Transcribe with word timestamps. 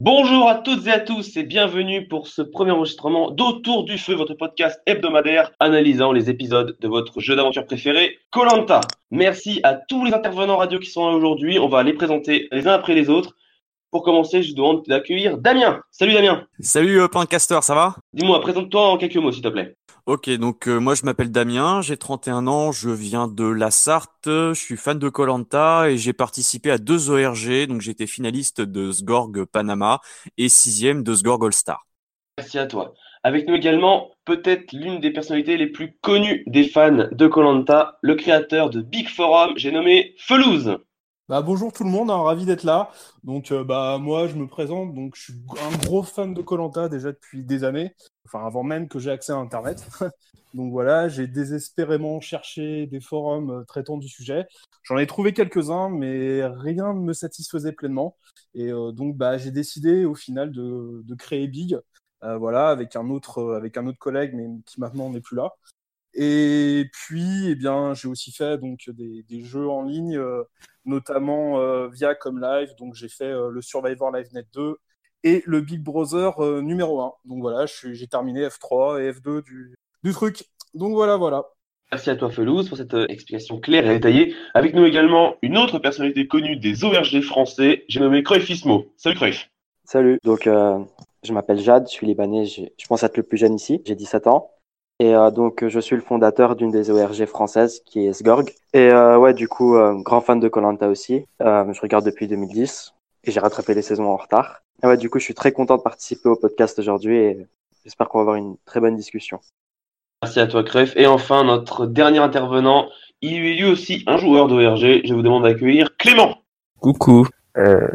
Bonjour 0.00 0.48
à 0.48 0.56
toutes 0.56 0.88
et 0.88 0.90
à 0.90 0.98
tous 0.98 1.36
et 1.36 1.44
bienvenue 1.44 2.08
pour 2.08 2.26
ce 2.26 2.42
premier 2.42 2.72
enregistrement 2.72 3.30
d'Autour 3.30 3.84
du 3.84 3.96
Feu, 3.96 4.14
votre 4.14 4.34
podcast 4.34 4.80
hebdomadaire 4.86 5.52
analysant 5.60 6.10
les 6.10 6.28
épisodes 6.28 6.76
de 6.80 6.88
votre 6.88 7.20
jeu 7.20 7.36
d'aventure 7.36 7.64
préféré, 7.64 8.18
Colanta. 8.30 8.80
Merci 9.12 9.60
à 9.62 9.74
tous 9.74 10.04
les 10.04 10.12
intervenants 10.12 10.56
radio 10.56 10.80
qui 10.80 10.90
sont 10.90 11.08
là 11.08 11.14
aujourd'hui. 11.14 11.60
On 11.60 11.68
va 11.68 11.84
les 11.84 11.92
présenter 11.92 12.48
les 12.50 12.66
uns 12.66 12.72
après 12.72 12.94
les 12.94 13.08
autres. 13.08 13.36
Pour 13.92 14.02
commencer, 14.02 14.42
je 14.42 14.52
demande 14.54 14.82
d'accueillir 14.88 15.38
Damien. 15.38 15.80
Salut 15.92 16.12
Damien. 16.12 16.44
Salut 16.58 17.00
euh, 17.00 17.08
ça 17.38 17.74
va? 17.74 17.94
Dis-moi, 18.12 18.40
présente-toi 18.40 18.88
en 18.88 18.96
quelques 18.96 19.16
mots 19.16 19.30
s'il 19.30 19.42
te 19.42 19.48
plaît. 19.48 19.76
Ok, 20.06 20.28
donc 20.28 20.68
euh, 20.68 20.78
moi 20.78 20.94
je 20.94 21.02
m'appelle 21.06 21.30
Damien, 21.30 21.80
j'ai 21.80 21.96
31 21.96 22.46
ans, 22.46 22.72
je 22.72 22.90
viens 22.90 23.26
de 23.26 23.46
la 23.46 23.70
Sarthe, 23.70 24.26
je 24.26 24.52
suis 24.52 24.76
fan 24.76 24.98
de 24.98 25.08
Colanta 25.08 25.88
et 25.88 25.96
j'ai 25.96 26.12
participé 26.12 26.70
à 26.70 26.76
deux 26.76 27.08
ORG, 27.08 27.66
donc 27.68 27.80
j'étais 27.80 28.06
finaliste 28.06 28.60
de 28.60 28.92
Sgorg 28.92 29.46
Panama 29.46 30.00
et 30.36 30.50
sixième 30.50 31.04
de 31.04 31.14
Sgorg 31.14 31.42
All 31.46 31.54
Star. 31.54 31.86
Merci 32.36 32.58
à 32.58 32.66
toi. 32.66 32.92
Avec 33.22 33.48
nous 33.48 33.54
également, 33.54 34.10
peut-être 34.26 34.72
l'une 34.72 35.00
des 35.00 35.10
personnalités 35.10 35.56
les 35.56 35.68
plus 35.68 35.96
connues 36.02 36.44
des 36.46 36.68
fans 36.68 37.08
de 37.10 37.26
Colanta, 37.26 37.96
le 38.02 38.14
créateur 38.14 38.68
de 38.68 38.82
Big 38.82 39.08
Forum, 39.08 39.54
j'ai 39.56 39.72
nommé 39.72 40.14
Felouz. 40.18 40.76
Bah, 41.28 41.40
bonjour 41.40 41.72
tout 41.72 41.84
le 41.84 41.90
monde, 41.90 42.10
hein, 42.10 42.18
ravi 42.22 42.44
d'être 42.44 42.64
là. 42.64 42.90
Donc 43.22 43.50
euh, 43.50 43.64
bah 43.64 43.96
moi 43.98 44.28
je 44.28 44.34
me 44.34 44.46
présente, 44.46 44.94
donc 44.94 45.16
je 45.16 45.22
suis 45.22 45.32
un 45.62 45.76
gros 45.78 46.02
fan 46.02 46.34
de 46.34 46.42
Colanta 46.42 46.88
déjà 46.90 47.12
depuis 47.12 47.44
des 47.44 47.64
années, 47.64 47.94
enfin 48.26 48.44
avant 48.46 48.62
même 48.62 48.88
que 48.88 48.98
j'ai 48.98 49.10
accès 49.10 49.32
à 49.32 49.36
Internet. 49.36 49.86
donc 50.54 50.70
voilà, 50.70 51.08
j'ai 51.08 51.26
désespérément 51.26 52.20
cherché 52.20 52.86
des 52.86 53.00
forums 53.00 53.50
euh, 53.50 53.64
traitant 53.64 53.96
du 53.96 54.06
sujet. 54.08 54.46
J'en 54.82 54.98
ai 54.98 55.06
trouvé 55.06 55.32
quelques-uns, 55.32 55.88
mais 55.88 56.44
rien 56.44 56.92
ne 56.92 57.00
me 57.00 57.14
satisfaisait 57.14 57.72
pleinement. 57.72 58.18
Et 58.54 58.70
euh, 58.70 58.92
donc 58.92 59.16
bah 59.16 59.38
j'ai 59.38 59.50
décidé 59.50 60.04
au 60.04 60.14
final 60.14 60.52
de, 60.52 61.00
de 61.04 61.14
créer 61.14 61.48
Big, 61.48 61.78
voilà, 62.22 62.68
avec 62.70 62.96
un 62.96 63.10
autre 63.10 63.52
avec 63.54 63.76
un 63.76 63.86
autre 63.86 63.98
collègue, 63.98 64.32
mais 64.34 64.46
qui 64.66 64.80
maintenant 64.80 65.10
n'est 65.10 65.20
plus 65.20 65.36
là. 65.36 65.52
Et 66.14 66.86
puis, 66.92 67.48
eh 67.48 67.54
bien, 67.56 67.94
j'ai 67.94 68.08
aussi 68.08 68.32
fait 68.32 68.58
donc 68.58 68.88
des, 68.90 69.24
des 69.24 69.42
jeux 69.42 69.68
en 69.68 69.82
ligne, 69.82 70.18
notamment 70.84 71.60
euh, 71.60 71.88
via 71.88 72.14
Comme 72.14 72.40
Live. 72.40 72.70
Donc, 72.78 72.94
j'ai 72.94 73.08
fait 73.08 73.24
euh, 73.24 73.50
le 73.50 73.62
Survivor 73.62 74.10
Live 74.10 74.28
Net 74.32 74.46
2 74.54 74.76
et 75.22 75.42
le 75.46 75.60
Big 75.60 75.80
Brother 75.80 76.38
numéro 76.62 77.00
1. 77.00 77.12
Donc 77.24 77.40
voilà, 77.40 77.64
j'ai 77.66 78.06
terminé 78.06 78.46
F3 78.46 79.00
et 79.00 79.10
F2 79.10 79.42
du, 79.42 79.74
du, 80.02 80.12
truc. 80.12 80.44
Donc 80.74 80.92
voilà, 80.92 81.16
voilà. 81.16 81.44
Merci 81.90 82.10
à 82.10 82.16
toi, 82.16 82.30
Felouz, 82.30 82.68
pour 82.68 82.76
cette 82.76 82.92
explication 83.08 83.58
claire 83.58 83.86
et 83.86 83.94
détaillée. 83.94 84.34
Avec 84.52 84.74
nous 84.74 84.84
également 84.84 85.36
une 85.40 85.56
autre 85.56 85.78
personnalité 85.78 86.26
connue 86.28 86.56
des 86.56 86.84
ORG 86.84 87.22
français. 87.22 87.84
J'ai 87.88 88.00
nommé 88.00 88.22
Cruyffismo. 88.22 88.92
Salut 88.98 89.16
Cruyff. 89.16 89.48
Salut. 89.84 90.18
Donc, 90.24 90.46
je 91.24 91.32
m'appelle 91.32 91.58
Jade, 91.58 91.86
je 91.88 91.92
suis 91.92 92.06
libanais. 92.06 92.44
Je 92.44 92.86
pense 92.86 93.02
être 93.02 93.16
le 93.16 93.22
plus 93.22 93.38
jeune 93.38 93.54
ici. 93.54 93.80
J'ai 93.86 93.94
17 93.94 94.26
ans. 94.26 94.50
Et 95.00 95.14
euh, 95.14 95.30
donc, 95.30 95.66
je 95.66 95.80
suis 95.80 95.96
le 95.96 96.02
fondateur 96.02 96.54
d'une 96.54 96.70
des 96.70 96.90
ORG 96.90 97.26
françaises 97.26 97.80
qui 97.84 98.06
est 98.06 98.12
Sgorg. 98.12 98.50
Et 98.72 98.90
euh, 98.90 99.18
ouais, 99.18 99.34
du 99.34 99.48
coup, 99.48 99.76
euh, 99.76 99.94
grand 100.02 100.20
fan 100.20 100.38
de 100.38 100.48
Colanta 100.48 100.88
aussi. 100.88 101.26
je 101.40 101.80
regarde 101.80 102.04
depuis 102.04 102.28
2010 102.28 102.94
et 103.24 103.30
j'ai 103.30 103.40
rattrapé 103.40 103.74
les 103.74 103.82
saisons 103.82 104.08
en 104.08 104.16
retard. 104.16 104.62
Et 104.82 104.86
ouais, 104.86 104.96
du 104.96 105.10
coup, 105.10 105.18
je 105.18 105.24
suis 105.24 105.34
très 105.34 105.52
content 105.52 105.76
de 105.76 105.82
participer 105.82 106.28
au 106.28 106.36
podcast 106.36 106.78
aujourd'hui 106.78 107.16
et 107.16 107.46
j'espère 107.82 108.08
qu'on 108.08 108.18
va 108.18 108.22
avoir 108.22 108.36
une 108.36 108.56
très 108.66 108.80
bonne 108.80 108.96
discussion. 108.96 109.40
Merci 110.22 110.40
à 110.40 110.46
toi, 110.46 110.62
Cref. 110.62 110.96
Et 110.96 111.06
enfin, 111.06 111.42
notre 111.42 111.86
dernier 111.86 112.18
intervenant, 112.18 112.88
il 113.20 113.44
est 113.44 113.54
lui 113.54 113.64
aussi 113.64 114.04
un 114.06 114.16
joueur 114.16 114.46
d'ORG. 114.46 115.02
Je 115.04 115.12
vous 115.12 115.22
demande 115.22 115.42
d'accueillir 115.42 115.96
Clément. 115.96 116.38
Coucou. 116.80 117.26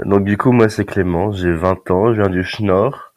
donc 0.06 0.26
du 0.26 0.38
coup, 0.38 0.52
moi 0.52 0.68
c'est 0.68 0.86
Clément, 0.86 1.32
j'ai 1.32 1.52
20 1.52 1.92
ans, 1.92 2.14
je 2.14 2.22
viens 2.22 2.30
du 2.30 2.44
Schnorr. 2.44 3.09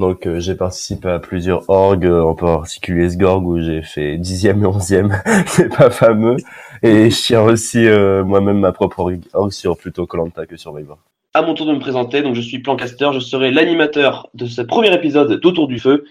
Donc 0.00 0.26
euh, 0.26 0.40
j'ai 0.40 0.54
participé 0.54 1.10
à 1.10 1.18
plusieurs 1.18 1.68
orgs, 1.68 2.06
euh, 2.06 2.22
en 2.22 2.34
particulier 2.34 3.10
Sgorg 3.10 3.46
où 3.46 3.60
j'ai 3.60 3.82
fait 3.82 4.16
dixième 4.16 4.62
et 4.62 4.66
onzième, 4.66 5.22
c'est 5.46 5.68
pas 5.68 5.90
fameux. 5.90 6.36
Et 6.82 7.10
je 7.10 7.22
tiens 7.22 7.42
aussi 7.42 7.86
euh, 7.86 8.24
moi-même 8.24 8.58
ma 8.58 8.72
propre 8.72 9.12
org 9.34 9.52
sur 9.52 9.76
plutôt 9.76 10.06
Colanta 10.06 10.46
que 10.46 10.56
Survivor. 10.56 10.96
À 11.34 11.42
mon 11.42 11.52
tour 11.52 11.66
de 11.66 11.74
me 11.74 11.80
présenter, 11.80 12.22
donc 12.22 12.34
je 12.34 12.40
suis 12.40 12.60
Plancaster, 12.60 13.10
je 13.12 13.20
serai 13.20 13.50
l'animateur 13.50 14.30
de 14.32 14.46
ce 14.46 14.62
premier 14.62 14.92
épisode 14.94 15.38
d'Autour 15.38 15.68
du 15.68 15.78
Feu. 15.78 16.06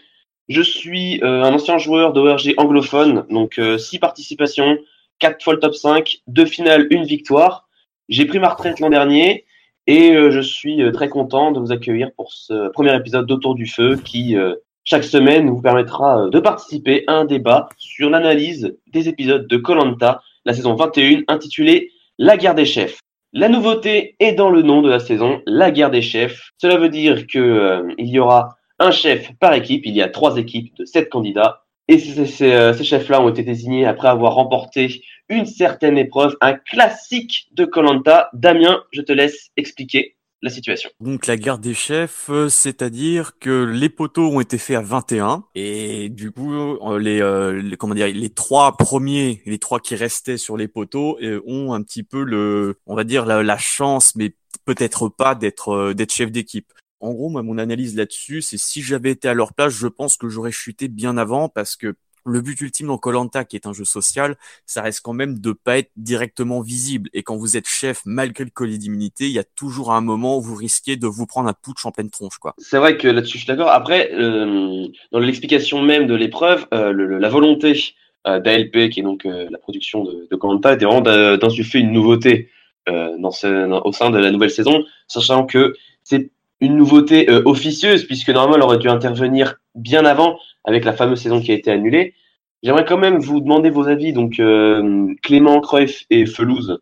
Je 0.47 0.61
suis 0.61 1.19
un 1.23 1.51
ancien 1.53 1.77
joueur 1.77 2.13
d'ORG 2.13 2.53
anglophone, 2.57 3.25
donc 3.29 3.59
six 3.77 3.99
participations, 3.99 4.77
quatre 5.19 5.43
fois 5.43 5.53
le 5.53 5.59
top 5.59 5.75
5, 5.75 6.19
deux 6.27 6.45
finales, 6.45 6.87
une 6.89 7.03
victoire. 7.03 7.67
J'ai 8.07 8.25
pris 8.25 8.39
ma 8.39 8.49
retraite 8.49 8.79
l'an 8.79 8.89
dernier 8.89 9.45
et 9.89 10.11
euh, 10.11 10.29
je 10.29 10.39
suis 10.39 10.83
euh, 10.83 10.91
très 10.91 11.09
content 11.09 11.51
de 11.51 11.59
vous 11.59 11.71
accueillir 11.71 12.11
pour 12.15 12.31
ce 12.31 12.69
premier 12.69 12.95
épisode 12.95 13.25
d'Autour 13.25 13.55
du 13.55 13.65
Feu 13.65 13.95
qui, 13.97 14.37
euh, 14.37 14.53
chaque 14.83 15.03
semaine, 15.03 15.49
vous 15.49 15.63
permettra 15.63 16.29
de 16.29 16.39
participer 16.39 17.03
à 17.07 17.13
un 17.13 17.25
débat 17.25 17.69
sur 17.75 18.11
l'analyse 18.11 18.77
des 18.93 19.09
épisodes 19.09 19.47
de 19.47 19.57
Colanta, 19.57 20.21
la 20.45 20.53
saison 20.53 20.75
21, 20.75 21.23
intitulée 21.27 21.89
La 22.19 22.37
guerre 22.37 22.53
des 22.53 22.67
chefs. 22.67 22.99
La 23.33 23.49
nouveauté 23.49 24.15
est 24.19 24.33
dans 24.33 24.51
le 24.51 24.61
nom 24.61 24.83
de 24.83 24.89
la 24.91 24.99
saison, 24.99 25.41
la 25.47 25.71
guerre 25.71 25.89
des 25.89 26.03
chefs. 26.03 26.51
Cela 26.59 26.77
veut 26.77 26.89
dire 26.89 27.25
que 27.25 27.87
il 27.97 28.09
y 28.09 28.19
aura 28.19 28.57
un 28.77 28.91
chef 28.91 29.31
par 29.39 29.53
équipe. 29.53 29.87
Il 29.87 29.95
y 29.95 30.03
a 30.03 30.07
trois 30.07 30.37
équipes 30.37 30.75
de 30.77 30.85
sept 30.85 31.09
candidats. 31.09 31.63
Et 31.89 31.99
ces, 31.99 32.25
ces 32.25 32.83
chefs-là 32.83 33.21
ont 33.21 33.29
été 33.29 33.43
désignés 33.43 33.85
après 33.85 34.07
avoir 34.07 34.35
remporté 34.35 35.03
une 35.27 35.45
certaine 35.45 35.97
épreuve, 35.97 36.37
un 36.39 36.53
classique 36.53 37.47
de 37.51 37.65
Colanta. 37.65 38.29
Damien, 38.33 38.83
je 38.91 39.01
te 39.01 39.11
laisse 39.11 39.49
expliquer 39.57 40.15
la 40.41 40.49
situation. 40.49 40.89
Donc 40.99 41.27
la 41.27 41.37
guerre 41.37 41.57
des 41.57 41.73
chefs, 41.73 42.29
euh, 42.29 42.49
c'est-à-dire 42.49 43.37
que 43.39 43.63
les 43.65 43.89
poteaux 43.89 44.29
ont 44.29 44.39
été 44.39 44.57
faits 44.57 44.77
à 44.77 44.81
21 44.81 45.43
et 45.55 46.09
du 46.09 46.31
coup 46.31 46.53
euh, 46.53 46.97
les, 46.97 47.21
euh, 47.21 47.75
comment 47.77 47.93
dire 47.93 48.07
les 48.07 48.29
trois 48.29 48.77
premiers, 48.77 49.41
les 49.45 49.59
trois 49.59 49.79
qui 49.79 49.95
restaient 49.95 50.37
sur 50.37 50.55
les 50.55 50.67
poteaux 50.67 51.17
ont 51.45 51.73
un 51.73 51.81
petit 51.81 52.03
peu 52.03 52.23
le 52.23 52.79
on 52.85 52.95
va 52.95 53.03
dire 53.03 53.25
la, 53.25 53.43
la 53.43 53.57
chance 53.57 54.15
mais 54.15 54.33
peut-être 54.65 55.09
pas 55.09 55.35
d'être 55.35 55.93
d'être 55.93 56.13
chef 56.13 56.31
d'équipe. 56.31 56.71
En 56.99 57.13
gros, 57.13 57.29
moi, 57.29 57.43
mon 57.43 57.57
analyse 57.57 57.95
là-dessus, 57.95 58.41
c'est 58.41 58.57
si 58.57 58.81
j'avais 58.81 59.11
été 59.11 59.27
à 59.29 59.33
leur 59.33 59.53
place, 59.53 59.73
je 59.73 59.87
pense 59.87 60.17
que 60.17 60.27
j'aurais 60.27 60.51
chuté 60.51 60.87
bien 60.87 61.17
avant 61.17 61.49
parce 61.49 61.75
que 61.75 61.95
le 62.25 62.41
but 62.41 62.59
ultime 62.61 62.87
dans 62.87 62.97
Colanta, 62.97 63.43
qui 63.45 63.55
est 63.55 63.65
un 63.65 63.73
jeu 63.73 63.85
social, 63.85 64.35
ça 64.65 64.81
reste 64.81 65.01
quand 65.01 65.13
même 65.13 65.39
de 65.39 65.51
pas 65.51 65.77
être 65.77 65.91
directement 65.95 66.61
visible. 66.61 67.09
Et 67.13 67.23
quand 67.23 67.37
vous 67.37 67.57
êtes 67.57 67.67
chef, 67.67 68.01
malgré 68.05 68.43
le 68.43 68.49
collier 68.49 68.77
d'immunité, 68.77 69.25
il 69.25 69.31
y 69.31 69.39
a 69.39 69.43
toujours 69.43 69.91
un 69.91 70.01
moment 70.01 70.37
où 70.37 70.41
vous 70.41 70.55
risquez 70.55 70.95
de 70.95 71.07
vous 71.07 71.25
prendre 71.25 71.49
un 71.49 71.53
putsch 71.53 71.85
en 71.85 71.91
pleine 71.91 72.09
tronche, 72.09 72.37
quoi. 72.37 72.53
C'est 72.57 72.77
vrai 72.77 72.97
que 72.97 73.07
là-dessus, 73.07 73.37
je 73.37 73.43
suis 73.43 73.47
d'accord. 73.47 73.69
Après, 73.69 74.11
euh, 74.13 74.87
dans 75.11 75.19
l'explication 75.19 75.81
même 75.81 76.07
de 76.07 76.15
l'épreuve, 76.15 76.67
euh, 76.73 76.93
la 76.93 77.29
volonté 77.29 77.95
euh, 78.27 78.39
d'ALP, 78.39 78.89
qui 78.89 78.99
est 78.99 79.03
donc 79.03 79.23
la 79.25 79.57
production 79.57 80.03
de 80.03 80.35
Colanta, 80.35 80.73
était 80.73 80.85
vraiment 80.85 81.01
d'insuffler 81.01 81.81
une 81.81 81.91
nouveauté 81.91 82.49
au 82.87 83.91
sein 83.91 84.09
de 84.09 84.17
la 84.17 84.31
nouvelle 84.31 84.49
saison, 84.49 84.83
sachant 85.07 85.45
que 85.45 85.75
c'est 86.03 86.31
une 86.61 86.75
nouveauté 86.75 87.29
officieuse, 87.45 88.05
puisque 88.05 88.29
normalement, 88.29 88.57
elle 88.57 88.63
aurait 88.63 88.77
dû 88.77 88.89
intervenir 88.89 89.55
bien 89.75 90.05
avant 90.05 90.37
avec 90.65 90.85
la 90.85 90.93
fameuse 90.93 91.21
saison 91.21 91.41
qui 91.41 91.51
a 91.51 91.55
été 91.55 91.71
annulée. 91.71 92.13
J'aimerais 92.61 92.85
quand 92.85 92.97
même 92.97 93.19
vous 93.19 93.39
demander 93.39 93.69
vos 93.69 93.87
avis, 93.87 94.11
donc 94.11 94.39
euh, 94.39 95.13
Clément, 95.23 95.61
Cruyff 95.61 96.05
et 96.09 96.25
Felouz, 96.25 96.79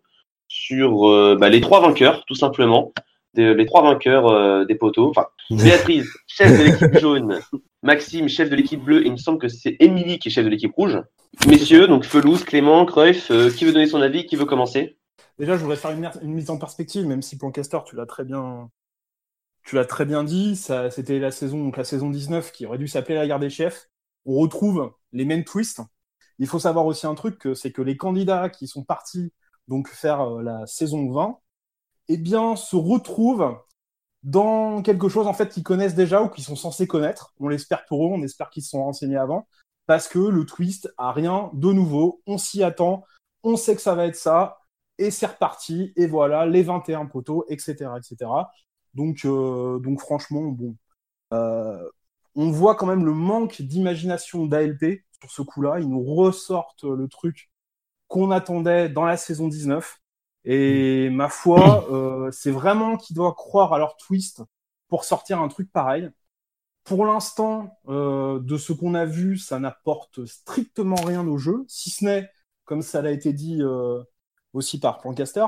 sur 0.48 1.10
euh, 1.10 1.38
bah, 1.40 1.50
les 1.50 1.62
trois 1.62 1.82
vainqueurs, 1.82 2.26
tout 2.26 2.36
simplement, 2.36 2.94
les 3.36 3.66
trois 3.68 3.84
vainqueurs 3.84 4.28
euh, 4.28 4.66
des 4.66 4.74
poteaux. 4.74 5.10
Enfin, 5.10 5.28
Béatrice, 5.52 6.08
chef 6.26 6.58
de 6.58 6.64
l'équipe 6.64 7.00
jaune, 7.00 7.40
Maxime, 7.84 8.28
chef 8.28 8.50
de 8.50 8.56
l'équipe 8.56 8.84
bleue, 8.84 9.04
et 9.04 9.08
il 9.08 9.12
me 9.12 9.18
semble 9.18 9.38
que 9.38 9.48
c'est 9.48 9.76
Émilie 9.80 10.18
qui 10.18 10.30
est 10.30 10.32
chef 10.32 10.46
de 10.46 10.50
l'équipe 10.50 10.74
rouge. 10.74 11.00
Messieurs, 11.48 11.88
donc 11.88 12.06
Felouz, 12.06 12.44
Clément, 12.44 12.84
Cruyff, 12.86 13.32
qui 13.56 13.66
veut 13.66 13.74
donner 13.74 13.86
son 13.86 14.02
avis 14.02 14.26
Qui 14.26 14.36
veut 14.36 14.46
commencer? 14.46 14.98
Déjà, 15.38 15.56
je 15.56 15.62
voudrais 15.62 15.76
faire 15.76 15.92
une, 15.92 16.10
une, 16.24 16.34
mise 16.34 16.50
en 16.50 16.58
perspective, 16.58 17.06
même 17.06 17.22
si 17.22 17.38
Plancaster, 17.38 17.78
tu 17.86 17.96
l'as 17.96 18.08
très 18.08 18.24
bien, 18.24 18.72
tu 19.68 19.76
l'as 19.76 19.86
très 19.86 20.06
bien 20.06 20.24
dit, 20.24 20.56
c'était 20.56 21.20
la 21.20 21.30
saison, 21.30 21.70
la 21.76 21.84
saison 21.84 22.10
19 22.10 22.54
qui 22.54 22.66
aurait 22.66 22.78
dû 22.78 22.88
s'appeler 22.88 23.16
la 23.16 23.28
guerre 23.28 23.40
des 23.40 23.50
chefs. 23.50 23.90
On 24.26 24.38
retrouve 24.38 24.94
les 25.12 25.26
mêmes 25.26 25.44
twists. 25.44 25.82
Il 26.40 26.48
faut 26.48 26.60
savoir 26.60 26.86
aussi 26.86 27.06
un 27.06 27.16
truc, 27.16 27.46
c'est 27.54 27.74
que 27.74 27.82
les 27.82 27.98
candidats 27.98 28.48
qui 28.50 28.68
sont 28.68 28.86
partis 28.86 29.34
donc 29.68 29.90
faire 29.90 30.22
euh, 30.22 30.42
la 30.42 30.66
saison 30.68 31.12
20, 31.12 31.38
eh 32.08 32.16
bien, 32.16 32.56
se 32.56 32.78
retrouvent 32.78 33.60
dans 34.24 34.82
quelque 34.84 35.10
chose 35.10 35.28
en 35.28 35.34
fait 35.34 35.50
qu'ils 35.50 35.64
connaissent 35.64 35.96
déjà 35.96 36.22
ou 36.22 36.30
qu'ils 36.30 36.46
sont 36.46 36.56
censés 36.56 36.88
connaître. 36.88 37.34
On 37.42 37.50
l'espère 37.50 37.86
pour 37.88 38.06
eux, 38.06 38.10
on 38.10 38.24
espère 38.24 38.50
qu'ils 38.50 38.64
se 38.64 38.70
sont 38.70 38.84
renseignés 38.86 39.18
avant, 39.18 39.50
parce 39.86 40.08
que 40.08 40.20
le 40.20 40.46
twist 40.46 40.94
a 40.98 41.12
rien 41.12 41.52
de 41.54 41.74
nouveau. 41.74 42.22
On 42.26 42.38
s'y 42.38 42.64
attend, 42.64 43.04
on 43.44 43.58
sait 43.58 43.76
que 43.76 43.82
ça 43.82 43.96
va 43.96 44.06
être 44.06 44.16
ça, 44.16 44.60
et 44.98 45.12
c'est 45.12 45.26
reparti. 45.26 45.92
Et 45.98 46.08
voilà, 46.08 46.46
les 46.46 46.64
21 46.64 47.08
poteaux, 47.08 47.44
etc., 47.50 47.92
etc. 47.98 48.32
Donc, 48.98 49.26
euh, 49.26 49.80
donc 49.80 50.02
franchement, 50.02 50.42
bon, 50.42 50.76
euh, 51.34 51.90
on 52.36 52.50
voit 52.52 52.76
quand 52.76 52.88
même 52.88 53.06
le 53.06 53.14
manque 53.14 53.62
d'imagination 53.62 54.48
d'ALP 54.48 55.04
sur 55.22 55.32
ce 55.32 55.42
coup-là. 55.44 55.80
Ils 55.80 55.88
nous 55.88 56.04
ressortent 56.04 56.84
le 56.84 57.08
truc 57.08 57.52
qu'on 58.08 58.32
attendait 58.32 58.90
dans 58.90 59.06
la 59.06 59.18
saison 59.18 59.48
19. 59.48 60.00
Et 60.46 61.10
ma 61.12 61.30
foi, 61.30 61.88
euh, 61.92 62.32
c'est 62.32 62.52
vraiment 62.52 62.98
qu'ils 62.98 63.16
doivent 63.16 63.36
croire 63.36 63.74
à 63.74 63.78
leur 63.78 63.98
twist 63.98 64.44
pour 64.88 65.04
sortir 65.04 65.42
un 65.42 65.48
truc 65.48 65.72
pareil. 65.72 66.10
Pour 66.84 67.06
l'instant, 67.06 67.78
de 67.88 68.58
ce 68.58 68.72
qu'on 68.72 68.94
a 68.96 69.06
vu, 69.06 69.38
ça 69.38 69.60
n'apporte 69.60 70.26
strictement 70.26 70.96
rien 70.96 71.28
au 71.28 71.38
jeu, 71.38 71.66
si 71.68 71.90
ce 71.90 72.06
n'est, 72.06 72.30
comme 72.64 72.82
ça 72.82 73.02
l'a 73.02 73.12
été 73.12 73.34
dit 73.34 73.62
aussi 74.54 74.80
par 74.80 75.00
Plancaster, 75.00 75.48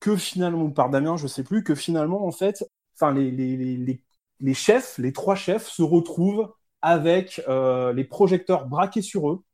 que 0.00 0.16
finalement, 0.16 0.64
ou 0.64 0.70
par 0.70 0.90
Damien, 0.90 1.16
je 1.16 1.28
sais 1.28 1.44
plus, 1.44 1.62
que 1.62 1.76
finalement, 1.76 2.26
en 2.26 2.32
fait, 2.32 2.64
enfin, 3.02 3.12
les, 3.14 3.30
les, 3.30 3.56
les, 3.56 4.02
les, 4.40 4.54
chefs, 4.54 4.98
les 4.98 5.12
trois 5.12 5.34
chefs 5.34 5.68
se 5.68 5.82
retrouvent 5.82 6.52
avec 6.82 7.42
euh, 7.48 7.92
les 7.92 8.04
projecteurs 8.04 8.66
braqués 8.66 9.02
sur 9.02 9.30
eux. 9.30 9.44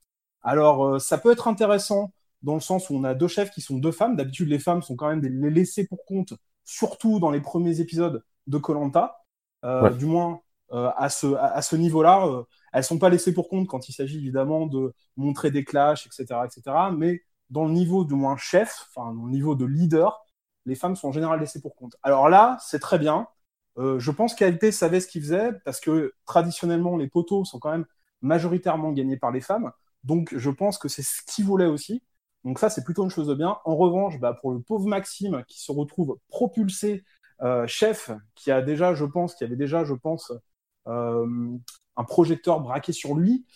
Alors, 0.43 0.87
euh, 0.87 0.99
ça 0.99 1.19
peut 1.19 1.33
être 1.33 1.49
intéressant 1.49 2.13
dans 2.43 2.55
le 2.55 2.61
sens 2.61 2.91
où 2.91 2.95
on 2.95 3.05
a 3.05 3.15
deux 3.15 3.29
chefs 3.29 3.51
qui 3.51 3.61
sont 3.61 3.79
deux 3.79 3.93
femmes. 3.93 4.17
D'habitude, 4.17 4.49
les 4.49 4.59
femmes 4.59 4.83
sont 4.83 4.97
quand 4.97 5.09
même 5.09 5.21
des 5.21 5.29
laissées 5.31 5.87
pour 5.87 6.05
compte, 6.07 6.35
surtout 6.65 7.21
dans 7.21 7.31
les 7.31 7.41
premiers 7.41 7.81
épisodes 7.81 8.25
de 8.47 8.59
Colanta. 8.59 9.19
Euh, 9.65 9.91
Ouais. 9.91 9.95
Du 9.95 10.07
moins, 10.07 10.41
à 10.71 11.09
ce, 11.09 11.27
à, 11.35 11.47
à 11.47 11.63
ce 11.63 11.77
niveau-là, 11.77 12.27
elles 12.73 12.85
sont 12.85 12.99
pas 12.99 13.09
laissées 13.09 13.33
pour 13.35 13.49
compte 13.49 13.67
quand 13.69 13.89
il 13.89 13.93
s'agit 13.93 14.19
évidemment 14.19 14.67
de 14.67 14.95
montrer 15.17 15.51
des 15.51 15.65
clashs, 15.65 16.07
etc., 16.07 16.41
etc. 16.47 16.77
Mais 16.97 17.23
dans 17.51 17.65
le 17.65 17.73
niveau 17.73 18.05
du 18.05 18.15
moins 18.15 18.37
chef, 18.37 18.87
enfin 18.95 19.15
dans 19.15 19.25
le 19.27 19.33
niveau 19.33 19.55
de 19.55 19.65
leader, 19.65 20.21
les 20.67 20.75
femmes 20.75 20.97
sont 20.97 21.09
en 21.09 21.13
général 21.13 21.41
laissées 21.41 21.61
pour 21.63 21.75
compte. 21.77 21.97
Alors 22.03 22.29
là, 22.29 22.59
c'est 22.61 22.79
très 22.81 22.99
bien. 22.99 23.27
Euh, 23.79 23.99
je 23.99 24.11
pense 24.11 24.35
qu'ALT 24.35 24.73
savait 24.73 25.01
ce 25.01 25.07
qu'il 25.07 25.23
faisait 25.23 25.53
parce 25.65 25.81
que 25.81 26.15
traditionnellement, 26.27 26.97
les 26.97 27.09
poteaux 27.09 27.45
sont 27.45 27.59
quand 27.59 27.71
même 27.71 27.87
majoritairement 28.23 28.93
gagnés 28.93 29.17
par 29.17 29.31
les 29.31 29.41
femmes. 29.41 29.71
Donc, 30.05 30.37
je 30.37 30.51
pense 30.51 30.79
que 30.79 30.89
c'est 30.89 31.03
ce 31.03 31.23
qu'il 31.27 31.45
voulait 31.45 31.67
aussi. 31.67 32.03
Donc, 32.45 32.59
ça, 32.59 32.71
c'est 32.71 32.85
plutôt 32.85 33.05
une 33.05 33.11
chose 33.11 33.29
de 33.29 33.35
bien. 33.35 33.59
En 33.65 33.77
revanche, 33.77 34.19
bah, 34.19 34.35
pour 34.35 34.53
le 34.53 34.61
pauvre 34.61 34.87
Maxime 34.87 35.45
qui 35.47 35.61
se 35.61 35.73
retrouve 35.73 36.19
propulsé 36.29 37.05
euh, 37.43 37.67
chef, 37.67 38.11
qui 38.35 38.51
a 38.51 38.63
déjà, 38.63 38.95
je 38.95 39.05
pense, 39.05 39.35
qui 39.35 39.45
avait 39.45 39.57
déjà, 39.57 39.85
je 39.85 39.95
pense, 39.95 40.33
euh, 40.89 41.57
un 41.97 42.05
projecteur 42.05 42.61
braqué 42.61 42.93
sur 42.93 43.15
lui, 43.15 43.47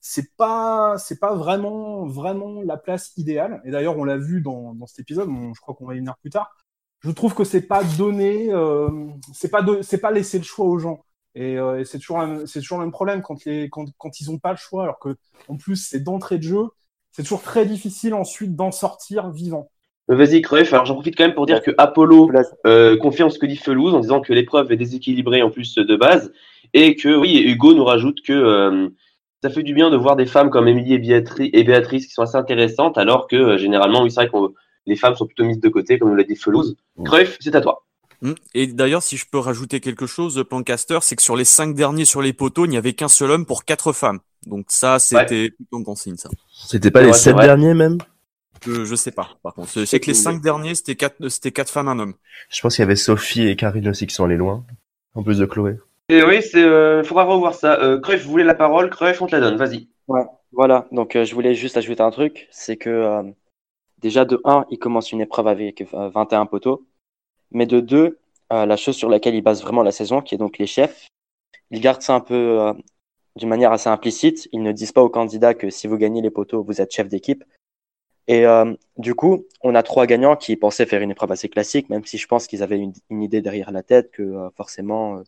c'est 0.00 0.34
pas, 0.36 0.96
c'est 0.98 1.20
pas 1.20 1.34
vraiment, 1.34 2.06
vraiment 2.06 2.62
la 2.62 2.76
place 2.76 3.12
idéale. 3.16 3.60
Et 3.64 3.70
d'ailleurs, 3.70 3.98
on 3.98 4.04
l'a 4.04 4.16
vu 4.18 4.40
dans, 4.40 4.74
dans 4.74 4.86
cet 4.86 5.00
épisode. 5.00 5.28
je 5.54 5.60
crois 5.60 5.74
qu'on 5.74 5.86
va 5.86 5.94
y 5.94 5.98
venir 5.98 6.16
plus 6.18 6.30
tard. 6.30 6.54
Je 7.00 7.10
trouve 7.10 7.34
que 7.34 7.44
c'est 7.44 7.66
pas 7.66 7.82
donné, 7.98 8.52
euh, 8.52 8.88
c'est 9.32 9.50
pas, 9.50 9.64
c'est 9.82 10.00
pas 10.00 10.10
laisser 10.10 10.38
le 10.38 10.44
choix 10.44 10.66
aux 10.66 10.78
gens. 10.78 11.04
Et, 11.34 11.58
euh, 11.58 11.84
c'est 11.84 11.98
toujours, 11.98 12.22
c'est 12.46 12.60
toujours 12.60 12.78
le 12.78 12.84
même 12.84 12.92
problème 12.92 13.22
quand, 13.22 13.44
les, 13.44 13.68
quand, 13.70 13.86
quand 13.98 14.20
ils 14.20 14.30
ont 14.30 14.38
pas 14.38 14.50
le 14.50 14.56
choix, 14.58 14.82
alors 14.82 14.98
que 14.98 15.16
en 15.48 15.56
plus 15.56 15.76
c'est 15.76 16.00
d'entrée 16.00 16.38
de 16.38 16.42
jeu. 16.42 16.64
C'est 17.12 17.22
toujours 17.22 17.42
très 17.42 17.66
difficile 17.66 18.14
ensuite 18.14 18.54
d'en 18.54 18.70
sortir 18.70 19.30
vivant. 19.30 19.70
Euh, 20.10 20.16
Vas-y, 20.16 20.42
Cruyff. 20.42 20.72
Alors, 20.72 20.86
j'en 20.86 20.94
profite 20.94 21.16
quand 21.16 21.24
même 21.24 21.34
pour 21.34 21.46
dire 21.46 21.62
que 21.62 21.72
Apollo 21.78 22.30
euh, 22.66 22.96
confirme 22.98 23.30
ce 23.30 23.38
que 23.38 23.46
dit 23.46 23.56
Felouz 23.56 23.94
en 23.94 24.00
disant 24.00 24.20
que 24.20 24.32
l'épreuve 24.32 24.70
est 24.70 24.76
déséquilibrée 24.76 25.42
en 25.42 25.50
plus 25.50 25.74
de 25.74 25.96
base 25.96 26.32
et 26.72 26.96
que 26.96 27.16
oui, 27.16 27.42
Hugo 27.44 27.74
nous 27.74 27.84
rajoute 27.84 28.22
que 28.22 28.32
euh, 28.32 28.88
ça 29.42 29.50
fait 29.50 29.62
du 29.62 29.74
bien 29.74 29.90
de 29.90 29.96
voir 29.96 30.16
des 30.16 30.26
femmes 30.26 30.50
comme 30.50 30.68
Émilie 30.68 30.94
et, 30.94 30.98
Béatri- 30.98 31.50
et 31.52 31.64
Béatrice 31.64 32.06
qui 32.06 32.12
sont 32.12 32.22
assez 32.22 32.36
intéressantes 32.36 32.98
alors 32.98 33.26
que 33.26 33.56
généralement, 33.56 34.02
oui, 34.02 34.10
c'est 34.10 34.20
vrai 34.20 34.28
que 34.28 34.54
les 34.86 34.96
femmes 34.96 35.14
sont 35.14 35.26
plutôt 35.26 35.44
mises 35.44 35.60
de 35.60 35.68
côté, 35.68 35.98
comme 35.98 36.10
nous 36.10 36.16
l'a 36.16 36.24
dit 36.24 36.36
Felouz. 36.36 36.76
Cruyff, 37.04 37.36
c'est 37.40 37.54
à 37.54 37.60
toi. 37.60 37.84
Hmm. 38.22 38.32
Et 38.54 38.66
d'ailleurs, 38.66 39.02
si 39.02 39.16
je 39.16 39.24
peux 39.30 39.38
rajouter 39.38 39.80
quelque 39.80 40.06
chose, 40.06 40.44
Plancaster, 40.48 40.98
c'est 41.02 41.16
que 41.16 41.22
sur 41.22 41.36
les 41.36 41.44
cinq 41.44 41.74
derniers 41.74 42.04
sur 42.04 42.20
les 42.20 42.32
poteaux, 42.32 42.66
il 42.66 42.68
n'y 42.68 42.76
avait 42.76 42.92
qu'un 42.92 43.08
seul 43.08 43.30
homme 43.30 43.46
pour 43.46 43.64
quatre 43.64 43.92
femmes. 43.92 44.20
Donc 44.46 44.66
ça, 44.68 44.98
c'était 44.98 45.50
plutôt 45.50 45.80
bon 45.80 45.94
signe, 45.94 46.16
ça. 46.16 46.28
C'était 46.52 46.90
pas 46.90 47.00
C'est 47.00 47.04
les 47.04 47.10
vrai, 47.10 47.18
c'est 47.18 47.24
sept 47.24 47.34
vrai. 47.34 47.46
derniers 47.46 47.74
même? 47.74 47.98
Je, 48.62 48.84
je 48.84 48.94
sais 48.94 49.10
pas. 49.10 49.30
Par 49.42 49.54
contre, 49.54 49.70
je 49.74 49.84
sais 49.86 50.00
que 50.00 50.06
les 50.08 50.14
cinq 50.14 50.42
derniers, 50.42 50.74
c'était 50.74 50.96
quatre, 50.96 51.28
c'était 51.28 51.50
quatre 51.50 51.70
femmes, 51.70 51.88
un 51.88 51.98
homme. 51.98 52.14
Je 52.50 52.60
pense 52.60 52.76
qu'il 52.76 52.82
y 52.82 52.84
avait 52.84 52.96
Sophie 52.96 53.46
et 53.46 53.56
Karine 53.56 53.88
aussi 53.88 54.06
qui 54.06 54.14
sont 54.14 54.24
allées 54.24 54.36
loin. 54.36 54.64
En 55.14 55.22
plus 55.22 55.38
de 55.38 55.46
Chloé. 55.46 55.76
Et 56.10 56.22
oui, 56.22 56.42
c'est, 56.42 56.62
euh, 56.62 57.02
faudra 57.02 57.24
revoir 57.24 57.54
ça. 57.54 57.80
Euh, 57.80 57.98
Cruyff, 58.00 58.24
vous 58.24 58.30
voulez 58.30 58.44
la 58.44 58.54
parole? 58.54 58.90
Cruyff, 58.90 59.22
on 59.22 59.26
te 59.26 59.34
la 59.34 59.40
donne. 59.40 59.56
Vas-y. 59.56 59.88
Voilà, 60.52 60.88
donc 60.90 61.14
euh, 61.14 61.24
je 61.24 61.34
voulais 61.34 61.54
juste 61.54 61.76
ajouter 61.76 62.02
un 62.02 62.10
truc, 62.10 62.48
c'est 62.50 62.76
que 62.76 62.90
euh, 62.90 63.22
déjà 64.00 64.24
de 64.24 64.40
1, 64.44 64.66
il 64.70 64.78
commence 64.78 65.12
une 65.12 65.20
épreuve 65.20 65.46
avec 65.46 65.82
euh, 65.94 66.08
21 66.10 66.46
poteaux, 66.46 66.86
mais 67.50 67.66
de 67.66 67.80
2, 67.80 68.18
euh, 68.52 68.66
la 68.66 68.76
chose 68.76 68.96
sur 68.96 69.08
laquelle 69.08 69.34
il 69.34 69.42
base 69.42 69.62
vraiment 69.62 69.82
la 69.82 69.92
saison, 69.92 70.20
qui 70.22 70.34
est 70.34 70.38
donc 70.38 70.58
les 70.58 70.66
chefs, 70.66 71.08
ils 71.70 71.80
gardent 71.80 72.02
ça 72.02 72.14
un 72.14 72.20
peu 72.20 72.60
euh, 72.60 72.72
d'une 73.36 73.48
manière 73.48 73.72
assez 73.72 73.88
implicite, 73.88 74.48
ils 74.52 74.62
ne 74.62 74.72
disent 74.72 74.92
pas 74.92 75.02
aux 75.02 75.10
candidats 75.10 75.54
que 75.54 75.70
si 75.70 75.86
vous 75.86 75.96
gagnez 75.96 76.22
les 76.22 76.30
poteaux, 76.30 76.62
vous 76.62 76.80
êtes 76.80 76.92
chef 76.92 77.08
d'équipe. 77.08 77.44
Et 78.26 78.46
euh, 78.46 78.74
du 78.96 79.14
coup, 79.14 79.46
on 79.62 79.74
a 79.74 79.82
trois 79.82 80.06
gagnants 80.06 80.36
qui 80.36 80.56
pensaient 80.56 80.86
faire 80.86 81.02
une 81.02 81.10
épreuve 81.10 81.32
assez 81.32 81.48
classique, 81.48 81.88
même 81.90 82.04
si 82.04 82.18
je 82.18 82.26
pense 82.26 82.46
qu'ils 82.46 82.62
avaient 82.62 82.78
une, 82.78 82.92
une 83.10 83.22
idée 83.22 83.42
derrière 83.42 83.72
la 83.72 83.82
tête, 83.82 84.10
que 84.12 84.22
euh, 84.22 84.50
forcément, 84.56 85.18
euh, 85.18 85.22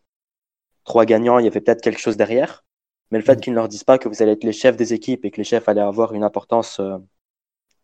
trois 0.84 1.04
gagnants, 1.04 1.38
il 1.38 1.44
y 1.44 1.48
avait 1.48 1.60
peut-être 1.60 1.82
quelque 1.82 2.00
chose 2.00 2.16
derrière. 2.16 2.64
Mais 3.10 3.18
le 3.18 3.24
fait 3.24 3.40
qu'ils 3.40 3.52
ne 3.52 3.56
leur 3.58 3.68
disent 3.68 3.84
pas 3.84 3.98
que 3.98 4.08
vous 4.08 4.22
allez 4.22 4.32
être 4.32 4.44
les 4.44 4.52
chefs 4.52 4.76
des 4.76 4.94
équipes 4.94 5.24
et 5.24 5.30
que 5.30 5.38
les 5.38 5.44
chefs 5.44 5.68
allaient 5.68 5.80
avoir 5.80 6.14
une 6.14 6.24
importance, 6.24 6.80
euh, 6.80 6.98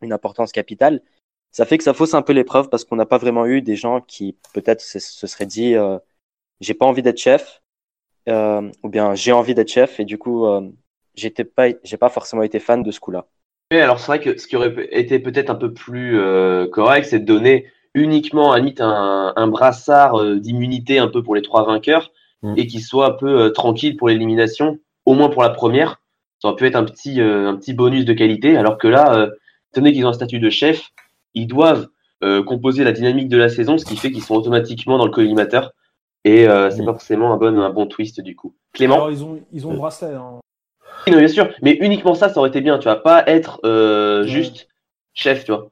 une 0.02 0.12
importance 0.12 0.52
capitale, 0.52 1.02
ça 1.50 1.64
fait 1.64 1.78
que 1.78 1.84
ça 1.84 1.94
fausse 1.94 2.14
un 2.14 2.22
peu 2.22 2.32
l'épreuve 2.32 2.68
parce 2.68 2.84
qu'on 2.84 2.96
n'a 2.96 3.06
pas 3.06 3.18
vraiment 3.18 3.46
eu 3.46 3.62
des 3.62 3.76
gens 3.76 4.00
qui 4.00 4.36
peut-être 4.54 4.80
se, 4.80 4.98
se 4.98 5.26
seraient 5.26 5.46
dit 5.46 5.74
euh, 5.74 5.98
j'ai 6.60 6.74
pas 6.74 6.86
envie 6.86 7.02
d'être 7.02 7.18
chef 7.18 7.62
euh, 8.28 8.70
ou 8.82 8.88
bien 8.88 9.14
j'ai 9.14 9.32
envie 9.32 9.54
d'être 9.54 9.70
chef 9.70 9.98
et 9.98 10.04
du 10.04 10.18
coup 10.18 10.46
euh, 10.46 10.68
j'étais 11.14 11.44
pas 11.44 11.68
j'ai 11.82 11.96
pas 11.96 12.10
forcément 12.10 12.42
été 12.42 12.58
fan 12.58 12.82
de 12.82 12.90
ce 12.90 13.00
coup-là. 13.00 13.26
Oui, 13.72 13.78
alors 13.78 13.98
c'est 13.98 14.06
vrai 14.06 14.20
que 14.20 14.38
ce 14.38 14.46
qui 14.46 14.56
aurait 14.56 14.88
été 14.90 15.18
peut-être 15.18 15.50
un 15.50 15.54
peu 15.54 15.72
plus 15.72 16.18
euh, 16.18 16.68
correct, 16.68 17.06
c'est 17.06 17.20
de 17.20 17.24
donner 17.24 17.66
uniquement 17.94 18.52
à 18.52 18.58
limite 18.58 18.80
un, 18.80 19.32
un 19.34 19.46
brassard 19.48 20.20
euh, 20.20 20.38
d'immunité 20.38 20.98
un 20.98 21.08
peu 21.08 21.22
pour 21.22 21.34
les 21.34 21.42
trois 21.42 21.64
vainqueurs 21.64 22.12
Mm. 22.42 22.54
et 22.56 22.66
qui 22.66 22.80
soit 22.80 23.06
un 23.06 23.10
peu 23.12 23.40
euh, 23.40 23.50
tranquille 23.50 23.96
pour 23.96 24.08
l'élimination, 24.08 24.78
au 25.06 25.14
moins 25.14 25.28
pour 25.28 25.42
la 25.42 25.50
première. 25.50 26.00
Ça 26.40 26.48
aurait 26.48 26.56
pu 26.56 26.66
être 26.66 26.76
un 26.76 26.84
petit, 26.84 27.20
euh, 27.20 27.48
un 27.48 27.56
petit 27.56 27.72
bonus 27.72 28.04
de 28.04 28.12
qualité, 28.12 28.56
alors 28.56 28.78
que 28.78 28.86
là, 28.86 29.14
euh, 29.16 29.30
donné 29.74 29.92
qu'ils 29.92 30.04
ont 30.06 30.10
un 30.10 30.12
statut 30.14 30.40
de 30.40 30.50
chef, 30.50 30.90
ils 31.34 31.46
doivent 31.46 31.88
euh, 32.24 32.42
composer 32.42 32.84
la 32.84 32.92
dynamique 32.92 33.28
de 33.28 33.36
la 33.36 33.48
saison, 33.48 33.78
ce 33.78 33.84
qui 33.84 33.96
fait 33.96 34.10
qu'ils 34.10 34.22
sont 34.22 34.34
automatiquement 34.34 34.98
dans 34.98 35.04
le 35.06 35.12
collimateur. 35.12 35.72
Et 36.24 36.48
euh, 36.48 36.70
c'est 36.70 36.82
Mm. 36.82 36.86
pas 36.86 36.92
forcément 36.92 37.32
un 37.32 37.36
bon, 37.36 37.58
un 37.60 37.70
bon 37.70 37.86
twist 37.86 38.20
du 38.20 38.34
coup. 38.34 38.54
Clément? 38.72 38.96
Alors 38.96 39.10
ils 39.12 39.24
ont, 39.24 39.40
ils 39.52 39.66
ont 39.66 39.70
le 39.72 39.76
bracelet. 39.76 40.14
hein. 40.14 40.40
Oui, 41.06 41.12
non, 41.12 41.18
bien 41.20 41.28
sûr, 41.28 41.48
mais 41.62 41.78
uniquement 41.80 42.14
ça, 42.14 42.28
ça 42.28 42.40
aurait 42.40 42.48
été 42.48 42.60
bien, 42.60 42.78
tu 42.78 42.84
vois, 42.84 43.02
pas 43.02 43.24
être 43.28 43.60
euh, 43.64 44.24
juste 44.24 44.68
chef, 45.14 45.44
tu 45.44 45.52
vois. 45.52 45.70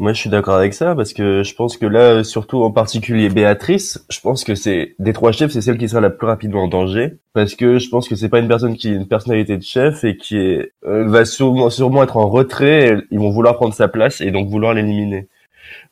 Moi, 0.00 0.14
je 0.14 0.18
suis 0.18 0.30
d'accord 0.30 0.54
avec 0.54 0.72
ça 0.72 0.94
parce 0.94 1.12
que 1.12 1.42
je 1.42 1.54
pense 1.54 1.76
que 1.76 1.84
là, 1.84 2.24
surtout 2.24 2.62
en 2.62 2.70
particulier 2.70 3.28
Béatrice, 3.28 4.02
je 4.08 4.18
pense 4.20 4.44
que 4.44 4.54
c'est 4.54 4.94
des 4.98 5.12
trois 5.12 5.30
chefs, 5.30 5.50
c'est 5.50 5.60
celle 5.60 5.76
qui 5.76 5.90
sera 5.90 6.00
la 6.00 6.08
plus 6.08 6.26
rapidement 6.26 6.62
en 6.62 6.68
danger 6.68 7.18
parce 7.34 7.54
que 7.54 7.78
je 7.78 7.90
pense 7.90 8.08
que 8.08 8.16
c'est 8.16 8.30
pas 8.30 8.38
une 8.38 8.48
personne 8.48 8.78
qui 8.78 8.88
a 8.88 8.92
une 8.92 9.06
personnalité 9.06 9.58
de 9.58 9.62
chef 9.62 10.02
et 10.04 10.16
qui 10.16 10.38
est 10.38 10.72
euh, 10.86 11.06
va 11.06 11.26
sûrement 11.26 11.68
sûrement 11.68 12.02
être 12.02 12.16
en 12.16 12.30
retrait. 12.30 12.88
et 12.88 12.96
ils 13.10 13.18
vont 13.18 13.28
vouloir 13.28 13.56
prendre 13.56 13.74
sa 13.74 13.88
place 13.88 14.22
et 14.22 14.30
donc 14.30 14.48
vouloir 14.48 14.72
l'éliminer. 14.72 15.28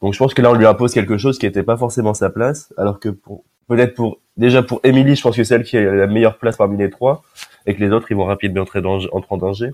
Donc 0.00 0.14
je 0.14 0.18
pense 0.18 0.32
que 0.32 0.40
là, 0.40 0.52
on 0.52 0.54
lui 0.54 0.64
impose 0.64 0.94
quelque 0.94 1.18
chose 1.18 1.38
qui 1.38 1.44
était 1.44 1.62
pas 1.62 1.76
forcément 1.76 2.14
sa 2.14 2.30
place, 2.30 2.72
alors 2.78 3.00
que 3.00 3.10
pour 3.10 3.44
peut-être 3.68 3.94
pour 3.94 4.20
déjà 4.38 4.62
pour 4.62 4.80
Émilie, 4.84 5.16
je 5.16 5.22
pense 5.22 5.36
que 5.36 5.44
c'est 5.44 5.54
elle 5.54 5.64
qui 5.64 5.76
a 5.76 5.82
la 5.82 6.06
meilleure 6.06 6.38
place 6.38 6.56
parmi 6.56 6.78
les 6.78 6.88
trois 6.88 7.24
et 7.66 7.74
que 7.74 7.80
les 7.84 7.90
autres, 7.90 8.10
ils 8.10 8.16
vont 8.16 8.24
rapidement 8.24 8.62
entrer 8.62 8.80
en 8.82 9.36
danger. 9.36 9.72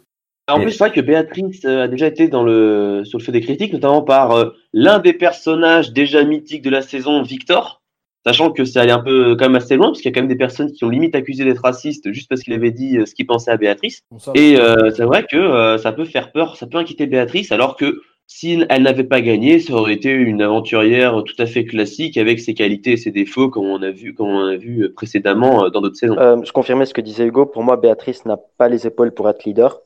En 0.49 0.61
plus, 0.61 0.73
c'est 0.73 0.79
vrai 0.79 0.93
que 0.93 1.01
Béatrice 1.01 1.65
euh, 1.65 1.85
a 1.85 1.89
déjà 1.89 2.07
été 2.07 2.29
dans 2.29 2.43
le, 2.43 3.03
sur 3.05 3.19
le 3.19 3.25
feu 3.25 3.33
des 3.33 3.41
critiques, 3.41 3.73
notamment 3.73 4.03
par 4.03 4.33
euh, 4.33 4.51
l'un 4.73 4.99
des 4.99 5.15
personnages 5.15 5.93
déjà 5.93 6.23
mythiques 6.23 6.63
de 6.63 6.71
la 6.71 6.83
saison, 6.83 7.23
Victor. 7.23 7.83
Sachant 8.27 8.53
que 8.53 8.65
c'est 8.65 8.79
allé 8.79 8.91
un 8.91 9.01
peu 9.01 9.37
quand 9.37 9.45
même 9.45 9.57
assez 9.57 9.77
loin, 9.77 9.89
parce 9.89 10.01
qu'il 10.01 10.11
y 10.11 10.13
a 10.13 10.15
quand 10.15 10.23
même 10.23 10.29
des 10.29 10.37
personnes 10.37 10.73
qui 10.73 10.85
ont 10.85 10.89
limite 10.89 11.15
accusé 11.15 11.45
d'être 11.45 11.63
raciste 11.63 12.11
juste 12.11 12.29
parce 12.31 12.41
qu'il 12.43 12.55
avait 12.55 12.71
dit 12.71 12.97
euh, 12.97 13.05
ce 13.05 13.15
qu'il 13.15 13.27
pensait 13.27 13.51
à 13.51 13.59
Béatrice. 13.59 14.01
Bon, 14.11 14.19
ça, 14.19 14.33
Et 14.35 14.57
euh, 14.57 14.91
c'est 14.91 15.05
vrai 15.05 15.27
que 15.31 15.37
euh, 15.37 15.77
ça 15.77 15.93
peut 15.93 16.07
faire 16.07 16.33
peur, 16.33 16.57
ça 16.57 16.67
peut 16.67 16.79
inquiéter 16.79 17.07
Béatrice, 17.07 17.53
alors 17.53 17.77
que 17.77 18.01
si 18.27 18.65
elle 18.71 18.83
n'avait 18.83 19.05
pas 19.05 19.21
gagné, 19.21 19.61
ça 19.61 19.75
aurait 19.75 19.93
été 19.93 20.11
une 20.11 20.41
aventurière 20.41 21.23
tout 21.25 21.35
à 21.39 21.45
fait 21.45 21.67
classique 21.67 22.17
avec 22.17 22.41
ses 22.41 22.55
qualités 22.55 22.93
et 22.93 22.97
ses 22.97 23.11
défauts, 23.11 23.51
comme 23.51 23.67
on 23.67 23.83
a 23.83 23.91
vu, 23.91 24.15
comme 24.15 24.29
on 24.29 24.47
a 24.47 24.57
vu 24.57 24.91
précédemment 24.95 25.69
dans 25.69 25.83
d'autres 25.83 25.97
saisons. 25.97 26.17
Euh, 26.19 26.43
je 26.43 26.53
confirmais 26.53 26.87
ce 26.87 26.95
que 26.95 27.03
disait 27.03 27.27
Hugo. 27.27 27.45
Pour 27.45 27.63
moi, 27.63 27.77
Béatrice 27.77 28.25
n'a 28.25 28.39
pas 28.57 28.71
les 28.71 28.87
épaules 28.87 29.13
pour 29.13 29.29
être 29.29 29.45
leader. 29.45 29.83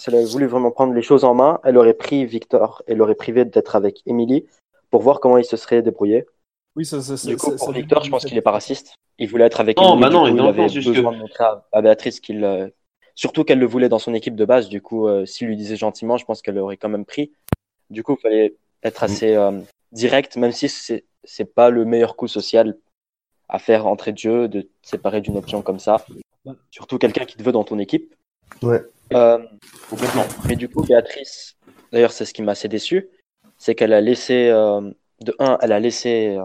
Si 0.00 0.08
elle 0.08 0.16
avait 0.16 0.24
voulu 0.24 0.46
vraiment 0.46 0.70
prendre 0.70 0.94
les 0.94 1.02
choses 1.02 1.24
en 1.24 1.34
main, 1.34 1.60
elle 1.62 1.76
aurait 1.76 1.92
pris 1.94 2.24
Victor 2.24 2.82
et 2.86 2.94
l'aurait 2.94 3.14
privé 3.14 3.44
d'être 3.44 3.76
avec 3.76 4.02
Émilie 4.06 4.46
pour 4.90 5.02
voir 5.02 5.20
comment 5.20 5.36
il 5.36 5.44
se 5.44 5.56
serait 5.58 5.82
débrouillé. 5.82 6.24
oui, 6.76 6.86
ça, 6.86 7.02
ça, 7.02 7.16
ça- 7.18 7.28
Du 7.28 7.36
coup, 7.36 7.50
ça- 7.50 7.56
pour 7.56 7.66
ça- 7.66 7.72
Victor, 7.72 8.02
je 8.04 8.10
pense 8.10 8.24
qu'il 8.24 8.36
est 8.38 8.42
pas 8.42 8.50
raciste. 8.52 8.94
Il 9.18 9.28
voulait 9.28 9.44
être 9.44 9.60
avec 9.60 9.76
Non, 9.76 9.90
Émilie. 9.90 10.00
bah 10.00 10.08
du 10.08 10.14
non, 10.14 10.20
coup, 10.22 10.28
il 10.28 10.40
avait 10.40 10.68
besoin 10.68 11.12
de 11.12 11.18
montrer 11.18 11.44
à, 11.44 11.66
à 11.72 11.82
Béatrice 11.82 12.20
qu'il, 12.20 12.42
euh, 12.44 12.68
surtout 13.14 13.44
qu'elle 13.44 13.58
le 13.58 13.66
voulait 13.66 13.90
dans 13.90 13.98
son 13.98 14.14
équipe 14.14 14.36
de 14.36 14.44
base. 14.46 14.68
Du 14.70 14.80
coup, 14.80 15.06
euh, 15.06 15.26
s'il 15.26 15.48
lui 15.48 15.56
disait 15.56 15.76
gentiment, 15.76 16.16
je 16.16 16.24
pense 16.24 16.40
qu'elle 16.40 16.54
l'aurait 16.54 16.78
quand 16.78 16.88
même 16.88 17.04
pris. 17.04 17.32
Du 17.90 18.02
coup, 18.02 18.16
il 18.18 18.22
fallait 18.22 18.54
être 18.82 19.02
assez 19.02 19.34
euh, 19.34 19.60
direct, 19.92 20.36
même 20.36 20.52
si 20.52 20.68
c'est 20.70 21.04
c'est 21.24 21.44
pas 21.44 21.68
le 21.68 21.84
meilleur 21.84 22.16
coup 22.16 22.28
social 22.28 22.78
à 23.50 23.58
faire 23.58 23.86
entrer 23.86 24.12
de 24.12 24.18
jeu, 24.18 24.48
de 24.48 24.62
te 24.62 24.68
séparer 24.80 25.20
d'une 25.20 25.36
option 25.36 25.60
comme 25.60 25.78
ça. 25.80 26.06
Surtout 26.70 26.96
quelqu'un 26.96 27.26
qui 27.26 27.36
te 27.36 27.42
veut 27.42 27.52
dans 27.52 27.64
ton 27.64 27.78
équipe. 27.78 28.14
Ouais. 28.62 28.82
Euh, 29.12 29.38
Complètement. 29.88 30.24
mais 30.48 30.56
du 30.56 30.68
coup, 30.68 30.82
Béatrice, 30.82 31.56
d'ailleurs, 31.92 32.12
c'est 32.12 32.24
ce 32.24 32.32
qui 32.34 32.42
m'a 32.42 32.52
assez 32.52 32.68
déçu, 32.68 33.08
c'est 33.58 33.74
qu'elle 33.74 33.92
a 33.92 34.00
laissé, 34.00 34.48
euh, 34.48 34.80
de 35.24 35.34
un, 35.38 35.58
elle 35.62 35.72
a 35.72 35.80
laissé 35.80 36.36
euh, 36.38 36.42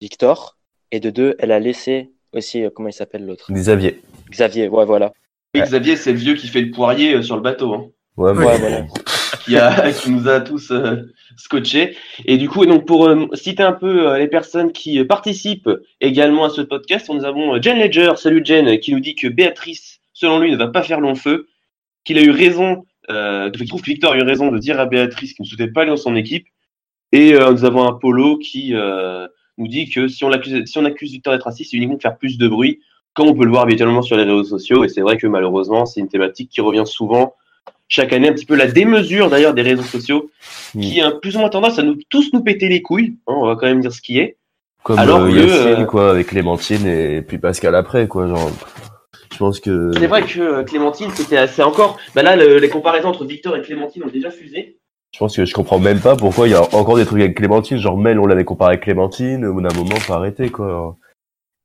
Victor, 0.00 0.58
et 0.90 1.00
de 1.00 1.10
deux, 1.10 1.36
elle 1.38 1.52
a 1.52 1.60
laissé 1.60 2.10
aussi, 2.32 2.64
euh, 2.64 2.70
comment 2.74 2.88
il 2.88 2.92
s'appelle 2.92 3.24
l'autre? 3.24 3.52
Xavier. 3.52 4.00
Xavier, 4.30 4.68
ouais, 4.68 4.84
voilà. 4.84 5.12
Et 5.54 5.60
Xavier, 5.60 5.96
c'est 5.96 6.12
le 6.12 6.18
vieux 6.18 6.34
qui 6.34 6.48
fait 6.48 6.60
le 6.62 6.70
poirier 6.70 7.14
euh, 7.14 7.22
sur 7.22 7.36
le 7.36 7.42
bateau. 7.42 7.74
Hein. 7.74 7.86
Ouais, 8.16 8.32
mais 8.34 8.44
Ouais, 8.46 8.58
voilà. 8.58 8.84
qui, 9.44 9.56
a, 9.56 9.92
qui 10.02 10.10
nous 10.10 10.28
a 10.28 10.40
tous 10.40 10.70
euh, 10.70 10.96
scotchés. 11.36 11.96
Et 12.24 12.36
du 12.36 12.48
coup, 12.48 12.64
et 12.64 12.66
donc 12.66 12.86
pour 12.86 13.06
euh, 13.06 13.26
citer 13.34 13.62
un 13.62 13.72
peu 13.72 14.08
euh, 14.08 14.18
les 14.18 14.28
personnes 14.28 14.72
qui 14.72 15.02
participent 15.04 15.70
également 16.00 16.44
à 16.44 16.50
ce 16.50 16.62
podcast, 16.62 17.08
nous 17.10 17.24
avons 17.24 17.54
euh, 17.54 17.58
Jen 17.62 17.78
Ledger, 17.78 18.12
salut 18.16 18.42
Jen, 18.44 18.78
qui 18.80 18.92
nous 18.92 19.00
dit 19.00 19.14
que 19.14 19.28
Béatrice, 19.28 20.00
selon 20.12 20.38
lui, 20.40 20.50
ne 20.52 20.56
va 20.56 20.68
pas 20.68 20.82
faire 20.82 21.00
long 21.00 21.14
feu, 21.14 21.48
qu'il 22.04 22.18
a 22.18 22.22
eu 22.22 22.30
raison, 22.30 22.84
euh, 23.10 23.50
qu'il 23.50 23.68
trouve 23.68 23.82
que 23.82 23.86
Victor 23.86 24.12
a 24.12 24.16
eu 24.16 24.22
raison 24.22 24.50
de 24.50 24.58
dire 24.58 24.80
à 24.80 24.86
Béatrice 24.86 25.34
qu'il 25.34 25.44
ne 25.44 25.48
souhaitait 25.48 25.70
pas 25.70 25.82
aller 25.82 25.90
dans 25.90 25.96
son 25.96 26.16
équipe. 26.16 26.46
Et 27.12 27.34
euh, 27.34 27.52
nous 27.52 27.64
avons 27.64 27.86
un 27.86 27.92
Polo 27.92 28.38
qui 28.38 28.74
euh, 28.74 29.26
nous 29.58 29.68
dit 29.68 29.90
que 29.90 30.08
si 30.08 30.24
on, 30.24 30.28
l'accuse, 30.28 30.64
si 30.64 30.78
on 30.78 30.84
accuse 30.84 31.12
Victor 31.12 31.32
d'être 31.32 31.44
raciste, 31.44 31.70
c'est 31.70 31.76
uniquement 31.76 31.96
de 31.96 32.02
faire 32.02 32.16
plus 32.16 32.38
de 32.38 32.48
bruit, 32.48 32.80
comme 33.14 33.28
on 33.28 33.34
peut 33.34 33.44
le 33.44 33.50
voir 33.50 33.64
habituellement 33.64 34.02
sur 34.02 34.16
les 34.16 34.24
réseaux 34.24 34.44
sociaux. 34.44 34.84
Et 34.84 34.88
c'est 34.88 35.02
vrai 35.02 35.18
que 35.18 35.26
malheureusement, 35.26 35.84
c'est 35.86 36.00
une 36.00 36.08
thématique 36.08 36.50
qui 36.50 36.60
revient 36.60 36.84
souvent 36.86 37.34
chaque 37.88 38.14
année, 38.14 38.28
un 38.28 38.32
petit 38.32 38.46
peu 38.46 38.56
la 38.56 38.66
démesure 38.66 39.28
d'ailleurs 39.28 39.52
des 39.52 39.60
réseaux 39.60 39.82
sociaux, 39.82 40.30
qui 40.72 41.02
a 41.02 41.10
plus 41.10 41.36
ou 41.36 41.40
moins 41.40 41.50
tendance 41.50 41.78
à 41.78 41.82
nous 41.82 41.98
tous 42.08 42.32
nous 42.32 42.42
péter 42.42 42.68
les 42.68 42.80
couilles. 42.80 43.16
hein, 43.26 43.34
on 43.36 43.46
va 43.46 43.54
quand 43.54 43.66
même 43.66 43.82
dire 43.82 43.92
ce 43.92 44.00
qui 44.00 44.18
est. 44.18 44.36
Comme 44.82 44.98
Alors 44.98 45.20
euh, 45.20 45.30
que, 45.30 45.80
euh, 45.82 45.84
quoi, 45.84 46.10
avec 46.10 46.28
Clémentine 46.28 46.86
et 46.86 47.22
puis 47.22 47.38
Pascal 47.38 47.74
après, 47.74 48.08
quoi, 48.08 48.28
genre. 48.28 48.50
Je 49.32 49.38
pense 49.38 49.60
que. 49.60 49.90
C'est 49.94 50.06
vrai 50.06 50.24
que 50.24 50.40
euh, 50.40 50.64
Clémentine, 50.64 51.10
c'était 51.14 51.38
assez 51.38 51.62
encore. 51.62 51.98
Bah 52.14 52.22
là, 52.22 52.36
le- 52.36 52.58
les 52.58 52.68
comparaisons 52.68 53.08
entre 53.08 53.24
Victor 53.24 53.56
et 53.56 53.62
Clémentine 53.62 54.04
ont 54.04 54.08
déjà 54.10 54.30
fusé. 54.30 54.78
Je 55.12 55.18
pense 55.18 55.36
que 55.36 55.44
je 55.44 55.54
comprends 55.54 55.78
même 55.78 56.00
pas 56.00 56.16
pourquoi 56.16 56.48
il 56.48 56.52
y 56.52 56.54
a 56.54 56.62
encore 56.74 56.96
des 56.96 57.04
trucs 57.04 57.20
avec 57.20 57.36
Clémentine, 57.36 57.76
genre 57.78 57.98
Mel, 57.98 58.18
on 58.18 58.26
l'avait 58.26 58.44
comparé 58.44 58.72
avec 58.74 58.84
Clémentine, 58.84 59.44
au 59.44 59.54
bout 59.54 59.60
d'un 59.60 59.74
moment, 59.74 59.96
faut 59.96 60.14
arrêter, 60.14 60.50
quoi. 60.50 60.96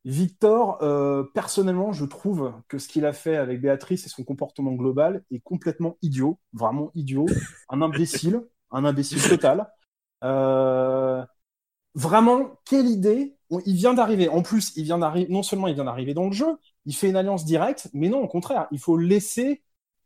Victor, 0.05 0.79
euh, 0.81 1.23
personnellement, 1.33 1.91
je 1.91 2.05
trouve 2.05 2.53
que 2.69 2.77
ce 2.77 2.87
qu'il 2.87 3.05
a 3.05 3.13
fait 3.13 3.35
avec 3.35 3.61
Béatrice 3.61 4.05
et 4.05 4.09
son 4.09 4.23
comportement 4.23 4.71
global 4.71 5.23
est 5.31 5.39
complètement 5.39 5.97
idiot, 6.01 6.39
vraiment 6.53 6.91
idiot, 6.95 7.25
un 7.69 7.81
imbécile, 7.81 8.41
un 8.71 8.85
imbécile 8.85 9.21
total. 9.21 9.67
Euh, 10.23 11.23
vraiment, 11.93 12.59
quelle 12.65 12.87
idée 12.87 13.35
Il 13.65 13.75
vient 13.75 13.93
d'arriver. 13.93 14.29
En 14.29 14.41
plus, 14.41 14.71
il 14.77 14.83
vient 14.83 14.97
d'arriver. 14.97 15.31
Non 15.31 15.43
seulement 15.43 15.67
il 15.67 15.75
vient 15.75 15.85
d'arriver 15.85 16.13
dans 16.13 16.27
le 16.27 16.31
jeu, 16.31 16.55
il 16.87 16.95
fait 16.95 17.09
une 17.09 17.17
alliance 17.17 17.43
directe, 17.43 17.89
mais 17.93 18.07
non, 18.07 18.21
au 18.21 18.27
contraire, 18.29 18.67
il 18.71 18.79
faut 18.79 18.97
laisser 18.97 19.61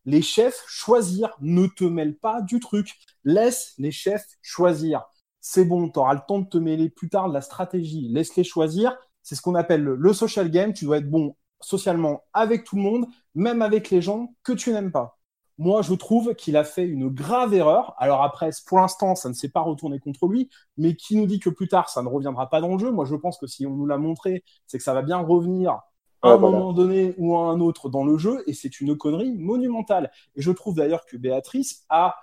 les 0.06 0.24
chefs 0.24 0.64
choisir. 0.68 1.30
Ne 1.40 1.68
te 1.68 1.84
mêle 1.84 2.18
pas 2.18 2.42
du 2.42 2.60
truc. 2.60 2.96
Laisse 3.24 3.76
les 3.78 3.92
chefs 3.92 4.26
choisir. 4.42 5.06
C'est 5.42 5.64
bon, 5.64 5.90
tu 5.90 6.00
auras 6.00 6.16
le 6.16 6.22
temps 6.28 6.40
de 6.40 6.50
te 6.50 6.58
mêler 6.58 6.90
plus 6.90 7.08
tard 7.08 7.30
de 7.30 7.36
la 7.36 7.42
stratégie. 7.42 8.10
Laisse-les 8.10 8.44
choisir. 8.44 8.98
C'est 9.22 9.36
ce 9.36 9.44
qu'on 9.44 9.54
appelle 9.54 9.84
le, 9.84 10.14
social 10.14 10.50
game. 10.50 10.74
Tu 10.74 10.86
dois 10.86 10.98
être 10.98 11.10
bon 11.10 11.36
socialement 11.60 12.24
avec 12.34 12.64
tout 12.64 12.76
le 12.76 12.82
monde, 12.82 13.06
même 13.36 13.62
avec 13.62 13.92
les 13.92 14.02
gens 14.02 14.34
que 14.44 14.52
tu 14.54 14.72
n'aimes 14.72 14.92
pas. 14.92 15.20
Moi, 15.60 15.84
je 15.84 15.94
trouve 15.94 16.34
qu'il 16.34 16.58
a 16.58 16.64
fait 16.64 16.88
une 16.88 17.10
grave 17.10 17.54
erreur. 17.54 17.94
Alors 18.00 18.24
après, 18.24 18.50
pour 18.66 18.80
l'instant, 18.80 19.14
ça 19.14 19.30
ne 19.30 19.36
s'est 19.36 19.50
pas 19.50 19.62
retourné 19.62 20.00
contre 20.00 20.28
lui, 20.28 20.50
mais 20.78 20.96
qui 20.96 21.16
nous 21.16 21.28
dit 21.28 21.40
que 21.40 21.52
plus 21.52 21.68
tard, 21.68 21.90
ça 21.90 22.02
ne 22.02 22.08
reviendra 22.08 22.50
pas 22.50 22.60
dans 22.60 22.74
le 22.74 22.80
jeu? 22.80 22.90
Moi, 22.90 23.06
je 23.06 23.16
pense 23.16 23.38
que 23.38 23.46
si 23.46 23.68
on 23.68 23.76
nous 23.76 23.86
l'a 23.86 24.00
montré, 24.00 24.44
c'est 24.66 24.80
que 24.80 24.84
ça 24.84 24.96
va 24.96 25.04
bien 25.04 25.20
revenir 25.20 25.80
à 26.22 26.30
un 26.32 26.36
voilà. 26.38 26.58
moment 26.58 26.74
donné 26.74 27.14
ou 27.18 27.36
à 27.36 27.42
un 27.50 27.60
autre 27.60 27.90
dans 27.90 28.04
le 28.04 28.18
jeu, 28.18 28.44
et 28.48 28.54
c'est 28.54 28.80
une 28.82 28.98
connerie 28.98 29.34
monumentale. 29.38 30.12
Et 30.36 30.42
je 30.42 30.52
trouve 30.52 30.76
d'ailleurs 30.76 31.06
que 31.06 31.18
Béatrice 31.18 31.86
a 31.90 32.16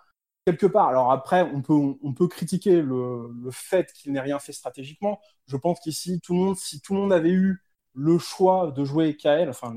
quelque 0.46 0.66
part, 0.66 0.88
alors 0.88 1.12
après, 1.12 1.42
on 1.54 1.60
peut, 1.62 1.74
on 1.74 2.14
peut 2.14 2.28
critiquer 2.28 2.80
le, 2.80 3.30
le 3.42 3.50
fait 3.50 3.92
qu'il 3.92 4.12
n'ait 4.12 4.20
rien 4.20 4.38
fait 4.38 4.52
stratégiquement. 4.52 5.20
Je 5.46 5.56
pense 5.56 5.78
qu'ici, 5.80 6.20
tout 6.20 6.32
le 6.32 6.40
monde, 6.40 6.56
si 6.56 6.80
tout 6.80 6.94
le 6.94 7.00
monde 7.00 7.12
avait 7.12 7.30
eu 7.32 7.62
le 7.94 8.18
choix 8.18 8.70
de 8.70 8.84
jouer 8.84 9.16
KL, 9.16 9.50
enfin, 9.50 9.74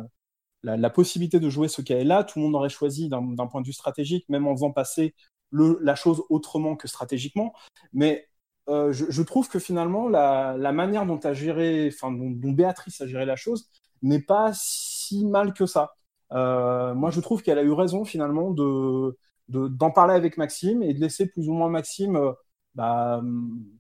la, 0.63 0.78
la 0.78 0.90
possibilité 0.90 1.40
de 1.40 1.50
jouer 1.50 1.68
ce 1.68 1.82
KL-là, 1.82 2.24
tout 2.24 2.40
le 2.40 2.46
monde 2.46 2.56
aurait 2.56 2.70
choisi 2.70 3.10
d'un 3.10 3.22
d'un 3.22 3.48
point 3.48 3.62
de 3.62 3.68
vue 3.68 3.74
stratégique, 3.74 4.30
même 4.30 4.48
en 4.48 4.56
faisant 4.56 4.72
passer 4.72 5.16
le, 5.50 5.78
la 5.82 5.96
chose 5.96 6.24
autrement 6.30 6.75
que 6.75 6.88
stratégiquement. 6.88 7.54
Mais 7.94 8.30
euh, 8.72 8.92
je, 8.94 9.22
trouve 9.22 9.50
que 9.50 9.60
finalement, 9.60 10.08
la, 10.08 10.56
manière 10.72 11.06
dont, 11.06 11.20
géré, 11.34 11.94
dont, 12.01 12.51
Béatrice 12.51 13.01
a 13.01 13.08
géré 13.08 13.25
la 13.25 13.36
chose 13.36 13.70
n'est 14.01 14.22
pas 14.22 14.51
si 14.54 15.25
mal 15.25 15.54
que 15.54 15.66
ça. 15.66 15.94
Euh, 16.32 16.94
moi, 16.94 17.12
je 17.12 17.20
trouve 17.20 17.44
qu'elle 17.44 17.60
a 17.60 17.63
eu 17.63 17.72
raison 17.74 18.06
finalement 18.06 18.51
de 18.51 19.18
de- 19.50 19.68
d'en 19.68 19.92
parler 19.92 20.13
avec 20.16 20.38
Maxime 20.38 20.82
et 20.84 20.94
de 20.94 21.00
laisser 21.01 21.28
plus 21.28 21.50
ou 21.50 21.54
moins 21.54 21.70
Maxime 21.70 22.16
euh, 22.16 22.32
bah, 22.75 23.22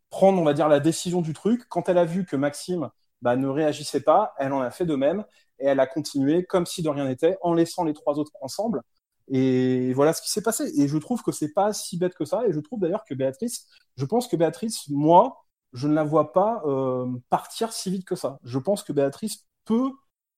prendre, 0.09 0.41
on 0.41 0.43
va 0.43 0.53
dire, 0.53 0.67
la 0.67 0.79
décision 0.79 1.21
du 1.21 1.33
truc. 1.33 1.63
Quand 1.69 1.89
elle 1.89 1.97
a 1.97 2.05
vu 2.05 2.25
que 2.25 2.35
Maxime 2.35 2.89
bah, 3.21 3.35
ne 3.37 3.47
réagissait 3.47 4.01
pas, 4.01 4.33
elle 4.37 4.53
en 4.53 4.61
a 4.61 4.71
fait 4.71 4.85
de 4.85 4.95
même 4.95 5.23
et 5.59 5.67
elle 5.67 5.79
a 5.79 5.87
continué 5.87 6.43
comme 6.45 6.65
si 6.65 6.81
de 6.83 6.89
rien 6.89 7.05
n'était 7.05 7.37
en 7.41 7.53
laissant 7.53 7.83
les 7.85 7.93
trois 7.93 8.19
autres 8.19 8.31
ensemble. 8.41 8.81
Et 9.27 9.93
voilà 9.93 10.13
ce 10.13 10.21
qui 10.21 10.29
s'est 10.29 10.41
passé. 10.41 10.71
Et 10.79 10.87
je 10.87 10.97
trouve 10.97 11.23
que 11.23 11.31
c'est 11.31 11.53
pas 11.53 11.73
si 11.73 11.97
bête 11.97 12.15
que 12.15 12.25
ça. 12.25 12.45
Et 12.47 12.53
je 12.53 12.59
trouve 12.59 12.79
d'ailleurs 12.79 13.03
que 13.05 13.13
Béatrice, 13.13 13.67
je 13.97 14.05
pense 14.05 14.27
que 14.27 14.35
Béatrice, 14.35 14.87
moi, 14.89 15.45
je 15.73 15.87
ne 15.87 15.93
la 15.93 16.03
vois 16.03 16.33
pas 16.33 16.61
euh, 16.65 17.07
partir 17.29 17.71
si 17.73 17.89
vite 17.91 18.05
que 18.05 18.15
ça. 18.15 18.39
Je 18.43 18.59
pense 18.59 18.83
que 18.83 18.93
Béatrice 18.93 19.45
peut, 19.65 19.91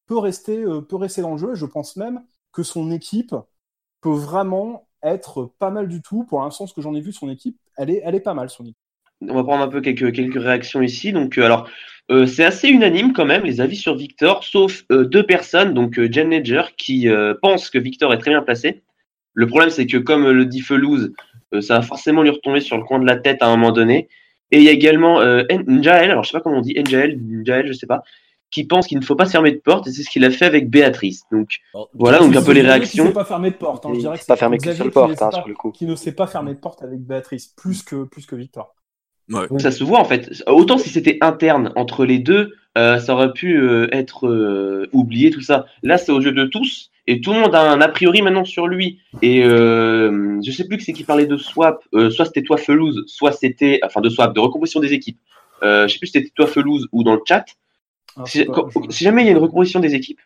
peut, 0.05 0.17
rester, 0.17 0.63
euh, 0.63 0.81
peut 0.81 0.95
rester 0.97 1.21
dans 1.21 1.31
le 1.33 1.37
jeu. 1.37 1.55
Je 1.55 1.65
pense 1.65 1.95
même 1.95 2.23
que 2.51 2.63
son 2.63 2.91
équipe 2.91 3.35
peut 4.01 4.11
vraiment 4.13 4.87
être 5.01 5.53
pas 5.59 5.71
mal 5.71 5.87
du 5.87 6.01
tout. 6.01 6.25
Pour 6.25 6.41
l'instant, 6.41 6.67
ce 6.67 6.73
que 6.73 6.81
j'en 6.81 6.95
ai 6.95 7.01
vu, 7.01 7.11
son 7.13 7.29
équipe, 7.29 7.59
elle 7.77 7.89
est, 7.89 8.01
elle 8.03 8.15
est 8.15 8.19
pas 8.19 8.33
mal, 8.33 8.49
son 8.49 8.63
équipe. 8.65 8.77
On 9.29 9.35
va 9.35 9.43
prendre 9.43 9.63
un 9.63 9.67
peu 9.67 9.81
quelques, 9.81 10.13
quelques 10.13 10.41
réactions 10.41 10.81
ici. 10.81 11.11
Donc, 11.13 11.37
euh, 11.37 11.45
alors, 11.45 11.69
euh, 12.11 12.25
c'est 12.25 12.43
assez 12.43 12.67
unanime 12.69 13.13
quand 13.13 13.25
même 13.25 13.43
les 13.43 13.61
avis 13.61 13.77
sur 13.77 13.95
Victor, 13.95 14.43
sauf 14.43 14.83
euh, 14.91 15.05
deux 15.05 15.23
personnes, 15.23 15.73
donc 15.73 15.97
euh, 15.97 16.11
Jen 16.11 16.29
Ledger, 16.29 16.63
qui 16.77 17.07
euh, 17.07 17.33
pense 17.41 17.69
que 17.69 17.77
Victor 17.77 18.13
est 18.13 18.17
très 18.17 18.31
bien 18.31 18.41
placé. 18.41 18.83
Le 19.33 19.47
problème, 19.47 19.69
c'est 19.69 19.87
que 19.87 19.97
comme 19.97 20.29
le 20.29 20.45
dit 20.45 20.61
Felouz, 20.61 21.13
euh, 21.53 21.61
ça 21.61 21.75
va 21.75 21.81
forcément 21.81 22.21
lui 22.21 22.29
retomber 22.29 22.59
sur 22.61 22.77
le 22.77 22.83
coin 22.83 22.99
de 22.99 23.05
la 23.05 23.15
tête 23.15 23.41
à 23.41 23.47
un 23.47 23.55
moment 23.55 23.71
donné. 23.71 24.09
Et 24.51 24.57
il 24.57 24.63
y 24.63 24.69
a 24.69 24.71
également 24.71 25.21
euh, 25.21 25.43
Njael, 25.67 26.11
alors 26.11 26.23
je 26.23 26.29
sais 26.29 26.37
pas 26.37 26.41
comment 26.41 26.57
on 26.57 26.61
dit, 26.61 26.75
Njael, 26.77 27.17
Njael, 27.19 27.67
je 27.67 27.73
sais 27.73 27.87
pas, 27.87 28.03
qui 28.51 28.65
pense 28.67 28.85
qu'il 28.85 28.99
ne 28.99 29.03
faut 29.03 29.15
pas 29.15 29.25
fermer 29.25 29.51
de 29.51 29.57
porte, 29.57 29.87
et 29.87 29.91
c'est 29.91 30.03
ce 30.03 30.09
qu'il 30.11 30.23
a 30.25 30.29
fait 30.29 30.45
avec 30.45 30.69
Béatrice. 30.69 31.23
Donc, 31.31 31.57
voilà, 31.93 32.19
donc 32.19 32.35
un 32.35 32.43
peu 32.43 32.51
les 32.51 32.61
Xavier 32.61 32.61
qui 32.61 32.67
réactions. 32.67 33.05
sait 33.07 33.13
pas 33.13 33.25
fermer 33.25 33.49
de 33.49 33.55
porte. 33.55 33.85
Hein. 33.85 33.89
Je 33.93 33.95
Il 33.95 33.99
dirais 34.01 34.17
que 34.17 34.19
s'est 34.19 34.27
pas 34.27 34.35
c'est 34.35 34.39
fermé 34.39 34.57
qu'une 34.59 34.73
seule 34.73 34.91
porte, 34.91 35.09
ne 35.09 35.13
hein, 35.13 35.17
pas- 35.17 35.31
sur 35.31 35.47
le 35.47 35.53
coup. 35.55 35.71
Qui 35.71 35.85
ne 35.87 35.95
sait 35.95 36.11
pas 36.11 36.27
fermer 36.27 36.53
de 36.53 36.59
porte 36.59 36.83
avec 36.83 36.99
Béatrice, 36.99 37.47
plus 37.47 37.81
que, 37.81 38.03
plus 38.03 38.27
que 38.27 38.35
Victor. 38.35 38.75
Ouais. 39.29 39.47
Ça 39.59 39.71
se 39.71 39.83
voit 39.83 39.99
en 39.99 40.05
fait. 40.05 40.43
Autant 40.47 40.77
si 40.77 40.89
c'était 40.89 41.17
interne 41.21 41.71
entre 41.75 42.05
les 42.05 42.19
deux, 42.19 42.53
euh, 42.77 42.99
ça 42.99 43.13
aurait 43.13 43.31
pu 43.33 43.57
euh, 43.57 43.87
être 43.91 44.27
euh, 44.27 44.89
oublié 44.91 45.31
tout 45.31 45.41
ça. 45.41 45.65
Là, 45.81 45.97
c'est 45.97 46.11
aux 46.11 46.19
yeux 46.21 46.33
de 46.33 46.45
tous 46.45 46.91
et 47.07 47.21
tout 47.21 47.33
le 47.33 47.39
monde 47.39 47.55
a 47.55 47.71
un 47.71 47.81
a 47.81 47.87
priori 47.87 48.21
maintenant 48.21 48.45
sur 48.45 48.67
lui. 48.67 48.99
Et 49.21 49.43
euh, 49.43 50.39
je 50.45 50.51
sais 50.51 50.67
plus 50.67 50.77
que 50.77 50.83
c'est 50.83 50.93
qui 50.93 51.03
parlait 51.03 51.25
de 51.25 51.37
swap. 51.37 51.83
Euh, 51.93 52.09
soit 52.09 52.25
c'était 52.25 52.43
toi 52.43 52.57
Felouz, 52.57 53.03
soit 53.07 53.31
c'était 53.31 53.79
enfin 53.83 54.01
de 54.01 54.09
swap, 54.09 54.33
de 54.33 54.39
recomposition 54.39 54.79
des 54.79 54.93
équipes. 54.93 55.19
Euh, 55.63 55.87
je 55.87 55.93
sais 55.93 55.99
plus 55.99 56.07
si 56.07 56.13
c'était 56.13 56.31
toi 56.35 56.47
Felouz 56.47 56.87
ou 56.91 57.03
dans 57.03 57.13
le 57.13 57.21
chat. 57.25 57.45
Alors, 58.17 58.27
Si, 58.27 58.45
quand- 58.45 58.69
si 58.91 59.03
jamais 59.05 59.21
il 59.23 59.25
y 59.25 59.29
a 59.29 59.31
une 59.31 59.37
recomposition 59.37 59.79
des 59.79 59.95
équipes, 59.95 60.19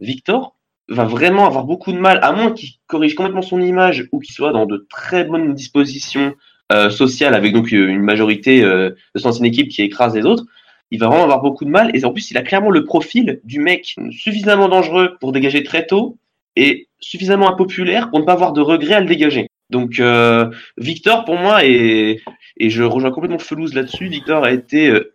Victor 0.00 0.54
va 0.88 1.04
vraiment 1.04 1.46
avoir 1.46 1.64
beaucoup 1.64 1.90
de 1.92 1.98
mal, 1.98 2.20
à 2.22 2.30
moins 2.32 2.52
qu'il 2.52 2.70
corrige 2.86 3.16
complètement 3.16 3.42
son 3.42 3.60
image 3.60 4.08
ou 4.12 4.20
qu'il 4.20 4.32
soit 4.34 4.52
dans 4.52 4.66
de 4.66 4.86
très 4.88 5.24
bonnes 5.24 5.52
dispositions 5.54 6.34
euh, 6.72 6.90
avec 7.32 7.52
donc 7.52 7.72
euh, 7.72 7.88
une 7.88 8.02
majorité 8.02 8.62
euh, 8.62 8.90
de 9.14 9.20
son 9.20 9.44
équipe 9.44 9.68
qui 9.68 9.82
écrase 9.82 10.14
les 10.14 10.24
autres. 10.24 10.44
Il 10.90 11.00
va 11.00 11.08
vraiment 11.08 11.24
avoir 11.24 11.42
beaucoup 11.42 11.64
de 11.64 11.70
mal 11.70 11.90
et 11.94 12.04
en 12.04 12.12
plus 12.12 12.30
il 12.30 12.38
a 12.38 12.42
clairement 12.42 12.70
le 12.70 12.84
profil 12.84 13.40
du 13.44 13.58
mec 13.58 13.96
suffisamment 14.12 14.68
dangereux 14.68 15.16
pour 15.20 15.32
dégager 15.32 15.62
très 15.64 15.86
tôt 15.86 16.16
et 16.54 16.88
suffisamment 17.00 17.50
impopulaire 17.50 18.08
pour 18.10 18.20
ne 18.20 18.24
pas 18.24 18.32
avoir 18.32 18.52
de 18.52 18.60
regret 18.60 18.94
à 18.94 19.00
le 19.00 19.06
dégager. 19.06 19.48
Donc 19.70 19.98
euh, 19.98 20.48
Victor 20.76 21.24
pour 21.24 21.36
moi 21.36 21.64
et 21.64 22.20
et 22.58 22.70
je 22.70 22.82
rejoins 22.82 23.10
complètement 23.10 23.38
Felouz 23.38 23.74
là-dessus. 23.74 24.06
Victor 24.06 24.44
a 24.44 24.52
été 24.52 24.88
euh, 24.88 25.12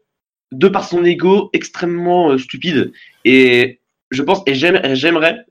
de 0.51 0.67
par 0.67 0.84
son 0.84 1.05
ego 1.05 1.50
extrêmement 1.53 2.31
euh, 2.31 2.38
stupide 2.38 2.91
et 3.24 3.79
je 4.10 4.22
pense 4.22 4.43
et 4.46 4.53
j'aime- 4.53 4.93
j'aimerais 4.93 5.46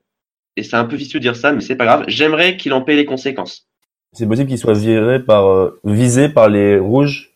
et 0.55 0.63
c'est 0.63 0.75
un 0.75 0.85
peu 0.85 0.95
vicieux 0.95 1.19
de 1.19 1.23
dire 1.23 1.35
ça 1.35 1.51
mais 1.51 1.61
c'est 1.61 1.75
pas 1.75 1.85
grave 1.85 2.03
j'aimerais 2.07 2.57
qu'il 2.57 2.73
en 2.73 2.81
paie 2.81 2.95
les 2.95 3.05
conséquences 3.05 3.67
C'est 4.13 4.27
possible 4.27 4.49
qu'il 4.49 4.57
soit 4.57 4.73
viré 4.73 5.19
par, 5.23 5.47
euh, 5.47 5.79
visé 5.85 6.27
par 6.27 6.49
les 6.49 6.77
rouges, 6.77 7.31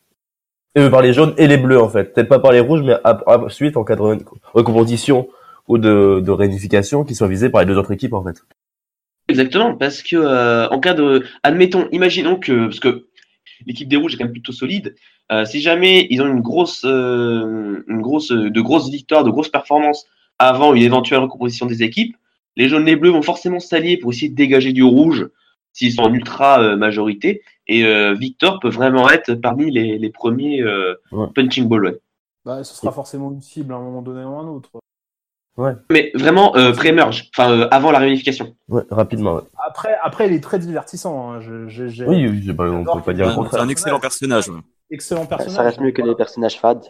euh, 0.77 0.89
par 0.89 1.01
les 1.01 1.13
jaunes 1.13 1.34
et 1.38 1.48
les 1.48 1.58
bleus, 1.58 1.79
en 1.82 1.88
fait. 1.88 2.13
Peut-être 2.13 2.27
pas 2.27 2.39
par 2.39 2.51
les 2.51 2.60
rouges, 2.60 2.82
mais 2.82 2.96
à- 3.05 3.22
en 3.77 3.84
cas 3.86 3.96
de 3.96 4.01
re- 4.01 4.22
recomposition 4.53 5.27
ou 5.70 5.77
de, 5.77 6.22
réunification, 6.32 7.05
qu'il 7.05 7.15
soit 7.15 7.29
visé 7.29 7.50
par 7.50 7.62
les 7.62 7.67
deux 7.67 7.77
autres 7.77 7.91
équipes, 7.94 8.13
en 8.13 8.24
fait. 8.24 8.44
exactement 9.29 9.74
parce 9.75 10.03
que 10.03 10.17
euh, 10.17 10.67
en 10.70 10.79
cas 10.79 10.94
de 10.94 11.24
admettons 11.41 11.88
imaginons 11.91 12.36
que 12.38 12.65
parce 12.65 12.79
que 12.79 13.08
l'équipe 13.65 13.88
des 13.88 13.96
rouges 13.96 14.13
est 14.13 14.17
quand 14.17 14.25
même 14.25 14.34
plutôt 14.34 14.51
solide 14.51 14.96
euh, 15.32 15.46
si 15.46 15.62
jamais 15.62 16.05
ils 16.12 16.22
ont 16.22 16.27
une 16.27 16.41
grosse 16.41 16.84
une 16.84 18.01
grosse 18.01 18.32
de 18.32 18.62
grosses 18.62 18.91
victoires 18.91 19.24
de 19.24 19.32
grosses 19.32 19.50
performances 19.50 20.05
avant 20.38 20.75
une 20.75 20.84
éventuelle 20.84 21.22
recomposition 21.22 21.65
des 21.65 21.82
équipes 21.82 22.15
les 22.55 22.70
jaunes 22.70 22.88
et 22.88 22.91
les 22.91 22.98
bleus 22.98 23.10
vont 23.10 23.24
forcément 23.24 23.60
s'allier 23.60 23.98
pour 23.98 24.12
essayer 24.12 24.29
de 24.29 24.36
dégager 24.36 24.74
du 24.74 24.84
rouge 24.84 25.27
s'ils 25.75 25.91
sont 25.94 26.01
en 26.03 26.13
ultra 26.13 26.60
euh, 26.62 26.75
majorité 26.77 27.41
et 27.67 27.86
euh, 27.86 28.13
Victor 28.13 28.60
peut 28.60 28.70
vraiment 28.70 29.10
être 29.10 29.34
parmi 29.36 29.70
les, 29.70 29.98
les 29.98 30.10
premiers 30.10 30.62
euh, 30.62 30.96
Ouais. 31.12 31.27
punching 31.36 31.67
ball 31.67 31.86
ouais. 31.86 32.00
Bah, 32.46 32.63
ce 32.63 32.74
sera 32.75 32.91
forcément 32.91 33.32
une 33.32 33.41
cible 33.41 33.74
à 33.74 33.77
un 33.77 33.82
moment 33.82 34.01
donné 34.01 34.24
ou 34.24 34.36
à 34.36 34.39
un 34.41 34.48
autre. 34.48 34.70
Mais 35.89 36.12
vraiment 36.15 36.55
euh, 36.58 36.74
pré-merge, 36.74 37.29
enfin 37.36 37.50
euh, 37.51 37.67
avant 37.72 37.91
la 37.91 38.00
réunification. 38.00 38.55
Ouais, 38.67 38.84
rapidement. 38.91 39.36
Ouais. 39.36 39.41
Après, 39.65 39.96
après, 40.03 40.27
il 40.27 40.34
est 40.34 40.44
très 40.44 40.60
divertissant. 40.60 41.32
hein. 41.32 41.39
Je- 41.39 41.67
je- 41.70 41.88
j'ai- 41.88 42.05
Oui, 42.05 42.27
oui, 42.27 42.53
pas- 42.53 42.70
on 42.70 42.84
peut 42.84 43.01
pas 43.01 43.13
dire 43.13 43.27
le 43.27 43.48
C'est 43.50 43.58
un 43.58 43.70
excellent 43.70 44.00
personnage. 44.01 44.50
ouais. 44.50 44.60
Excellent 44.91 45.25
personnage. 45.25 45.55
Ça 45.55 45.63
reste 45.63 45.79
mieux 45.79 45.91
que 45.91 46.01
les 46.01 46.13
personnages 46.13 46.60
fades. 46.60 46.84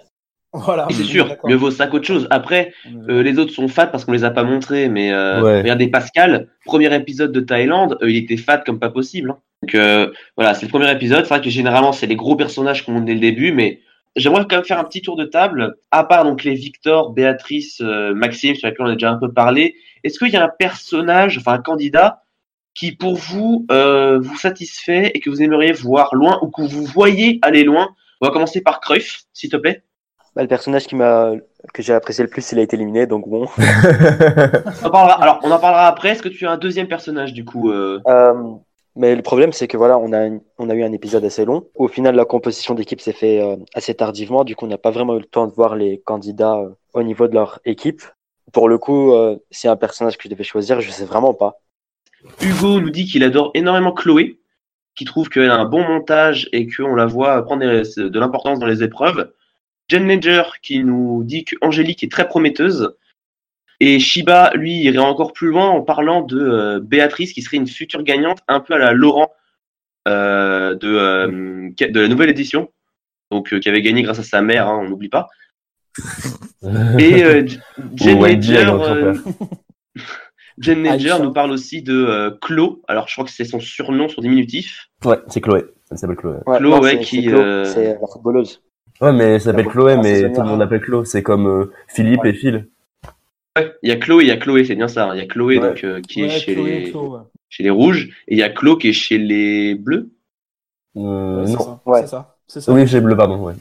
Voilà. 0.55 0.87
C'est 0.91 1.03
sûr, 1.03 1.35
mieux 1.43 1.55
vaut 1.55 1.71
ça 1.71 1.87
qu'autre 1.87 2.05
chose. 2.07 2.27
Après, 2.29 2.73
euh, 3.09 3.21
les 3.23 3.37
autres 3.39 3.53
sont 3.53 3.67
fat 3.67 3.87
parce 3.87 4.05
qu'on 4.05 4.11
les 4.11 4.23
a 4.23 4.31
pas 4.31 4.43
montrés, 4.43 4.89
mais 4.89 5.11
euh, 5.11 5.41
Ouais. 5.41 5.61
regardez 5.61 5.87
Pascal, 5.87 6.47
premier 6.65 6.93
épisode 6.95 7.31
de 7.31 7.39
Thaïlande, 7.39 7.97
euh, 8.01 8.09
il 8.09 8.17
était 8.17 8.37
fat 8.37 8.59
comme 8.59 8.79
pas 8.79 8.89
possible. 8.89 9.31
hein. 9.31 9.37
Donc 9.63 9.75
euh, 9.75 10.11
voilà, 10.37 10.53
c'est 10.53 10.65
le 10.65 10.69
premier 10.69 10.91
épisode. 10.91 11.23
C'est 11.25 11.33
vrai 11.33 11.41
que 11.41 11.49
généralement 11.49 11.91
c'est 11.91 12.07
les 12.07 12.15
gros 12.15 12.35
personnages 12.35 12.85
qu'on 12.85 12.91
montre 12.93 13.05
dès 13.05 13.13
le 13.13 13.19
début, 13.19 13.51
mais 13.51 13.79
j'aimerais 14.15 14.45
quand 14.49 14.57
même 14.57 14.65
faire 14.65 14.79
un 14.79 14.83
petit 14.83 15.01
tour 15.01 15.15
de 15.15 15.25
table. 15.25 15.75
À 15.91 16.03
part 16.03 16.23
donc 16.23 16.43
les 16.43 16.53
Victor, 16.53 17.11
Béatrice, 17.11 17.81
euh, 17.81 18.13
Maxime 18.13 18.55
sur 18.55 18.67
lesquels 18.67 18.85
on 18.85 18.89
a 18.89 18.93
déjà 18.93 19.11
un 19.11 19.17
peu 19.17 19.31
parlé, 19.31 19.75
est-ce 20.03 20.19
qu'il 20.19 20.29
y 20.29 20.35
a 20.37 20.43
un 20.43 20.51
personnage, 20.59 21.37
enfin 21.39 21.53
un 21.53 21.61
candidat 21.61 22.21
qui 22.75 22.91
pour 22.91 23.15
vous 23.15 23.65
euh, 23.71 24.19
vous 24.19 24.35
satisfait 24.37 25.11
et 25.13 25.19
que 25.19 25.29
vous 25.29 25.41
aimeriez 25.41 25.71
voir 25.71 26.13
loin 26.13 26.37
ou 26.41 26.49
que 26.49 26.61
vous 26.61 26.83
voyez 26.85 27.39
aller 27.41 27.63
loin? 27.63 27.89
On 28.21 28.27
va 28.27 28.31
commencer 28.31 28.61
par 28.61 28.79
Cruyff, 28.81 29.23
s'il 29.33 29.49
te 29.49 29.57
plaît. 29.57 29.83
Bah, 30.35 30.41
le 30.41 30.47
personnage 30.47 30.87
qui 30.87 30.95
m'a 30.95 31.31
que 31.73 31.81
j'ai 31.81 31.93
apprécié 31.93 32.23
le 32.23 32.29
plus, 32.29 32.51
il 32.51 32.59
a 32.59 32.61
été 32.61 32.75
éliminé, 32.75 33.07
donc 33.07 33.27
bon. 33.27 33.47
On 33.57 34.85
en 34.87 34.89
parlera, 34.91 35.21
alors, 35.21 35.39
on 35.43 35.51
en 35.51 35.59
parlera 35.59 35.87
après. 35.87 36.09
Est-ce 36.09 36.21
que 36.21 36.29
tu 36.29 36.45
as 36.45 36.51
un 36.51 36.57
deuxième 36.57 36.87
personnage, 36.87 37.33
du 37.33 37.45
coup 37.45 37.71
euh, 37.71 37.99
Euh, 38.07 38.33
mais 38.95 39.15
le 39.15 39.21
problème, 39.21 39.51
c'est 39.53 39.67
que 39.67 39.77
voilà, 39.77 39.97
on 39.97 40.11
a, 40.13 40.25
une- 40.25 40.41
on 40.59 40.69
a 40.69 40.73
eu 40.75 40.83
un 40.83 40.91
épisode 40.91 41.23
assez 41.25 41.43
long. 41.45 41.65
Au 41.75 41.87
final, 41.87 42.15
la 42.15 42.25
composition 42.25 42.75
d'équipe 42.75 43.01
s'est 43.01 43.13
fait 43.13 43.41
euh, 43.41 43.55
assez 43.73 43.93
tardivement. 43.93 44.43
Du 44.43 44.55
coup, 44.55 44.65
on 44.65 44.69
n'a 44.69 44.77
pas 44.77 44.91
vraiment 44.91 45.15
eu 45.15 45.19
le 45.19 45.25
temps 45.25 45.47
de 45.47 45.53
voir 45.53 45.75
les 45.75 46.01
candidats 46.05 46.57
euh, 46.57 46.69
au 46.93 47.03
niveau 47.03 47.27
de 47.27 47.33
leur 47.33 47.59
équipe. 47.65 48.01
Pour 48.53 48.69
le 48.69 48.77
coup, 48.77 49.13
euh, 49.13 49.37
c'est 49.51 49.67
un 49.67 49.75
personnage 49.75 50.17
que 50.17 50.23
je 50.25 50.29
devais 50.29 50.43
choisir, 50.43 50.81
je 50.81 50.91
sais 50.91 51.05
vraiment 51.05 51.33
pas. 51.33 51.55
Hugo 52.41 52.79
nous 52.79 52.89
dit 52.89 53.05
qu'il 53.05 53.23
adore 53.23 53.51
énormément 53.53 53.91
Chloé, 53.91 54.39
qui 54.95 55.05
trouve 55.05 55.29
qu'elle 55.29 55.49
a 55.49 55.55
un 55.55 55.65
bon 55.65 55.83
montage 55.85 56.47
et 56.53 56.67
qu'on 56.67 56.95
la 56.95 57.05
voit 57.05 57.41
prendre 57.43 57.63
de 57.63 58.19
l'importance 58.19 58.59
dans 58.59 58.65
les 58.67 58.83
épreuves. 58.83 59.31
Jen 59.87 60.07
Ledger 60.07 60.43
qui 60.61 60.83
nous 60.83 61.23
dit 61.23 61.45
que 61.45 61.55
Angélique 61.61 62.03
est 62.03 62.11
très 62.11 62.27
prometteuse. 62.27 62.95
Et 63.79 63.99
Shiba, 63.99 64.51
lui, 64.55 64.77
irait 64.77 64.97
encore 64.99 65.33
plus 65.33 65.49
loin 65.49 65.69
en 65.69 65.81
parlant 65.81 66.21
de 66.21 66.39
euh, 66.39 66.79
Béatrice, 66.79 67.33
qui 67.33 67.41
serait 67.41 67.57
une 67.57 67.67
future 67.67 68.03
gagnante, 68.03 68.39
un 68.47 68.61
peu 68.61 68.73
à 68.73 68.77
la 68.77 68.93
Laurent 68.93 69.31
euh, 70.07 70.75
de, 70.75 70.87
euh, 70.87 71.69
de 71.77 71.99
la 71.99 72.07
nouvelle 72.07 72.29
édition, 72.29 72.71
donc 73.31 73.51
euh, 73.51 73.59
qui 73.59 73.67
avait 73.67 73.81
gagné 73.81 74.01
grâce 74.01 74.19
à 74.19 74.23
sa 74.23 74.41
mère, 74.41 74.67
hein, 74.67 74.79
on 74.81 74.89
n'oublie 74.89 75.09
pas. 75.09 75.27
Et 76.99 77.23
euh, 77.23 77.45
Jen 77.95 78.21
Ledger, 78.21 78.65
euh, 78.69 79.13
Jen 80.57 80.83
Ledger 80.83 81.17
nous 81.21 81.33
parle 81.33 81.51
aussi 81.51 81.81
de 81.81 81.93
euh, 81.93 82.31
Chlo. 82.43 82.81
Alors, 82.87 83.07
je 83.07 83.13
crois 83.13 83.25
que 83.25 83.31
c'est 83.31 83.45
son 83.45 83.59
surnom, 83.59 84.07
son 84.07 84.21
diminutif. 84.21 84.89
Ouais, 85.03 85.19
c'est 85.27 85.41
Chloé. 85.41 85.65
Elle 85.91 85.97
s'appelle 85.97 86.15
Chloé. 86.15 86.37
Ouais, 86.45 86.57
Chlo, 86.59 86.69
non, 86.69 86.99
qui, 86.99 87.29
euh, 87.29 87.65
c'est 87.65 87.97
la 87.99 88.07
footballeuse. 88.07 88.61
Ouais, 89.01 89.11
mais 89.13 89.23
elle 89.35 89.41
s'appelle 89.41 89.65
Chloé, 89.67 89.95
première 89.95 90.03
mais 90.03 90.31
tout 90.33 90.41
le 90.41 90.47
monde 90.47 90.59
l'appelle 90.59 90.81
Chlo. 90.81 91.03
C'est 91.03 91.21
comme 91.23 91.47
euh, 91.47 91.71
Philippe 91.87 92.23
et 92.25 92.33
Phil. 92.33 92.67
Ouais, 93.57 93.73
il 93.83 93.89
y 93.89 93.91
a 93.91 93.97
Chloé, 93.97 94.23
il 94.23 94.27
y 94.27 94.31
a 94.31 94.37
Chloé, 94.37 94.63
c'est 94.65 94.75
bien 94.75 94.87
ça. 94.87 95.09
hein. 95.09 95.15
Il 95.15 95.19
y 95.19 95.21
a 95.23 95.27
Chloé 95.27 95.57
Ouais. 95.59 95.69
donc, 95.69 95.83
euh, 95.83 96.01
qui 96.01 96.23
est 96.23 96.29
chez, 96.29 96.53
Chloé, 96.55 96.79
les, 96.79 96.91
Chloé, 96.91 97.07
ouais. 97.07 97.19
chez 97.49 97.63
les 97.63 97.69
rouges, 97.69 98.05
et 98.27 98.35
il 98.35 98.37
y 98.37 98.43
a 98.43 98.49
Chlo 98.53 98.77
qui 98.77 98.89
est 98.89 98.93
chez 98.93 99.17
les 99.17 99.75
bleus. 99.75 100.09
Euh, 100.97 101.41
Ouais, 101.41 101.47
c'est 101.47 101.53
non. 101.53 101.59
ça. 101.59 101.81
Ouais. 101.85 102.01
C'est 102.01 102.07
ça. 102.07 102.35
C'est 102.47 102.61
ça. 102.61 102.71
Oui, 102.73 102.87
j'ai 102.87 103.01
bleu, 103.01 103.15
pardon. 103.17 103.37
Ouais. 103.43 103.53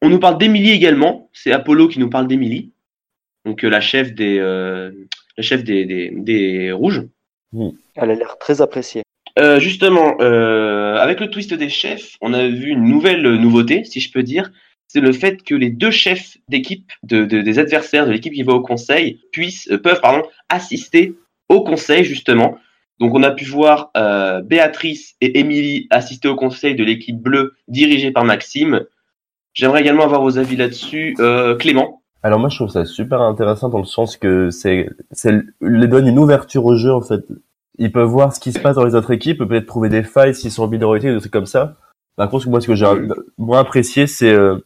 On 0.00 0.08
nous 0.08 0.18
parle 0.18 0.38
d'Émilie 0.38 0.70
également. 0.72 1.28
C'est 1.32 1.52
Apollo 1.52 1.86
qui 1.88 2.00
nous 2.00 2.10
parle 2.10 2.26
d'Émilie. 2.26 2.72
Donc, 3.44 3.62
euh, 3.64 3.68
la 3.70 3.80
chef 3.80 4.12
des, 4.14 4.38
euh, 4.40 4.90
la 5.36 5.42
chef 5.42 5.62
des, 5.62 5.84
des, 5.84 6.10
des 6.10 6.72
rouges. 6.72 7.02
Elle 7.94 8.10
a 8.10 8.14
l'air 8.14 8.38
très 8.38 8.60
appréciée. 8.62 9.02
Euh, 9.38 9.58
justement, 9.60 10.16
euh, 10.20 10.96
avec 10.96 11.20
le 11.20 11.30
twist 11.30 11.54
des 11.54 11.68
chefs, 11.70 12.16
on 12.20 12.34
a 12.34 12.48
vu 12.48 12.68
une 12.70 12.84
nouvelle 12.84 13.22
nouveauté, 13.36 13.84
si 13.84 14.00
je 14.00 14.12
peux 14.12 14.22
dire. 14.22 14.50
C'est 14.88 15.00
le 15.00 15.12
fait 15.12 15.42
que 15.42 15.54
les 15.54 15.70
deux 15.70 15.90
chefs 15.90 16.36
d'équipe 16.48 16.92
de, 17.02 17.24
de- 17.24 17.40
des 17.40 17.58
adversaires 17.58 18.06
de 18.06 18.12
l'équipe 18.12 18.34
qui 18.34 18.42
va 18.42 18.52
au 18.52 18.60
conseil 18.60 19.20
puissent 19.32 19.70
euh, 19.70 19.78
peuvent 19.78 20.00
pardon 20.02 20.22
assister 20.50 21.14
au 21.48 21.62
conseil 21.64 22.04
justement. 22.04 22.58
Donc 23.00 23.14
on 23.14 23.22
a 23.22 23.30
pu 23.30 23.44
voir 23.46 23.90
euh, 23.96 24.42
Béatrice 24.42 25.14
et 25.22 25.38
Émilie 25.38 25.86
assister 25.90 26.28
au 26.28 26.36
conseil 26.36 26.74
de 26.74 26.84
l'équipe 26.84 27.16
bleue 27.20 27.54
dirigée 27.68 28.10
par 28.10 28.24
Maxime. 28.24 28.82
J'aimerais 29.54 29.80
également 29.80 30.04
avoir 30.04 30.20
vos 30.22 30.36
avis 30.38 30.56
là-dessus. 30.56 31.14
Euh, 31.20 31.56
Clément. 31.56 32.02
Alors 32.22 32.38
moi, 32.38 32.48
je 32.50 32.56
trouve 32.56 32.68
ça 32.68 32.84
super 32.84 33.20
intéressant 33.22 33.68
dans 33.70 33.78
le 33.80 33.84
sens 33.84 34.16
que 34.16 34.50
c'est, 34.50 34.88
c'est, 35.10 35.40
les 35.62 35.88
donne 35.88 36.06
une 36.06 36.18
ouverture 36.18 36.64
au 36.66 36.76
jeu 36.76 36.92
en 36.92 37.00
fait. 37.00 37.22
Ils 37.78 37.90
peuvent 37.92 38.08
voir 38.08 38.34
ce 38.34 38.40
qui 38.40 38.52
se 38.52 38.58
passe 38.58 38.76
dans 38.76 38.84
les 38.84 38.94
autres 38.94 39.12
équipes, 39.12 39.38
peut-être 39.44 39.66
trouver 39.66 39.88
des 39.88 40.02
failles 40.02 40.34
s'ils 40.34 40.50
sont 40.50 40.64
en 40.64 40.68
minorité, 40.68 41.12
des 41.12 41.18
trucs 41.20 41.32
comme 41.32 41.46
ça. 41.46 41.76
Par 42.16 42.28
contre, 42.28 42.48
moi, 42.48 42.60
ce 42.60 42.66
que 42.66 42.74
j'ai 42.74 42.86
moins 43.38 43.60
apprécié, 43.60 44.06
c'est 44.06 44.32
euh, 44.32 44.58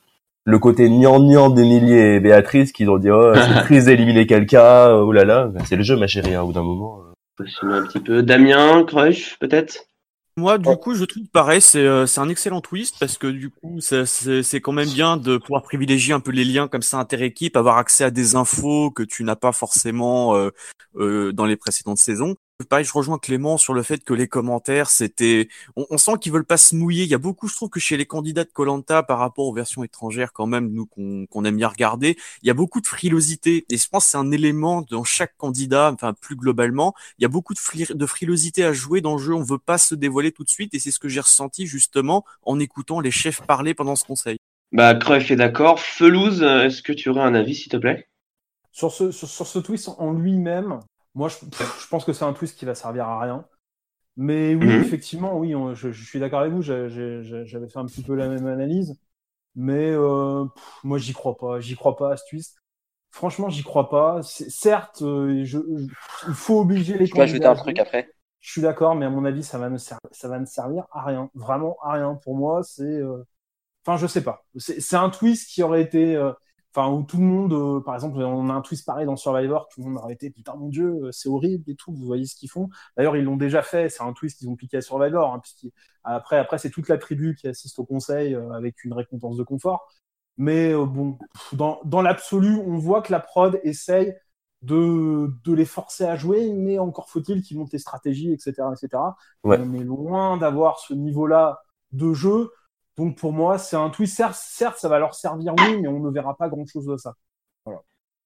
le 0.44 0.58
côté 0.58 0.88
gnangnan 0.88 1.50
d'Emilie 1.50 1.92
et 1.94 2.20
Béatrice 2.20 2.72
qui 2.72 2.86
ont 2.88 2.98
dit 2.98 3.10
oh 3.10 3.32
c'est 3.34 3.54
triste 3.64 3.86
d'éliminer 3.86 4.26
quelqu'un, 4.26 4.92
oh 4.94 5.12
là 5.12 5.24
là. 5.24 5.46
Ben, 5.46 5.62
c'est 5.64 5.76
le 5.76 5.82
jeu, 5.84 5.96
ma 5.96 6.06
chérie. 6.08 6.34
hein, 6.34 6.42
au 6.42 6.46
bout 6.46 6.52
d'un 6.52 6.62
moment. 6.62 7.00
euh. 7.00 7.44
Un 7.62 7.86
petit 7.86 8.00
peu. 8.00 8.22
Damien, 8.22 8.82
Cruyff, 8.84 9.38
peut-être? 9.38 9.84
Moi, 10.38 10.58
du 10.58 10.76
coup, 10.76 10.94
je 10.94 11.04
trouve 11.06 11.22
pareil, 11.32 11.62
c'est 11.62 11.78
euh, 11.78 12.04
c'est 12.04 12.20
un 12.20 12.28
excellent 12.28 12.60
twist 12.60 12.96
parce 13.00 13.16
que 13.16 13.26
du 13.26 13.48
coup, 13.50 13.80
c'est- 13.80 14.04
c'est 14.04 14.42
c'est 14.42 14.60
quand 14.60 14.72
même 14.72 14.88
bien 14.90 15.16
de 15.16 15.38
pouvoir 15.38 15.62
privilégier 15.62 16.12
un 16.12 16.20
peu 16.20 16.30
les 16.30 16.44
liens 16.44 16.68
comme 16.68 16.82
ça 16.82 16.98
inter-équipe, 16.98 17.56
avoir 17.56 17.78
accès 17.78 18.04
à 18.04 18.10
des 18.10 18.36
infos 18.36 18.90
que 18.90 19.02
tu 19.02 19.24
n'as 19.24 19.36
pas 19.36 19.52
forcément 19.52 20.34
euh, 20.36 20.50
euh, 20.96 21.32
dans 21.32 21.46
les 21.46 21.56
précédentes 21.56 21.96
saisons. 21.98 22.34
Pareil, 22.64 22.86
je 22.86 22.92
rejoins 22.92 23.18
Clément 23.18 23.58
sur 23.58 23.74
le 23.74 23.82
fait 23.82 24.02
que 24.02 24.14
les 24.14 24.28
commentaires, 24.28 24.88
c'était, 24.88 25.48
on, 25.76 25.86
on 25.90 25.98
sent 25.98 26.12
qu'ils 26.18 26.32
veulent 26.32 26.46
pas 26.46 26.56
se 26.56 26.74
mouiller. 26.74 27.04
Il 27.04 27.10
y 27.10 27.14
a 27.14 27.18
beaucoup, 27.18 27.48
je 27.48 27.54
trouve, 27.54 27.68
que 27.68 27.78
chez 27.78 27.98
les 27.98 28.06
candidats 28.06 28.44
de 28.44 28.50
Colanta 28.50 29.02
par 29.02 29.18
rapport 29.18 29.44
aux 29.44 29.52
versions 29.52 29.84
étrangères, 29.84 30.32
quand 30.32 30.46
même, 30.46 30.72
nous 30.72 30.86
qu'on 30.86 31.26
qu'on 31.26 31.44
aime 31.44 31.58
bien 31.58 31.68
regarder, 31.68 32.16
il 32.42 32.48
y 32.48 32.50
a 32.50 32.54
beaucoup 32.54 32.80
de 32.80 32.86
frilosité. 32.86 33.66
Et 33.70 33.76
je 33.76 33.86
pense 33.88 34.06
que 34.06 34.10
c'est 34.12 34.16
un 34.16 34.30
élément 34.30 34.80
dans 34.90 35.04
chaque 35.04 35.36
candidat, 35.36 35.92
enfin 35.92 36.14
plus 36.14 36.34
globalement, 36.34 36.94
il 37.18 37.22
y 37.22 37.24
a 37.26 37.28
beaucoup 37.28 37.52
de, 37.52 37.58
fri- 37.58 37.94
de 37.94 38.06
frilosité 38.06 38.64
à 38.64 38.72
jouer 38.72 39.02
dans 39.02 39.16
le 39.16 39.22
jeu. 39.22 39.34
On 39.34 39.42
veut 39.42 39.58
pas 39.58 39.76
se 39.76 39.94
dévoiler 39.94 40.32
tout 40.32 40.42
de 40.42 40.50
suite, 40.50 40.72
et 40.72 40.78
c'est 40.78 40.90
ce 40.90 40.98
que 40.98 41.08
j'ai 41.08 41.20
ressenti 41.20 41.66
justement 41.66 42.24
en 42.42 42.58
écoutant 42.58 43.00
les 43.00 43.10
chefs 43.10 43.42
parler 43.42 43.74
pendant 43.74 43.96
ce 43.96 44.04
conseil. 44.04 44.38
Bah, 44.72 44.94
Cruyff 44.94 45.30
est 45.30 45.36
d'accord. 45.36 45.78
Felouz, 45.78 46.42
euh, 46.42 46.64
est-ce 46.64 46.82
que 46.82 46.94
tu 46.94 47.10
aurais 47.10 47.20
un 47.20 47.34
avis, 47.34 47.54
s'il 47.54 47.70
te 47.70 47.76
plaît? 47.76 48.08
Sur 48.72 48.92
ce, 48.92 49.10
sur, 49.10 49.28
sur 49.28 49.46
ce 49.46 49.58
twist 49.58 49.90
en 49.98 50.12
lui-même, 50.12 50.80
moi, 51.16 51.28
je, 51.30 51.38
pff, 51.46 51.82
je 51.82 51.88
pense 51.88 52.06
que 52.06 52.14
c'est 52.14 52.24
un 52.26 52.34
twist 52.34 52.58
qui 52.58 52.66
va 52.66 52.76
servir 52.76 53.08
à 53.08 53.20
rien. 53.20 53.46
Mais 54.16 54.54
oui, 54.54 54.66
Mhm. 54.66 54.80
effectivement, 54.80 55.38
oui, 55.38 55.54
on- 55.54 55.74
je, 55.74 55.92
je 55.92 56.04
suis 56.06 56.20
d'accord 56.20 56.40
avec 56.40 56.52
vous. 56.52 56.62
J'avais 56.62 57.68
fait 57.68 57.78
un 57.78 57.86
petit 57.86 58.02
peu 58.02 58.14
la 58.14 58.28
même 58.28 58.46
analyse. 58.46 58.98
Mais 59.56 59.90
euh, 59.92 60.46
pff, 60.54 60.80
moi, 60.84 60.98
j'y 60.98 61.12
crois 61.14 61.36
pas. 61.38 61.60
J'y 61.60 61.76
crois 61.76 61.96
pas 61.96 62.12
à 62.12 62.16
ce 62.16 62.24
twist. 62.30 62.58
Franchement, 63.10 63.48
j'y 63.50 63.62
crois 63.64 63.90
pas. 63.90 64.22
Certes, 64.22 65.02
euh, 65.02 65.44
je, 65.44 65.58
je- 65.58 65.86
il 66.28 66.34
faut 66.34 66.60
obliger 66.60 66.98
les 66.98 67.06
Je 67.06 67.12
peux 67.14 67.22
ajouter 67.22 67.46
un 67.48 67.54
truc 67.54 67.78
après. 67.80 68.08
Je 68.40 68.50
suis 68.52 68.62
d'accord, 68.62 68.94
mais 68.94 69.06
à 69.06 69.10
mon 69.10 69.24
avis, 69.24 69.42
ça 69.44 69.58
va 69.58 69.70
ne 69.70 69.78
ser- 69.78 69.96
ça 70.12 70.28
va 70.28 70.38
ne 70.38 70.46
servir 70.46 70.86
à 70.92 71.04
rien. 71.04 71.30
Vraiment 71.34 71.76
à 71.82 71.92
rien. 71.94 72.14
Pour 72.24 72.36
moi, 72.36 72.62
c'est. 72.62 72.84
euh, 72.84 73.24
Enfin, 73.86 73.96
je 73.98 74.06
sais 74.08 74.22
pas. 74.24 74.44
C'est 74.56 74.80
c'est 74.80 74.96
un 74.96 75.10
twist 75.10 75.48
qui 75.50 75.62
aurait 75.62 75.82
été. 75.82 76.16
Enfin, 76.76 76.92
où 76.92 77.04
tout 77.04 77.16
le 77.16 77.22
monde, 77.22 77.54
euh, 77.54 77.80
par 77.80 77.94
exemple, 77.94 78.18
on 78.18 78.50
a 78.50 78.52
un 78.52 78.60
twist 78.60 78.84
pareil 78.84 79.06
dans 79.06 79.16
Survivor, 79.16 79.66
tout 79.68 79.80
le 79.80 79.86
monde 79.86 79.96
aurait 79.96 80.12
été 80.12 80.28
putain 80.28 80.54
mon 80.56 80.68
dieu, 80.68 81.04
euh, 81.04 81.10
c'est 81.10 81.30
horrible 81.30 81.70
et 81.70 81.74
tout. 81.74 81.90
Vous 81.94 82.04
voyez 82.04 82.26
ce 82.26 82.36
qu'ils 82.36 82.50
font. 82.50 82.68
D'ailleurs, 82.98 83.16
ils 83.16 83.24
l'ont 83.24 83.38
déjà 83.38 83.62
fait. 83.62 83.88
C'est 83.88 84.02
un 84.02 84.12
twist 84.12 84.38
qu'ils 84.38 84.50
ont 84.50 84.56
piqué 84.56 84.76
à 84.76 84.82
Survivor. 84.82 85.32
Hein, 85.32 85.40
après, 86.04 86.36
après, 86.36 86.58
c'est 86.58 86.68
toute 86.68 86.88
la 86.90 86.98
tribu 86.98 87.34
qui 87.34 87.48
assiste 87.48 87.78
au 87.78 87.86
conseil 87.86 88.34
euh, 88.34 88.50
avec 88.52 88.84
une 88.84 88.92
récompense 88.92 89.38
de 89.38 89.42
confort. 89.42 89.88
Mais 90.36 90.74
bon, 90.74 91.16
dans, 91.54 91.80
dans 91.86 92.02
l'absolu, 92.02 92.60
on 92.66 92.76
voit 92.76 93.00
que 93.00 93.10
la 93.10 93.20
prod 93.20 93.58
essaye 93.62 94.14
de, 94.60 95.30
de 95.44 95.52
les 95.54 95.64
forcer 95.64 96.04
à 96.04 96.16
jouer, 96.16 96.52
mais 96.52 96.78
encore 96.78 97.08
faut-il 97.08 97.40
qu'ils 97.40 97.56
montent 97.56 97.70
des 97.70 97.78
stratégies, 97.78 98.34
etc., 98.34 98.52
etc. 98.70 99.02
Ouais. 99.44 99.58
On 99.58 99.72
est 99.72 99.84
loin 99.84 100.36
d'avoir 100.36 100.78
ce 100.78 100.92
niveau-là 100.92 101.62
de 101.92 102.12
jeu. 102.12 102.50
Donc 102.96 103.18
pour 103.18 103.32
moi, 103.32 103.58
c'est 103.58 103.76
un 103.76 103.90
twist. 103.90 104.22
Certes, 104.32 104.78
ça 104.78 104.88
va 104.88 104.98
leur 104.98 105.14
servir, 105.14 105.54
oui, 105.58 105.78
mais 105.80 105.88
on 105.88 106.00
ne 106.00 106.10
verra 106.10 106.36
pas 106.36 106.48
grand-chose 106.48 106.86
de 106.86 106.96
ça. 106.96 107.14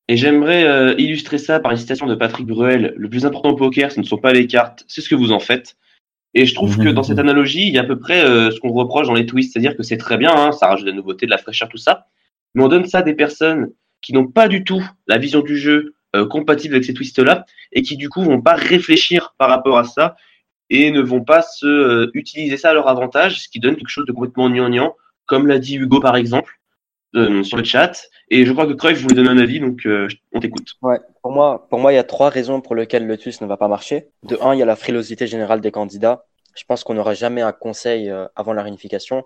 Et 0.08 0.16
j'aimerais 0.16 0.64
euh, 0.64 0.94
illustrer 0.98 1.38
ça 1.38 1.60
par 1.60 1.70
une 1.70 1.76
citation 1.76 2.06
de 2.06 2.14
Patrick 2.16 2.46
Bruel. 2.46 2.94
Le 2.96 3.08
plus 3.08 3.26
important 3.26 3.50
au 3.50 3.54
poker, 3.54 3.92
ce 3.92 4.00
ne 4.00 4.04
sont 4.04 4.18
pas 4.18 4.32
les 4.32 4.48
cartes, 4.48 4.84
c'est 4.88 5.00
ce 5.00 5.08
que 5.08 5.14
vous 5.14 5.30
en 5.30 5.38
faites. 5.38 5.76
Et 6.34 6.46
je 6.46 6.54
trouve 6.54 6.78
que 6.78 6.88
dans 6.88 7.02
cette 7.02 7.18
analogie, 7.18 7.66
il 7.66 7.74
y 7.74 7.78
a 7.78 7.82
à 7.82 7.84
peu 7.84 7.98
près 7.98 8.24
euh, 8.24 8.50
ce 8.50 8.60
qu'on 8.60 8.72
reproche 8.72 9.06
dans 9.06 9.14
les 9.14 9.26
twists, 9.26 9.52
c'est-à-dire 9.52 9.76
que 9.76 9.82
c'est 9.82 9.96
très 9.96 10.16
bien, 10.16 10.32
hein, 10.34 10.52
ça 10.52 10.68
rajoute 10.68 10.86
de 10.86 10.90
la 10.90 10.96
nouveauté, 10.96 11.26
de 11.26 11.30
la 11.30 11.38
fraîcheur, 11.38 11.68
tout 11.68 11.76
ça, 11.76 12.06
mais 12.54 12.62
on 12.62 12.68
donne 12.68 12.86
ça 12.86 12.98
à 12.98 13.02
des 13.02 13.14
personnes 13.14 13.72
qui 14.00 14.12
n'ont 14.12 14.28
pas 14.28 14.48
du 14.48 14.64
tout 14.64 14.84
la 15.08 15.18
vision 15.18 15.42
du 15.42 15.56
jeu 15.56 15.94
euh, 16.16 16.26
compatible 16.26 16.74
avec 16.74 16.84
ces 16.84 16.94
twists-là, 16.94 17.46
et 17.72 17.82
qui 17.82 17.96
du 17.96 18.08
coup 18.08 18.22
vont 18.22 18.40
pas 18.40 18.54
réfléchir 18.54 19.34
par 19.38 19.48
rapport 19.48 19.78
à 19.78 19.84
ça, 19.84 20.16
et 20.70 20.90
ne 20.90 21.00
vont 21.02 21.24
pas 21.24 21.42
se 21.42 21.66
euh, 21.66 22.10
utiliser 22.14 22.56
ça 22.56 22.70
à 22.70 22.74
leur 22.74 22.88
avantage, 22.88 23.42
ce 23.42 23.48
qui 23.48 23.60
donne 23.60 23.76
quelque 23.76 23.88
chose 23.88 24.06
de 24.06 24.12
complètement 24.12 24.48
gnangnan, 24.48 24.96
comme 25.26 25.46
l'a 25.46 25.58
dit 25.58 25.76
Hugo 25.76 26.00
par 26.00 26.16
exemple. 26.16 26.54
euh, 27.16 27.42
sur 27.42 27.56
le 27.56 27.64
chat. 27.64 28.06
Et 28.30 28.46
je 28.46 28.52
crois 28.52 28.66
que 28.66 28.72
Cruyff 28.72 29.02
voulait 29.02 29.16
donner 29.16 29.30
un 29.30 29.38
avis, 29.38 29.58
donc 29.58 29.84
euh, 29.84 30.06
on 30.32 30.38
t'écoute. 30.38 30.68
Ouais, 30.82 30.98
pour 31.22 31.32
moi, 31.32 31.66
pour 31.68 31.80
moi, 31.80 31.92
il 31.92 31.96
y 31.96 31.98
a 31.98 32.04
trois 32.04 32.28
raisons 32.28 32.60
pour 32.60 32.76
lesquelles 32.76 33.04
le 33.06 33.16
TUS 33.16 33.40
ne 33.40 33.46
va 33.46 33.56
pas 33.56 33.66
marcher. 33.66 34.08
De 34.22 34.38
un, 34.40 34.54
il 34.54 34.58
y 34.58 34.62
a 34.62 34.66
la 34.66 34.76
frilosité 34.76 35.26
générale 35.26 35.60
des 35.60 35.72
candidats. 35.72 36.24
Je 36.56 36.64
pense 36.64 36.84
qu'on 36.84 36.94
n'aura 36.94 37.14
jamais 37.14 37.42
un 37.42 37.52
conseil 37.52 38.12
avant 38.36 38.52
la 38.52 38.62
réunification 38.62 39.24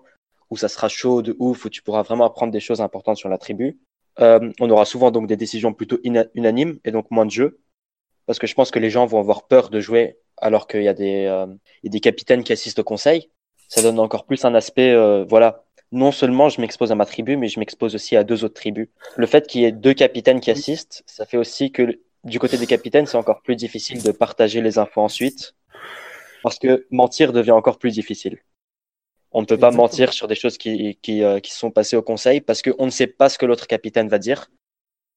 où 0.49 0.57
ça 0.57 0.67
sera 0.67 0.87
chaud 0.89 1.21
de 1.21 1.35
ouf, 1.39 1.65
où 1.65 1.69
tu 1.69 1.81
pourras 1.83 2.01
vraiment 2.03 2.25
apprendre 2.25 2.51
des 2.51 2.59
choses 2.59 2.81
importantes 2.81 3.17
sur 3.17 3.29
la 3.29 3.37
tribu. 3.37 3.77
On 4.19 4.69
aura 4.69 4.85
souvent 4.85 5.11
donc 5.11 5.27
des 5.27 5.35
décisions 5.35 5.73
plutôt 5.73 5.99
unanimes 6.03 6.79
et 6.85 6.91
donc 6.91 7.09
moins 7.11 7.25
de 7.25 7.31
jeux. 7.31 7.59
Parce 8.25 8.39
que 8.39 8.47
je 8.47 8.55
pense 8.55 8.71
que 8.71 8.79
les 8.79 8.89
gens 8.89 9.05
vont 9.05 9.19
avoir 9.19 9.47
peur 9.47 9.69
de 9.69 9.79
jouer 9.79 10.17
alors 10.37 10.67
qu'il 10.67 10.83
y 10.83 10.87
a 10.87 10.93
des, 10.93 11.25
euh, 11.25 11.47
y 11.83 11.87
a 11.87 11.91
des 11.91 11.99
capitaines 11.99 12.43
qui 12.43 12.53
assistent 12.53 12.79
au 12.79 12.83
conseil. 12.83 13.29
Ça 13.67 13.81
donne 13.81 13.99
encore 13.99 14.25
plus 14.25 14.45
un 14.45 14.55
aspect, 14.55 14.91
euh, 14.91 15.25
voilà. 15.27 15.63
Non 15.91 16.11
seulement 16.11 16.49
je 16.49 16.59
m'expose 16.59 16.91
à 16.91 16.95
ma 16.95 17.05
tribu, 17.05 17.37
mais 17.37 17.47
je 17.47 17.59
m'expose 17.59 17.95
aussi 17.95 18.15
à 18.15 18.23
deux 18.23 18.43
autres 18.43 18.55
tribus. 18.55 18.89
Le 19.15 19.27
fait 19.27 19.47
qu'il 19.47 19.61
y 19.61 19.65
ait 19.65 19.71
deux 19.71 19.93
capitaines 19.93 20.39
qui 20.39 20.51
assistent, 20.51 21.03
ça 21.05 21.25
fait 21.25 21.37
aussi 21.37 21.71
que 21.71 21.99
du 22.23 22.39
côté 22.39 22.57
des 22.57 22.67
capitaines, 22.67 23.05
c'est 23.05 23.17
encore 23.17 23.41
plus 23.43 23.55
difficile 23.55 24.01
de 24.01 24.11
partager 24.11 24.61
les 24.61 24.77
infos 24.79 25.01
ensuite. 25.01 25.55
Parce 26.43 26.59
que 26.59 26.85
mentir 26.91 27.33
devient 27.33 27.51
encore 27.51 27.77
plus 27.77 27.91
difficile. 27.91 28.39
On 29.31 29.41
ne 29.41 29.45
peut 29.45 29.57
pas 29.57 29.67
Exactement. 29.67 29.83
mentir 29.83 30.13
sur 30.13 30.27
des 30.27 30.35
choses 30.35 30.57
qui, 30.57 30.97
qui, 31.01 31.23
euh, 31.23 31.39
qui 31.39 31.51
sont 31.51 31.71
passées 31.71 31.95
au 31.95 32.01
conseil 32.01 32.41
parce 32.41 32.61
qu'on 32.61 32.85
ne 32.85 32.91
sait 32.91 33.07
pas 33.07 33.29
ce 33.29 33.37
que 33.37 33.45
l'autre 33.45 33.67
capitaine 33.67 34.07
va 34.07 34.17
dire. 34.17 34.49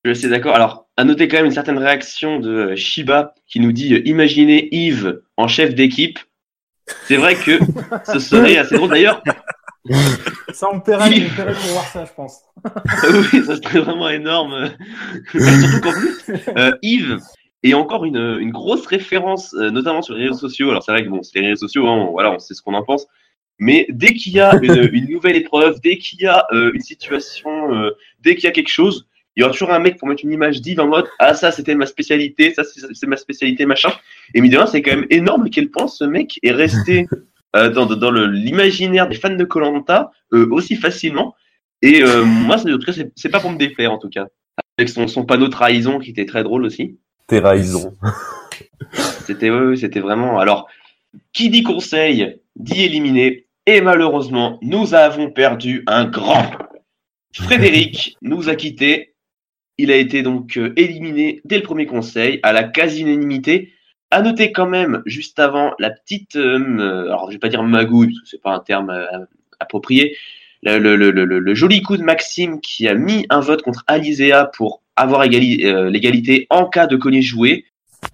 Je 0.04 0.12
suis 0.12 0.28
d'accord. 0.28 0.54
Alors, 0.54 0.86
à 0.96 1.04
noter 1.04 1.28
quand 1.28 1.36
même 1.38 1.46
une 1.46 1.52
certaine 1.52 1.78
réaction 1.78 2.38
de 2.40 2.50
euh, 2.50 2.76
Shiba 2.76 3.34
qui 3.46 3.60
nous 3.60 3.72
dit 3.72 3.94
euh, 3.94 4.02
Imaginez 4.06 4.68
Yves 4.74 5.20
en 5.36 5.48
chef 5.48 5.74
d'équipe. 5.74 6.18
C'est 7.04 7.16
vrai 7.16 7.34
que 7.34 7.58
ce 8.06 8.18
serait 8.18 8.56
assez 8.56 8.76
drôle. 8.76 8.90
D'ailleurs, 8.90 9.22
Ça, 10.52 10.68
on 10.72 10.80
paierait, 10.80 11.10
paierait 11.10 11.52
pour 11.54 11.70
voir 11.72 11.84
ça, 11.86 12.04
je 12.04 12.12
pense. 12.14 12.40
oui, 13.32 13.44
ça 13.44 13.56
serait 13.56 13.80
vraiment 13.80 14.08
énorme. 14.08 14.70
Surtout 15.32 15.80
qu'en 15.82 15.92
plus, 15.92 16.18
euh, 16.56 16.72
Yves 16.82 17.18
est 17.62 17.74
encore 17.74 18.04
une, 18.04 18.38
une 18.40 18.50
grosse 18.52 18.86
référence, 18.86 19.52
euh, 19.54 19.70
notamment 19.70 20.00
sur 20.02 20.14
les 20.14 20.28
réseaux 20.28 20.38
sociaux. 20.38 20.70
Alors, 20.70 20.82
c'est 20.82 20.92
vrai 20.92 21.04
que 21.04 21.08
bon, 21.10 21.22
c'est 21.22 21.40
les 21.40 21.48
réseaux 21.48 21.66
sociaux, 21.66 21.86
hein, 21.88 22.06
on- 22.08 22.12
voilà, 22.12 22.30
on 22.32 22.38
sait 22.38 22.54
ce 22.54 22.62
qu'on 22.62 22.74
en 22.74 22.84
pense. 22.84 23.06
Mais 23.58 23.86
dès 23.90 24.14
qu'il 24.14 24.32
y 24.32 24.40
a 24.40 24.54
une, 24.62 24.88
une 24.92 25.10
nouvelle 25.10 25.34
épreuve, 25.36 25.80
dès 25.82 25.98
qu'il 25.98 26.20
y 26.20 26.26
a 26.26 26.46
euh, 26.52 26.70
une 26.74 26.80
situation, 26.80 27.74
euh, 27.74 27.90
dès 28.20 28.36
qu'il 28.36 28.44
y 28.44 28.46
a 28.46 28.52
quelque 28.52 28.68
chose, 28.70 29.08
il 29.38 29.42
y 29.42 29.44
aura 29.44 29.52
toujours 29.52 29.70
un 29.70 29.78
mec 29.78 29.98
pour 29.98 30.08
mettre 30.08 30.24
une 30.24 30.32
image 30.32 30.60
d'Yves 30.60 30.80
en 30.80 30.88
mode 30.88 31.06
Ah, 31.20 31.32
ça, 31.32 31.52
c'était 31.52 31.76
ma 31.76 31.86
spécialité, 31.86 32.52
ça, 32.54 32.64
c'est 32.64 33.06
ma 33.06 33.16
spécialité, 33.16 33.66
machin. 33.66 33.90
Et 34.34 34.40
mine 34.40 34.50
de 34.50 34.56
rien, 34.56 34.66
c'est 34.66 34.82
quand 34.82 34.96
même 34.96 35.06
énorme 35.10 35.44
à 35.46 35.48
quel 35.48 35.70
point 35.70 35.86
ce 35.86 36.02
mec 36.02 36.40
est 36.42 36.50
resté 36.50 37.06
euh, 37.54 37.70
dans, 37.70 37.86
dans 37.86 38.10
l'imaginaire 38.10 39.08
des 39.08 39.14
fans 39.14 39.30
de 39.30 39.44
Colanta 39.44 40.10
aussi 40.32 40.74
facilement. 40.74 41.36
Et 41.82 42.02
euh, 42.02 42.24
moi, 42.24 42.56
en 42.56 42.64
tout 42.64 42.78
cas, 42.80 42.92
c'est- 43.14 43.28
pas 43.28 43.38
pour 43.38 43.52
me 43.52 43.58
défaire, 43.58 43.92
en 43.92 43.98
tout 43.98 44.08
cas. 44.08 44.26
Avec 44.76 44.88
son, 44.88 45.06
son 45.06 45.24
panneau 45.24 45.46
trahison 45.46 46.00
qui 46.00 46.10
était 46.10 46.26
très 46.26 46.42
drôle 46.42 46.64
aussi. 46.64 46.98
Trahison. 47.28 47.96
C'était 49.24 49.50
ouais, 49.50 49.76
c'était 49.76 50.00
vraiment. 50.00 50.40
Alors, 50.40 50.66
qui 51.32 51.48
dit 51.48 51.62
conseil 51.62 52.40
dit 52.56 52.82
éliminer. 52.82 53.46
Et 53.66 53.80
malheureusement, 53.82 54.58
nous 54.62 54.94
avons 54.94 55.30
perdu 55.30 55.84
un 55.86 56.06
grand. 56.06 56.50
Frédéric 57.34 58.16
nous 58.22 58.48
a 58.48 58.56
quittés. 58.56 59.07
Il 59.78 59.90
a 59.92 59.96
été 59.96 60.22
donc 60.22 60.56
euh, 60.56 60.72
éliminé 60.76 61.40
dès 61.44 61.56
le 61.56 61.62
premier 61.62 61.86
conseil 61.86 62.40
à 62.42 62.52
la 62.52 62.64
quasi-unanimité. 62.64 63.72
À 64.10 64.22
noter 64.22 64.52
quand 64.52 64.66
même, 64.66 65.02
juste 65.06 65.38
avant, 65.38 65.74
la 65.78 65.90
petite, 65.90 66.36
euh, 66.36 67.04
alors 67.06 67.30
je 67.30 67.36
vais 67.36 67.38
pas 67.38 67.48
dire 67.48 67.62
magouille, 67.62 68.08
parce 68.08 68.20
que 68.22 68.28
c'est 68.28 68.42
pas 68.42 68.54
un 68.54 68.60
terme 68.60 68.90
euh, 68.90 69.04
approprié, 69.60 70.16
le, 70.62 71.54
joli 71.54 71.82
coup 71.82 71.96
de 71.96 72.02
Maxime 72.02 72.60
qui 72.60 72.88
a 72.88 72.94
mis 72.94 73.26
un 73.30 73.40
vote 73.40 73.62
contre 73.62 73.84
Alizéa 73.86 74.50
pour 74.56 74.82
avoir 74.96 75.24
égali- 75.24 75.64
euh, 75.64 75.90
l'égalité 75.90 76.46
en 76.50 76.66
cas 76.66 76.86
de 76.86 76.96
collier 76.96 77.22
joué. 77.22 77.64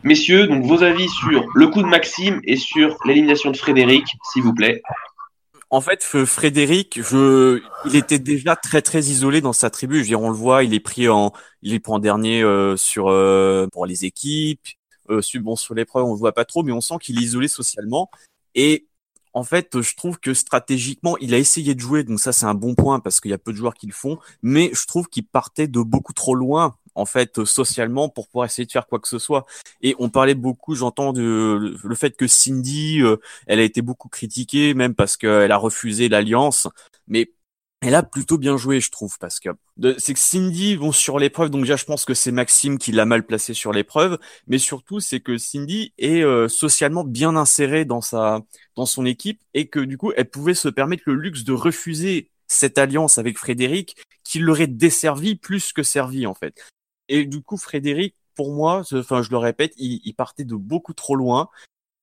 Messieurs, 0.02 0.46
donc 0.46 0.64
vos 0.64 0.82
avis 0.82 1.08
sur 1.08 1.46
le 1.54 1.66
coup 1.68 1.82
de 1.82 1.88
Maxime 1.88 2.40
et 2.44 2.56
sur 2.56 2.98
l'élimination 3.06 3.50
de 3.50 3.56
Frédéric, 3.56 4.04
s'il 4.32 4.42
vous 4.42 4.54
plaît. 4.54 4.82
En 5.74 5.80
fait, 5.80 6.04
Frédéric, 6.24 7.02
je, 7.02 7.60
il 7.84 7.96
était 7.96 8.20
déjà 8.20 8.54
très 8.54 8.80
très 8.80 9.00
isolé 9.00 9.40
dans 9.40 9.52
sa 9.52 9.70
tribu. 9.70 9.96
Je 9.96 10.00
veux 10.02 10.06
dire, 10.06 10.22
on 10.22 10.28
le 10.28 10.36
voit, 10.36 10.62
il 10.62 10.72
est 10.72 10.78
pris 10.78 11.08
en, 11.08 11.32
il 11.62 11.74
est 11.74 11.80
pris 11.80 11.92
en 11.92 11.98
dernier 11.98 12.44
euh, 12.44 12.76
sur 12.76 13.08
euh, 13.08 13.66
pour 13.72 13.84
les 13.84 14.04
équipes. 14.04 14.64
Euh, 15.10 15.20
sur 15.20 15.74
l'épreuve, 15.74 16.04
on 16.04 16.12
le 16.12 16.18
voit 16.18 16.30
pas 16.30 16.44
trop, 16.44 16.62
mais 16.62 16.70
on 16.70 16.80
sent 16.80 16.94
qu'il 17.00 17.18
est 17.18 17.22
isolé 17.22 17.48
socialement. 17.48 18.08
Et 18.54 18.86
en 19.32 19.42
fait, 19.42 19.80
je 19.82 19.96
trouve 19.96 20.20
que 20.20 20.32
stratégiquement, 20.32 21.16
il 21.18 21.34
a 21.34 21.38
essayé 21.38 21.74
de 21.74 21.80
jouer, 21.80 22.04
donc 22.04 22.20
ça 22.20 22.32
c'est 22.32 22.46
un 22.46 22.54
bon 22.54 22.76
point 22.76 23.00
parce 23.00 23.18
qu'il 23.18 23.32
y 23.32 23.34
a 23.34 23.38
peu 23.38 23.50
de 23.50 23.56
joueurs 23.56 23.74
qui 23.74 23.88
le 23.88 23.92
font. 23.92 24.20
Mais 24.42 24.70
je 24.74 24.86
trouve 24.86 25.08
qu'il 25.08 25.26
partait 25.26 25.66
de 25.66 25.80
beaucoup 25.80 26.12
trop 26.12 26.36
loin, 26.36 26.76
en 26.94 27.06
fait, 27.06 27.38
euh, 27.38 27.44
socialement, 27.44 28.08
pour 28.08 28.28
pouvoir 28.28 28.46
essayer 28.46 28.66
de 28.66 28.72
faire 28.72 28.86
quoi 28.86 28.98
que 29.00 29.08
ce 29.08 29.18
soit. 29.18 29.46
Et 29.82 29.94
on 29.98 30.10
parlait 30.10 30.34
beaucoup, 30.34 30.74
j'entends 30.74 31.12
de 31.12 31.76
le 31.82 31.94
fait 31.94 32.16
que 32.16 32.26
Cindy, 32.26 33.00
euh, 33.02 33.16
elle 33.46 33.60
a 33.60 33.64
été 33.64 33.82
beaucoup 33.82 34.08
critiquée, 34.08 34.74
même 34.74 34.94
parce 34.94 35.16
qu'elle 35.16 35.52
a 35.52 35.56
refusé 35.56 36.08
l'alliance. 36.08 36.68
Mais 37.08 37.32
elle 37.86 37.94
a 37.94 38.02
plutôt 38.02 38.38
bien 38.38 38.56
joué, 38.56 38.80
je 38.80 38.90
trouve, 38.90 39.18
parce 39.18 39.40
que 39.40 39.50
c'est 39.98 40.14
que 40.14 40.18
Cindy, 40.18 40.76
bon, 40.78 40.90
sur 40.90 41.18
l'épreuve, 41.18 41.50
donc 41.50 41.62
déjà, 41.62 41.76
je 41.76 41.84
pense 41.84 42.06
que 42.06 42.14
c'est 42.14 42.32
Maxime 42.32 42.78
qui 42.78 42.92
l'a 42.92 43.04
mal 43.04 43.26
placé 43.26 43.52
sur 43.52 43.72
l'épreuve, 43.72 44.18
mais 44.46 44.56
surtout, 44.58 45.00
c'est 45.00 45.20
que 45.20 45.36
Cindy 45.36 45.92
est 45.98 46.22
euh, 46.22 46.48
socialement 46.48 47.04
bien 47.04 47.36
insérée 47.36 47.84
dans 47.84 48.00
sa, 48.00 48.40
dans 48.76 48.86
son 48.86 49.04
équipe 49.04 49.42
et 49.52 49.68
que 49.68 49.80
du 49.80 49.98
coup, 49.98 50.12
elle 50.16 50.30
pouvait 50.30 50.54
se 50.54 50.68
permettre 50.68 51.02
le 51.06 51.14
luxe 51.14 51.44
de 51.44 51.52
refuser 51.52 52.30
cette 52.46 52.78
alliance 52.78 53.18
avec 53.18 53.36
Frédéric, 53.36 53.96
qui 54.22 54.38
l'aurait 54.38 54.66
desservi 54.66 55.34
plus 55.36 55.72
que 55.74 55.82
servi 55.82 56.26
en 56.26 56.34
fait. 56.34 56.64
Et 57.08 57.24
du 57.26 57.42
coup, 57.42 57.56
Frédéric, 57.56 58.14
pour 58.34 58.52
moi, 58.52 58.82
enfin, 58.92 59.22
je 59.22 59.30
le 59.30 59.36
répète, 59.36 59.74
il, 59.76 60.14
partait 60.14 60.44
de 60.44 60.56
beaucoup 60.56 60.94
trop 60.94 61.16
loin 61.16 61.48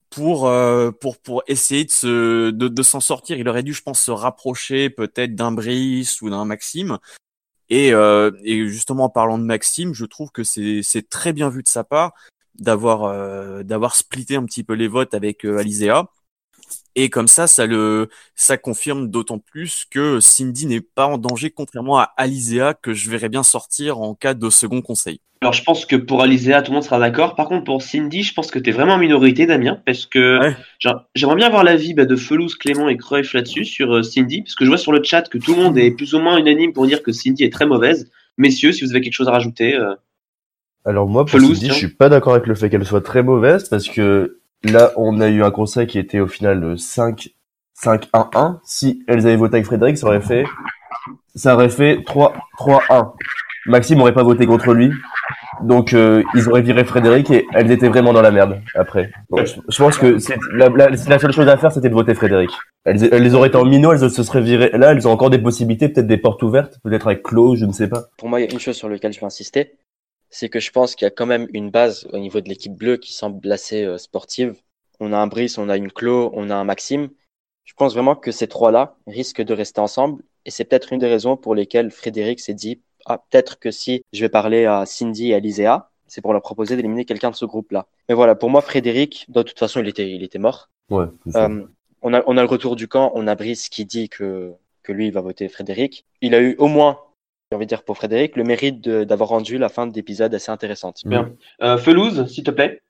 pour 0.09 0.47
euh, 0.47 0.91
pour 0.91 1.17
pour 1.17 1.43
essayer 1.47 1.85
de 1.85 1.91
se 1.91 2.51
de, 2.51 2.67
de 2.67 2.83
s'en 2.83 2.99
sortir. 2.99 3.37
Il 3.37 3.47
aurait 3.49 3.63
dû, 3.63 3.73
je 3.73 3.81
pense, 3.81 4.01
se 4.01 4.11
rapprocher 4.11 4.89
peut-être 4.89 5.35
d'un 5.35 5.51
Brice 5.51 6.21
ou 6.21 6.29
d'un 6.29 6.45
Maxime. 6.45 6.99
Et 7.69 7.93
euh, 7.93 8.31
et 8.43 8.67
justement 8.67 9.05
en 9.05 9.09
parlant 9.09 9.37
de 9.37 9.45
Maxime, 9.45 9.93
je 9.93 10.05
trouve 10.05 10.29
que 10.31 10.43
c'est 10.43 10.81
c'est 10.83 11.07
très 11.09 11.31
bien 11.31 11.49
vu 11.49 11.63
de 11.63 11.69
sa 11.69 11.85
part 11.85 12.13
d'avoir 12.55 13.05
euh, 13.05 13.63
d'avoir 13.63 13.95
splitté 13.95 14.35
un 14.35 14.43
petit 14.43 14.63
peu 14.63 14.73
les 14.73 14.89
votes 14.89 15.13
avec 15.13 15.45
euh, 15.45 15.57
Alizéa. 15.57 16.09
Et 16.95 17.09
comme 17.09 17.27
ça, 17.27 17.47
ça 17.47 17.65
le, 17.65 18.09
ça 18.35 18.57
confirme 18.57 19.09
d'autant 19.09 19.39
plus 19.39 19.85
que 19.89 20.19
Cindy 20.19 20.65
n'est 20.65 20.81
pas 20.81 21.05
en 21.07 21.17
danger, 21.17 21.49
contrairement 21.49 21.99
à 21.99 22.11
Alizéa 22.17 22.73
que 22.73 22.93
je 22.93 23.09
verrais 23.09 23.29
bien 23.29 23.43
sortir 23.43 23.99
en 23.99 24.13
cas 24.15 24.33
de 24.33 24.49
second 24.49 24.81
conseil. 24.81 25.21
Alors 25.43 25.53
je 25.53 25.63
pense 25.63 25.87
que 25.87 25.95
pour 25.95 26.21
Alizéa, 26.21 26.61
tout 26.61 26.71
le 26.71 26.75
monde 26.75 26.83
sera 26.83 26.99
d'accord. 26.99 27.35
Par 27.35 27.47
contre, 27.47 27.63
pour 27.63 27.81
Cindy, 27.81 28.21
je 28.21 28.33
pense 28.33 28.51
que 28.51 28.59
tu 28.59 28.69
es 28.69 28.73
vraiment 28.73 28.93
en 28.93 28.97
minorité, 28.99 29.47
Damien, 29.47 29.81
parce 29.87 30.05
que 30.05 30.39
Ouais. 30.39 30.55
j'aimerais 31.15 31.35
bien 31.35 31.47
avoir 31.47 31.63
l'avis 31.63 31.95
bah, 31.95 32.05
de 32.05 32.15
Felouz, 32.15 32.55
Clément 32.55 32.89
et 32.89 32.97
Cruyff 32.97 33.33
là-dessus, 33.33 33.65
sur 33.65 33.91
euh, 33.95 34.03
Cindy, 34.03 34.43
parce 34.43 34.53
que 34.53 34.65
je 34.65 34.69
vois 34.69 34.77
sur 34.77 34.91
le 34.91 35.01
chat 35.03 35.23
que 35.29 35.39
tout 35.39 35.55
le 35.55 35.63
monde 35.63 35.77
est 35.79 35.91
plus 35.91 36.13
ou 36.13 36.19
moins 36.19 36.37
unanime 36.37 36.73
pour 36.73 36.85
dire 36.85 37.01
que 37.01 37.11
Cindy 37.11 37.43
est 37.43 37.51
très 37.51 37.65
mauvaise. 37.65 38.11
Messieurs, 38.37 38.71
si 38.71 38.83
vous 38.85 38.91
avez 38.91 39.01
quelque 39.01 39.13
chose 39.13 39.27
à 39.29 39.31
rajouter. 39.31 39.75
euh, 39.75 39.95
Alors 40.85 41.07
moi, 41.07 41.25
pour 41.25 41.39
Cindy, 41.39 41.59
tiens. 41.59 41.73
je 41.73 41.77
suis 41.77 41.87
pas 41.87 42.09
d'accord 42.09 42.33
avec 42.33 42.45
le 42.45 42.53
fait 42.53 42.69
qu'elle 42.69 42.85
soit 42.85 43.01
très 43.01 43.23
mauvaise 43.23 43.67
parce 43.67 43.87
que 43.87 44.40
là, 44.63 44.91
on 44.95 45.19
a 45.21 45.27
eu 45.29 45.43
un 45.43 45.51
conseil 45.51 45.87
qui 45.87 45.99
était 45.99 46.19
au 46.19 46.27
final 46.27 46.63
euh, 46.63 46.77
5 46.77 47.29
5-1-1. 47.83 48.59
Si 48.63 49.03
elles 49.07 49.25
avaient 49.25 49.35
voté 49.35 49.55
avec 49.55 49.65
Frédéric, 49.65 49.97
ça 49.97 50.07
aurait 50.07 50.21
fait 50.21 50.45
ça 51.35 51.55
aurait 51.55 51.69
fait 51.69 52.03
3 52.05 52.33
3-1. 52.59 53.13
Maxime 53.65 54.01
aurait 54.01 54.13
pas 54.13 54.23
voté 54.23 54.45
contre 54.45 54.73
lui. 54.73 54.91
Donc 55.63 55.93
euh, 55.93 56.23
ils 56.33 56.49
auraient 56.49 56.61
viré 56.61 56.83
Frédéric 56.83 57.29
et 57.29 57.45
elles 57.53 57.71
étaient 57.71 57.87
vraiment 57.87 58.13
dans 58.13 58.21
la 58.21 58.31
merde 58.31 58.61
après. 58.75 59.11
Donc, 59.29 59.45
je, 59.45 59.77
pense 59.77 59.97
que 59.97 60.17
c'est 60.17 60.37
la, 60.53 61.19
seule 61.19 61.31
chose 61.31 61.47
à 61.47 61.57
faire 61.57 61.71
c'était 61.71 61.89
de 61.89 61.93
voter 61.93 62.15
Frédéric. 62.15 62.51
Elles, 62.83 63.09
elles 63.11 63.21
les 63.21 63.35
auraient 63.35 63.49
été 63.49 63.57
en 63.57 63.65
minot, 63.65 63.93
elles 63.93 64.09
se 64.09 64.23
seraient 64.23 64.41
virées. 64.41 64.71
Là, 64.73 64.91
elles 64.91 65.07
ont 65.07 65.11
encore 65.11 65.29
des 65.29 65.37
possibilités, 65.37 65.87
peut-être 65.89 66.07
des 66.07 66.17
portes 66.17 66.41
ouvertes, 66.41 66.79
peut-être 66.83 67.05
avec 67.07 67.21
Claude, 67.21 67.57
je 67.57 67.65
ne 67.65 67.71
sais 67.71 67.87
pas. 67.87 68.05
Pour 68.17 68.27
moi, 68.27 68.39
il 68.39 68.45
y 68.45 68.47
a 68.47 68.51
une 68.51 68.59
chose 68.59 68.75
sur 68.75 68.89
laquelle 68.89 69.13
je 69.13 69.19
vais 69.19 69.25
insister, 69.27 69.73
c'est 70.31 70.49
que 70.49 70.59
je 70.59 70.71
pense 70.71 70.95
qu'il 70.95 71.05
y 71.05 71.07
a 71.07 71.11
quand 71.11 71.25
même 71.27 71.47
une 71.53 71.69
base 71.69 72.07
au 72.11 72.17
niveau 72.17 72.41
de 72.41 72.49
l'équipe 72.49 72.73
bleue 72.73 72.97
qui 72.97 73.13
semble 73.13 73.51
assez 73.51 73.83
euh, 73.83 73.97
sportive. 73.97 74.55
On 74.99 75.13
a 75.13 75.17
un 75.17 75.27
Brice, 75.27 75.57
on 75.57 75.69
a 75.69 75.77
une 75.77 75.91
Clo, 75.91 76.31
on 76.33 76.49
a 76.49 76.55
un 76.55 76.63
Maxime. 76.63 77.09
Je 77.65 77.73
pense 77.73 77.93
vraiment 77.93 78.15
que 78.15 78.31
ces 78.31 78.47
trois-là 78.47 78.95
risquent 79.07 79.43
de 79.43 79.53
rester 79.53 79.81
ensemble 79.81 80.23
et 80.45 80.51
c'est 80.51 80.65
peut-être 80.65 80.93
une 80.93 80.99
des 80.99 81.07
raisons 81.07 81.37
pour 81.37 81.53
lesquelles 81.53 81.91
Frédéric 81.91 82.39
s'est 82.39 82.53
dit 82.53 82.81
ah, 83.05 83.17
peut-être 83.17 83.59
que 83.59 83.71
si 83.71 84.03
je 84.13 84.21
vais 84.21 84.29
parler 84.29 84.65
à 84.65 84.85
Cindy 84.85 85.31
et 85.31 85.35
à 85.35 85.39
Liséa, 85.39 85.89
c'est 86.07 86.21
pour 86.21 86.33
leur 86.33 86.41
proposer 86.41 86.75
d'éliminer 86.75 87.05
quelqu'un 87.05 87.31
de 87.31 87.35
ce 87.35 87.45
groupe-là. 87.45 87.87
Mais 88.09 88.15
voilà, 88.15 88.35
pour 88.35 88.49
moi, 88.49 88.61
Frédéric, 88.61 89.25
de 89.29 89.41
toute 89.43 89.57
façon, 89.57 89.79
il 89.79 89.87
était, 89.87 90.11
il 90.11 90.23
était 90.23 90.39
mort. 90.39 90.69
Ouais. 90.89 91.05
Euh, 91.35 91.65
on, 92.01 92.13
a, 92.13 92.21
on 92.27 92.37
a 92.37 92.41
le 92.41 92.47
retour 92.47 92.75
du 92.75 92.87
camp, 92.87 93.11
on 93.15 93.27
a 93.27 93.35
Brice 93.35 93.69
qui 93.69 93.85
dit 93.85 94.09
que, 94.09 94.53
que 94.83 94.91
lui, 94.91 95.07
il 95.07 95.13
va 95.13 95.21
voter 95.21 95.47
Frédéric. 95.47 96.05
Il 96.21 96.35
a 96.35 96.41
eu 96.41 96.55
au 96.57 96.67
moins, 96.67 96.99
j'ai 97.51 97.57
envie 97.57 97.65
de 97.65 97.69
dire 97.69 97.83
pour 97.83 97.97
Frédéric, 97.97 98.37
le 98.37 98.45
mérite 98.45 98.79
de- 98.81 99.03
d'avoir 99.03 99.29
rendu 99.29 99.57
la 99.57 99.67
fin 99.67 99.85
d'épisode 99.85 100.33
assez 100.33 100.51
intéressante. 100.51 101.01
Bien. 101.05 101.33
Euh, 101.61 101.77
Felouz, 101.77 102.25
s'il 102.27 102.45
te 102.45 102.51
plaît. 102.51 102.81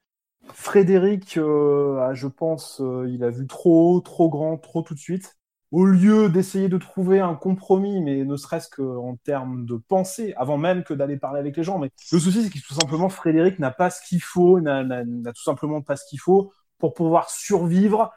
Frédéric, 0.53 1.37
euh, 1.37 2.13
je 2.13 2.27
pense, 2.27 2.79
euh, 2.79 3.07
il 3.09 3.23
a 3.23 3.31
vu 3.31 3.47
trop 3.47 3.95
haut, 3.95 4.01
trop 4.01 4.29
grand, 4.29 4.57
trop 4.57 4.81
tout 4.83 4.93
de 4.93 4.99
suite. 4.99 5.35
au 5.73 5.85
lieu 5.85 6.27
d'essayer 6.27 6.67
de 6.67 6.77
trouver 6.77 7.21
un 7.21 7.33
compromis, 7.33 8.01
mais 8.01 8.25
ne 8.25 8.35
serait-ce 8.35 8.69
qu'en 8.69 9.15
termes 9.23 9.65
de 9.65 9.77
pensée, 9.77 10.33
avant 10.35 10.57
même 10.57 10.83
que 10.83 10.93
d'aller 10.93 11.15
parler 11.15 11.39
avec 11.39 11.55
les 11.55 11.63
gens. 11.63 11.79
Mais 11.79 11.89
le 12.11 12.19
souci, 12.19 12.43
c'est 12.43 12.49
que 12.49 12.59
tout 12.59 12.73
simplement, 12.73 13.07
Frédéric 13.07 13.57
n'a 13.57 13.71
pas 13.71 13.89
ce 13.89 14.01
qu'il 14.05 14.21
faut, 14.21 14.59
n'a 14.59 14.83
tout 15.31 15.43
simplement 15.43 15.81
pas 15.81 15.95
ce 15.95 16.03
qu'il 16.09 16.19
faut 16.19 16.51
pour 16.77 16.93
pouvoir 16.93 17.29
survivre 17.29 18.11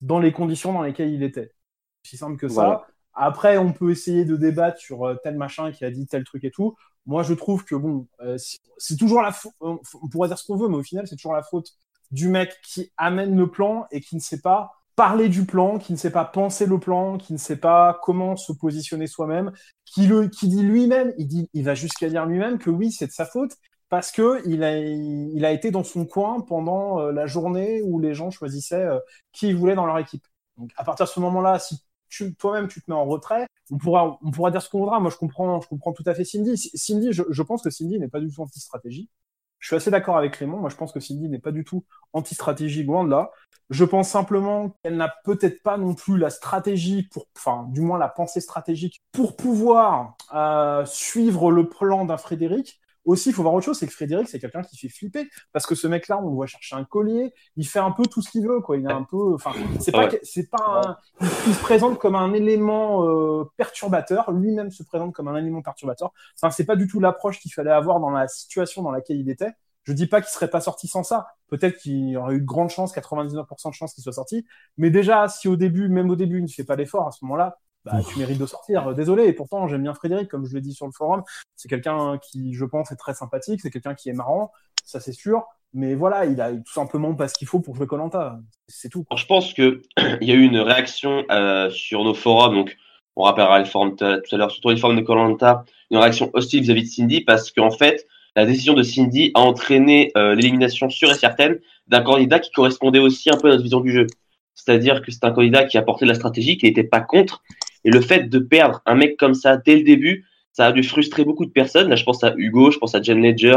dans 0.00 0.18
les 0.18 0.32
conditions 0.32 0.72
dans 0.72 0.82
lesquelles 0.82 1.10
il 1.14 1.22
était. 1.22 1.52
C'est 2.02 2.16
simple 2.16 2.36
que 2.38 2.48
ça. 2.48 2.88
Après, 3.16 3.56
on 3.56 3.72
peut 3.72 3.90
essayer 3.90 4.24
de 4.26 4.36
débattre 4.36 4.78
sur 4.78 5.04
euh, 5.04 5.14
tel 5.24 5.36
machin 5.36 5.72
qui 5.72 5.84
a 5.84 5.90
dit 5.90 6.06
tel 6.06 6.22
truc 6.24 6.44
et 6.44 6.50
tout. 6.50 6.76
Moi, 7.06 7.22
je 7.22 7.32
trouve 7.34 7.64
que 7.64 7.74
bon, 7.74 8.06
euh, 8.20 8.36
c'est 8.76 8.96
toujours 8.96 9.22
la 9.22 9.32
faute. 9.32 9.52
On 9.60 9.78
pourrait 10.10 10.28
dire 10.28 10.38
ce 10.38 10.46
qu'on 10.46 10.56
veut, 10.56 10.68
mais 10.68 10.76
au 10.76 10.82
final, 10.82 11.06
c'est 11.06 11.16
toujours 11.16 11.32
la 11.32 11.42
faute 11.42 11.72
du 12.10 12.28
mec 12.28 12.54
qui 12.62 12.92
amène 12.98 13.36
le 13.36 13.50
plan 13.50 13.86
et 13.90 14.00
qui 14.00 14.16
ne 14.16 14.20
sait 14.20 14.40
pas 14.40 14.72
parler 14.96 15.28
du 15.28 15.44
plan, 15.44 15.78
qui 15.78 15.92
ne 15.92 15.98
sait 15.98 16.10
pas 16.10 16.24
penser 16.24 16.66
le 16.66 16.78
plan, 16.78 17.18
qui 17.18 17.32
ne 17.32 17.38
sait 17.38 17.56
pas 17.56 17.98
comment 18.02 18.36
se 18.36 18.52
positionner 18.52 19.06
soi-même, 19.06 19.52
qui 19.84 20.06
le, 20.06 20.28
qui 20.28 20.48
dit 20.48 20.62
lui-même, 20.62 21.12
il 21.18 21.26
dit, 21.26 21.50
il 21.52 21.64
va 21.64 21.74
jusqu'à 21.74 22.08
dire 22.08 22.26
lui-même 22.26 22.58
que 22.58 22.70
oui, 22.70 22.92
c'est 22.92 23.06
de 23.06 23.12
sa 23.12 23.26
faute 23.26 23.52
parce 23.88 24.10
que 24.10 24.42
il 24.48 24.64
a, 24.64 24.76
il 24.78 25.44
a 25.44 25.52
été 25.52 25.70
dans 25.70 25.84
son 25.84 26.06
coin 26.06 26.40
pendant 26.40 27.00
euh, 27.00 27.12
la 27.12 27.26
journée 27.26 27.82
où 27.82 28.00
les 28.00 28.14
gens 28.14 28.30
choisissaient 28.30 28.88
qui 29.32 29.48
ils 29.48 29.56
voulaient 29.56 29.74
dans 29.74 29.86
leur 29.86 29.98
équipe. 29.98 30.26
Donc 30.56 30.70
à 30.76 30.84
partir 30.84 31.06
de 31.06 31.10
ce 31.10 31.20
moment-là, 31.20 31.58
si 31.58 31.85
toi-même 32.38 32.68
tu 32.68 32.80
te 32.80 32.90
mets 32.90 32.96
en 32.96 33.04
retrait, 33.04 33.46
on 33.70 33.78
pourra, 33.78 34.50
dire 34.50 34.62
ce 34.62 34.70
qu'on 34.70 34.80
voudra. 34.80 35.00
Moi, 35.00 35.10
je 35.10 35.16
comprends, 35.16 35.60
je 35.60 35.68
comprends 35.68 35.92
tout 35.92 36.04
à 36.06 36.14
fait 36.14 36.24
Cindy. 36.24 36.56
Cindy, 36.56 37.12
je, 37.12 37.42
pense 37.42 37.62
que 37.62 37.70
Cindy 37.70 37.98
n'est 37.98 38.08
pas 38.08 38.20
du 38.20 38.30
tout 38.30 38.42
anti-stratégie. 38.42 39.10
Je 39.58 39.68
suis 39.68 39.76
assez 39.76 39.90
d'accord 39.90 40.16
avec 40.16 40.34
Clément. 40.34 40.58
Moi, 40.58 40.70
je 40.70 40.76
pense 40.76 40.92
que 40.92 41.00
Cindy 41.00 41.28
n'est 41.28 41.38
pas 41.38 41.50
du 41.50 41.64
tout 41.64 41.84
anti-stratégie, 42.12 42.84
loin 42.84 43.04
de. 43.04 43.16
Je 43.70 43.84
pense 43.84 44.08
simplement 44.08 44.76
qu'elle 44.82 44.96
n'a 44.96 45.12
peut-être 45.24 45.62
pas 45.62 45.76
non 45.76 45.94
plus 45.94 46.18
la 46.18 46.30
stratégie 46.30 47.08
pour, 47.08 47.26
enfin, 47.36 47.66
du 47.70 47.80
moins 47.80 47.98
la 47.98 48.08
pensée 48.08 48.40
stratégique 48.40 49.02
pour 49.10 49.34
pouvoir 49.34 50.16
euh, 50.34 50.84
suivre 50.84 51.50
le 51.50 51.68
plan 51.68 52.04
d'un 52.04 52.16
Frédéric. 52.16 52.80
Aussi, 53.06 53.30
il 53.30 53.32
faut 53.32 53.42
voir 53.42 53.54
autre 53.54 53.64
chose, 53.64 53.78
c'est 53.78 53.86
que 53.86 53.92
Frédéric, 53.92 54.28
c'est 54.28 54.40
quelqu'un 54.40 54.62
qui 54.62 54.76
fait 54.76 54.88
flipper 54.88 55.28
parce 55.52 55.64
que 55.64 55.76
ce 55.76 55.86
mec-là, 55.86 56.18
on 56.18 56.28
le 56.28 56.34
voit 56.34 56.46
chercher 56.46 56.74
un 56.74 56.84
collier, 56.84 57.32
il 57.56 57.66
fait 57.66 57.78
un 57.78 57.92
peu 57.92 58.02
tout 58.02 58.20
ce 58.20 58.30
qu'il 58.30 58.46
veut, 58.46 58.60
quoi. 58.60 58.76
Il 58.76 58.84
est 58.84 58.92
un 58.92 59.04
peu, 59.04 59.34
enfin, 59.34 59.52
c'est 59.80 59.92
pas, 59.92 60.08
c'est 60.22 60.50
pas, 60.50 60.82
un... 60.84 60.96
il, 61.20 61.54
se 61.54 61.60
présente 61.60 61.98
comme 61.98 62.16
un 62.16 62.32
élément 62.32 63.06
euh, 63.06 63.44
perturbateur. 63.56 64.32
Lui-même 64.32 64.72
se 64.72 64.82
présente 64.82 65.14
comme 65.14 65.28
un 65.28 65.36
élément 65.36 65.62
perturbateur. 65.62 66.12
Enfin, 66.34 66.50
c'est 66.50 66.66
pas 66.66 66.76
du 66.76 66.88
tout 66.88 66.98
l'approche 66.98 67.38
qu'il 67.38 67.52
fallait 67.52 67.70
avoir 67.70 68.00
dans 68.00 68.10
la 68.10 68.26
situation 68.26 68.82
dans 68.82 68.90
laquelle 68.90 69.18
il 69.18 69.30
était. 69.30 69.52
Je 69.84 69.92
dis 69.92 70.08
pas 70.08 70.20
qu'il 70.20 70.30
serait 70.30 70.50
pas 70.50 70.60
sorti 70.60 70.88
sans 70.88 71.04
ça. 71.04 71.28
Peut-être 71.46 71.78
qu'il 71.78 72.16
aurait 72.16 72.34
eu 72.34 72.40
de 72.40 72.44
grandes 72.44 72.70
chances, 72.70 72.92
99% 72.92 73.70
de 73.70 73.74
chances 73.74 73.94
qu'il 73.94 74.02
soit 74.02 74.12
sorti. 74.12 74.44
Mais 74.78 74.90
déjà, 74.90 75.28
si 75.28 75.46
au 75.46 75.54
début, 75.54 75.88
même 75.88 76.10
au 76.10 76.16
début, 76.16 76.38
il 76.38 76.42
ne 76.42 76.48
fait 76.48 76.64
pas 76.64 76.74
l'effort 76.74 77.06
à 77.06 77.12
ce 77.12 77.24
moment-là, 77.24 77.56
bah, 77.86 78.00
tu 78.02 78.18
mérites 78.18 78.38
de 78.38 78.46
sortir. 78.46 78.92
Désolé. 78.94 79.26
Et 79.26 79.32
pourtant, 79.32 79.68
j'aime 79.68 79.82
bien 79.82 79.94
Frédéric, 79.94 80.28
comme 80.28 80.44
je 80.44 80.54
l'ai 80.54 80.60
dit 80.60 80.74
sur 80.74 80.86
le 80.86 80.92
forum. 80.92 81.22
C'est 81.54 81.68
quelqu'un 81.68 82.18
qui, 82.18 82.52
je 82.52 82.64
pense, 82.64 82.90
est 82.90 82.96
très 82.96 83.14
sympathique. 83.14 83.60
C'est 83.62 83.70
quelqu'un 83.70 83.94
qui 83.94 84.08
est 84.08 84.12
marrant. 84.12 84.50
Ça, 84.84 84.98
c'est 84.98 85.12
sûr. 85.12 85.44
Mais 85.72 85.94
voilà, 85.94 86.26
il 86.26 86.40
a 86.40 86.50
tout 86.52 86.72
simplement 86.72 87.14
pas 87.14 87.28
ce 87.28 87.34
qu'il 87.34 87.46
faut 87.46 87.60
pour 87.60 87.76
jouer 87.76 87.86
Colanta. 87.86 88.40
C'est 88.66 88.88
tout. 88.88 89.04
Je 89.16 89.26
pense 89.26 89.54
que 89.54 89.82
il 90.20 90.28
y 90.28 90.32
a 90.32 90.34
eu 90.34 90.42
une 90.42 90.58
réaction 90.58 91.24
euh, 91.30 91.70
sur 91.70 92.02
nos 92.02 92.14
forums. 92.14 92.54
Donc, 92.54 92.76
on 93.14 93.22
rappellera 93.22 93.60
le 93.60 93.64
forum 93.64 93.94
tout 93.94 94.04
à 94.04 94.36
l'heure, 94.36 94.50
surtout 94.50 94.70
les 94.70 94.76
forums 94.76 94.96
de 94.96 95.02
Colanta, 95.02 95.64
une 95.90 95.98
réaction 95.98 96.30
hostile 96.34 96.62
vis-à-vis 96.62 96.82
de 96.82 96.88
Cindy 96.88 97.20
parce 97.20 97.52
qu'en 97.52 97.70
fait, 97.70 98.06
la 98.34 98.44
décision 98.46 98.74
de 98.74 98.82
Cindy 98.82 99.30
a 99.34 99.40
entraîné 99.40 100.10
euh, 100.16 100.34
l'élimination 100.34 100.90
sûre 100.90 101.10
et 101.10 101.14
certaine 101.14 101.58
d'un 101.86 102.02
candidat 102.02 102.40
qui 102.40 102.50
correspondait 102.50 102.98
aussi 102.98 103.30
un 103.30 103.36
peu 103.36 103.46
à 103.46 103.52
notre 103.52 103.62
vision 103.62 103.80
du 103.80 103.92
jeu. 103.92 104.06
C'est-à-dire 104.54 105.02
que 105.02 105.12
c'est 105.12 105.24
un 105.24 105.30
candidat 105.30 105.64
qui 105.64 105.78
apportait 105.78 106.04
de 106.04 106.10
la 106.10 106.14
stratégie, 106.16 106.56
qui 106.56 106.66
n'était 106.66 106.84
pas 106.84 107.00
contre. 107.00 107.42
Et 107.86 107.90
le 107.90 108.00
fait 108.00 108.24
de 108.24 108.38
perdre 108.40 108.82
un 108.84 108.96
mec 108.96 109.16
comme 109.16 109.34
ça 109.34 109.56
dès 109.56 109.76
le 109.76 109.84
début, 109.84 110.26
ça 110.52 110.66
a 110.66 110.72
dû 110.72 110.82
frustrer 110.82 111.24
beaucoup 111.24 111.46
de 111.46 111.52
personnes. 111.52 111.88
Là, 111.88 111.94
je 111.94 112.04
pense 112.04 112.22
à 112.24 112.34
Hugo, 112.36 112.72
je 112.72 112.78
pense 112.78 112.96
à 112.96 113.00
Jen 113.00 113.22
Ledger, 113.22 113.56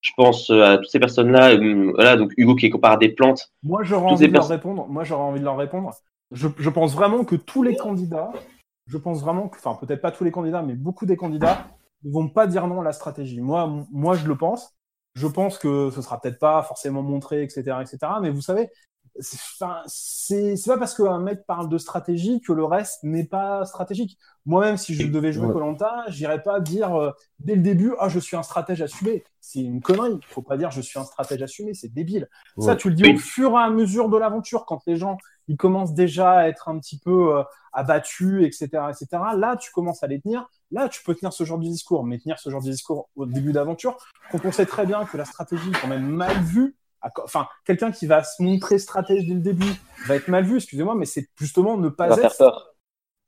je 0.00 0.10
pense 0.16 0.50
euh, 0.50 0.64
à 0.64 0.76
toutes 0.76 0.90
ces 0.90 0.98
personnes-là. 0.98 1.52
Euh, 1.52 1.92
voilà, 1.94 2.16
donc 2.16 2.32
Hugo 2.36 2.56
qui 2.56 2.66
est 2.66 2.70
comparé 2.70 2.94
à 2.94 2.96
des 2.96 3.10
plantes. 3.10 3.52
Moi, 3.62 3.84
j'aurais 3.84 4.10
envie 4.10 4.26
de 4.26 4.32
leur 4.32 4.48
répondre. 4.48 4.88
Moi, 4.88 5.04
j'aurais 5.04 5.22
envie 5.22 5.38
de 5.38 5.44
leur 5.44 5.56
répondre. 5.56 5.92
Je, 6.32 6.48
je, 6.58 6.68
pense 6.68 6.94
vraiment 6.94 7.24
que 7.24 7.36
tous 7.36 7.62
les 7.62 7.76
candidats, 7.76 8.32
je 8.86 8.98
pense 8.98 9.20
vraiment 9.20 9.48
que, 9.48 9.56
enfin, 9.56 9.78
peut-être 9.80 10.02
pas 10.02 10.10
tous 10.10 10.24
les 10.24 10.32
candidats, 10.32 10.62
mais 10.62 10.74
beaucoup 10.74 11.06
des 11.06 11.16
candidats 11.16 11.68
ne 12.02 12.10
vont 12.10 12.28
pas 12.28 12.48
dire 12.48 12.66
non 12.66 12.80
à 12.80 12.84
la 12.84 12.92
stratégie. 12.92 13.40
Moi, 13.40 13.86
moi, 13.92 14.16
je 14.16 14.26
le 14.26 14.36
pense. 14.36 14.74
Je 15.14 15.28
pense 15.28 15.58
que 15.58 15.90
ce 15.90 16.02
sera 16.02 16.20
peut-être 16.20 16.38
pas 16.38 16.62
forcément 16.62 17.02
montré, 17.02 17.42
etc., 17.42 17.62
etc. 17.80 17.98
Mais 18.20 18.30
vous 18.30 18.40
savez, 18.40 18.68
c'est 19.20 20.66
pas 20.66 20.78
parce 20.78 20.94
qu'un 20.94 21.20
mec 21.20 21.46
parle 21.46 21.68
de 21.68 21.78
stratégie 21.78 22.40
que 22.40 22.52
le 22.52 22.64
reste 22.64 23.02
n'est 23.02 23.24
pas 23.24 23.64
stratégique. 23.64 24.18
Moi-même, 24.46 24.76
si 24.76 24.94
je 24.94 25.06
devais 25.06 25.32
jouer 25.32 25.52
Colanta, 25.52 26.04
j'irais 26.08 26.42
pas 26.42 26.60
dire 26.60 26.94
euh, 26.94 27.10
dès 27.38 27.54
le 27.54 27.62
début 27.62 27.92
ah 27.98 28.08
je 28.08 28.18
suis 28.18 28.36
un 28.36 28.42
stratège 28.42 28.82
assumé. 28.82 29.24
C'est 29.40 29.60
une 29.60 29.80
connerie. 29.80 30.18
Il 30.20 30.32
faut 30.32 30.42
pas 30.42 30.56
dire 30.56 30.70
je 30.70 30.80
suis 30.80 30.98
un 30.98 31.04
stratège 31.04 31.42
assumé, 31.42 31.74
c'est 31.74 31.92
débile. 31.92 32.28
Ça, 32.58 32.76
tu 32.76 32.88
le 32.88 32.94
dis 32.94 33.12
au 33.12 33.18
fur 33.18 33.52
et 33.52 33.62
à 33.62 33.70
mesure 33.70 34.08
de 34.08 34.16
l'aventure, 34.16 34.64
quand 34.66 34.80
les 34.86 34.96
gens 34.96 35.18
ils 35.48 35.56
commencent 35.56 35.94
déjà 35.94 36.30
à 36.32 36.48
être 36.48 36.68
un 36.68 36.78
petit 36.78 36.98
peu 36.98 37.36
euh, 37.36 37.42
abattus, 37.72 38.44
etc., 38.44 38.84
etc. 38.88 39.06
Là, 39.36 39.56
tu 39.56 39.72
commences 39.72 40.02
à 40.04 40.06
les 40.06 40.20
tenir. 40.20 40.48
Là, 40.70 40.88
tu 40.88 41.02
peux 41.02 41.12
tenir 41.14 41.32
ce 41.32 41.42
genre 41.42 41.58
de 41.58 41.64
discours, 41.64 42.04
mais 42.04 42.18
tenir 42.18 42.38
ce 42.38 42.50
genre 42.50 42.62
de 42.62 42.70
discours 42.70 43.10
au 43.16 43.26
début 43.26 43.52
d'aventure, 43.52 43.96
quand 44.30 44.38
on 44.44 44.52
sait 44.52 44.66
très 44.66 44.86
bien 44.86 45.04
que 45.04 45.16
la 45.16 45.24
stratégie 45.24 45.68
est 45.70 45.80
quand 45.80 45.88
même 45.88 46.06
mal 46.06 46.40
vue 46.42 46.76
enfin, 47.22 47.48
quelqu'un 47.64 47.90
qui 47.90 48.06
va 48.06 48.22
se 48.22 48.42
montrer 48.42 48.78
stratège 48.78 49.26
dès 49.26 49.34
le 49.34 49.40
début 49.40 49.72
va 50.06 50.16
être 50.16 50.28
mal 50.28 50.44
vu, 50.44 50.56
excusez-moi, 50.56 50.94
mais 50.94 51.06
c'est 51.06 51.28
justement 51.38 51.76
ne 51.76 51.88
pas 51.88 52.16
être. 52.18 52.74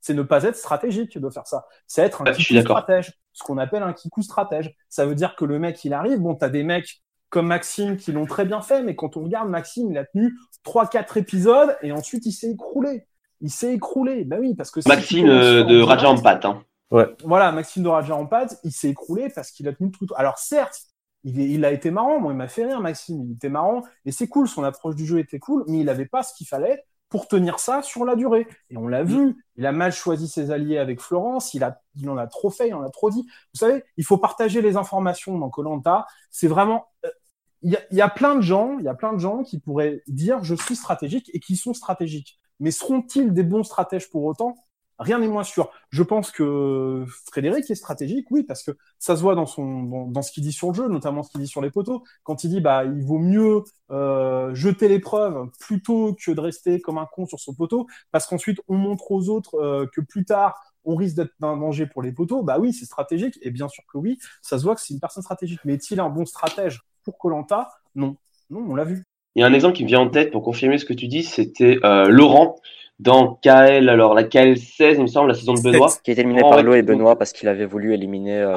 C'est 0.01 0.13
ne 0.13 0.21
pas 0.21 0.43
être 0.43 0.57
stratégique 0.57 1.17
de 1.17 1.29
faire 1.29 1.47
ça. 1.47 1.65
C'est 1.87 2.01
être 2.01 2.21
un 2.21 2.33
kikou 2.33 2.59
stratège. 2.59 3.13
Ce 3.31 3.41
qu'on 3.41 3.57
appelle 3.57 3.83
un 3.83 3.93
kikou 3.93 4.21
stratège. 4.21 4.75
Ça 4.89 5.05
veut 5.05 5.15
dire 5.15 5.37
que 5.37 5.45
le 5.45 5.59
mec, 5.59 5.85
il 5.85 5.93
arrive. 5.93 6.19
Bon, 6.19 6.35
t'as 6.35 6.49
des 6.49 6.63
mecs 6.63 7.01
comme 7.29 7.47
Maxime 7.47 7.95
qui 7.95 8.11
l'ont 8.11 8.25
très 8.25 8.45
bien 8.45 8.61
fait, 8.61 8.83
mais 8.83 8.95
quand 8.95 9.17
on 9.17 9.23
regarde 9.23 9.49
Maxime, 9.49 9.89
il 9.89 9.97
a 9.97 10.05
tenu 10.05 10.37
3-4 10.65 11.17
épisodes 11.17 11.75
et 11.81 11.91
ensuite 11.91 12.25
il 12.25 12.31
s'est 12.31 12.51
écroulé. 12.51 13.07
Il 13.41 13.49
s'est 13.49 13.73
écroulé. 13.73 14.23
Ben 14.23 14.39
oui, 14.39 14.53
parce 14.55 14.71
que 14.71 14.81
Maxime 14.87 15.27
euh, 15.29 15.63
de 15.63 15.81
Raja 15.81 16.09
en 16.09 16.21
pâte. 16.21 16.45
Hein. 16.45 16.63
Ouais. 16.91 17.07
Voilà, 17.23 17.51
Maxime 17.51 17.81
de 17.81 17.87
Raja 17.87 18.15
en 18.15 18.27
pâte, 18.27 18.59
il 18.63 18.71
s'est 18.71 18.89
écroulé 18.89 19.29
parce 19.33 19.49
qu'il 19.49 19.67
a 19.67 19.73
tenu 19.73 19.89
tout. 19.89 20.05
Alors 20.15 20.37
certes, 20.37 20.81
il, 21.23 21.65
a 21.65 21.71
été 21.71 21.91
marrant. 21.91 22.19
Moi, 22.19 22.33
il 22.33 22.37
m'a 22.37 22.47
fait 22.47 22.65
rire, 22.65 22.81
Maxime. 22.81 23.23
Il 23.23 23.33
était 23.33 23.49
marrant. 23.49 23.83
Et 24.05 24.11
c'est 24.11 24.27
cool. 24.27 24.47
Son 24.47 24.63
approche 24.63 24.95
du 24.95 25.05
jeu 25.05 25.19
était 25.19 25.39
cool, 25.39 25.63
mais 25.67 25.79
il 25.79 25.85
n'avait 25.85 26.05
pas 26.05 26.23
ce 26.23 26.33
qu'il 26.33 26.47
fallait 26.47 26.83
pour 27.09 27.27
tenir 27.27 27.59
ça 27.59 27.81
sur 27.81 28.05
la 28.05 28.15
durée. 28.15 28.47
Et 28.69 28.77
on 28.77 28.87
l'a 28.87 29.03
vu. 29.03 29.45
Il 29.55 29.65
a 29.65 29.71
mal 29.71 29.91
choisi 29.91 30.27
ses 30.27 30.51
alliés 30.51 30.77
avec 30.77 30.99
Florence. 30.99 31.53
Il, 31.53 31.63
a, 31.63 31.81
il 31.95 32.09
en 32.09 32.17
a 32.17 32.27
trop 32.27 32.49
fait, 32.49 32.69
il 32.69 32.73
en 32.73 32.83
a 32.83 32.89
trop 32.89 33.09
dit. 33.09 33.21
Vous 33.53 33.59
savez, 33.59 33.83
il 33.97 34.05
faut 34.05 34.17
partager 34.17 34.61
les 34.61 34.75
informations 34.75 35.37
dans 35.37 35.49
Colanta. 35.49 36.05
C'est 36.29 36.47
vraiment. 36.47 36.87
Euh, 37.05 37.09
il 37.61 37.71
y, 37.71 37.77
a, 37.77 37.79
il 37.91 37.97
y 37.97 38.01
a 38.01 38.09
plein 38.09 38.35
de 38.35 38.41
gens, 38.41 38.77
il 38.77 38.83
y 38.83 38.89
a 38.89 38.93
plein 38.93 39.13
de 39.13 39.19
gens 39.19 39.41
qui 39.43 39.57
pourraient 39.57 40.03
dire 40.07 40.43
je 40.43 40.53
suis 40.53 40.75
stratégique 40.75 41.31
et 41.33 41.39
qui 41.39 41.55
sont 41.55 41.73
stratégiques. 41.73 42.37
Mais 42.59 42.71
seront-ils 42.71 43.33
des 43.33 43.43
bons 43.43 43.63
stratèges 43.63 44.09
pour 44.09 44.23
autant? 44.25 44.55
Rien 45.03 45.19
n'est 45.19 45.27
moins 45.27 45.43
sûr. 45.43 45.69
Je 45.89 46.01
pense 46.01 46.31
que 46.31 47.05
Frédéric 47.31 47.69
est 47.69 47.75
stratégique, 47.75 48.27
oui, 48.31 48.43
parce 48.43 48.63
que 48.63 48.71
ça 48.99 49.15
se 49.15 49.21
voit 49.21 49.35
dans 49.35 49.45
son 49.45 50.07
dans, 50.07 50.21
ce 50.21 50.31
qu'il 50.31 50.43
dit 50.43 50.51
sur 50.51 50.69
le 50.69 50.73
jeu, 50.73 50.87
notamment 50.87 51.23
ce 51.23 51.31
qu'il 51.31 51.41
dit 51.41 51.47
sur 51.47 51.61
les 51.61 51.69
poteaux. 51.69 52.03
Quand 52.23 52.43
il 52.43 52.49
dit 52.49 52.61
bah 52.61 52.85
il 52.85 53.03
vaut 53.03 53.19
mieux 53.19 53.63
euh, 53.91 54.53
jeter 54.55 54.87
l'épreuve 54.87 55.49
plutôt 55.59 56.15
que 56.15 56.31
de 56.31 56.39
rester 56.39 56.79
comme 56.79 56.97
un 56.97 57.07
con 57.11 57.25
sur 57.25 57.39
son 57.39 57.53
poteau, 57.53 57.87
parce 58.11 58.25
qu'ensuite 58.25 58.59
on 58.67 58.75
montre 58.75 59.11
aux 59.11 59.29
autres 59.29 59.55
euh, 59.55 59.85
que 59.93 60.01
plus 60.01 60.25
tard 60.25 60.55
on 60.85 60.95
risque 60.95 61.15
d'être 61.15 61.33
un 61.41 61.57
danger 61.57 61.85
pour 61.85 62.01
les 62.01 62.11
poteaux. 62.11 62.43
Bah 62.43 62.57
oui, 62.59 62.73
c'est 62.73 62.85
stratégique, 62.85 63.37
et 63.41 63.51
bien 63.51 63.67
sûr 63.67 63.83
que 63.91 63.97
oui, 63.97 64.19
ça 64.41 64.57
se 64.57 64.63
voit 64.63 64.75
que 64.75 64.81
c'est 64.81 64.93
une 64.93 64.99
personne 64.99 65.23
stratégique. 65.23 65.59
Mais 65.65 65.73
est-il 65.73 65.99
un 65.99 66.09
bon 66.09 66.25
stratège 66.25 66.81
pour 67.03 67.17
Colanta? 67.17 67.69
Non, 67.95 68.17
non, 68.49 68.65
on 68.69 68.75
l'a 68.75 68.83
vu. 68.83 69.03
Il 69.35 69.41
y 69.41 69.43
a 69.43 69.47
un 69.47 69.53
exemple 69.53 69.75
qui 69.75 69.83
me 69.83 69.87
vient 69.87 70.01
en 70.01 70.09
tête 70.09 70.31
pour 70.31 70.43
confirmer 70.43 70.77
ce 70.77 70.85
que 70.85 70.93
tu 70.93 71.07
dis, 71.07 71.23
c'était 71.23 71.79
euh, 71.83 72.07
Laurent 72.07 72.55
dans 73.03 73.39
KL, 73.41 73.89
alors 73.89 74.13
la 74.13 74.23
KL 74.23 74.57
16, 74.57 74.97
il 74.97 75.01
me 75.01 75.07
semble, 75.07 75.27
la 75.27 75.33
saison 75.33 75.53
de 75.53 75.61
Benoît. 75.61 75.89
Qui 76.03 76.11
est 76.11 76.17
éliminé 76.17 76.41
par 76.41 76.63
Lo 76.63 76.73
et 76.73 76.81
Benoît 76.81 77.17
parce 77.17 77.33
qu'il 77.33 77.47
avait 77.49 77.65
voulu 77.65 77.93
éliminer 77.93 78.39
euh. 78.41 78.55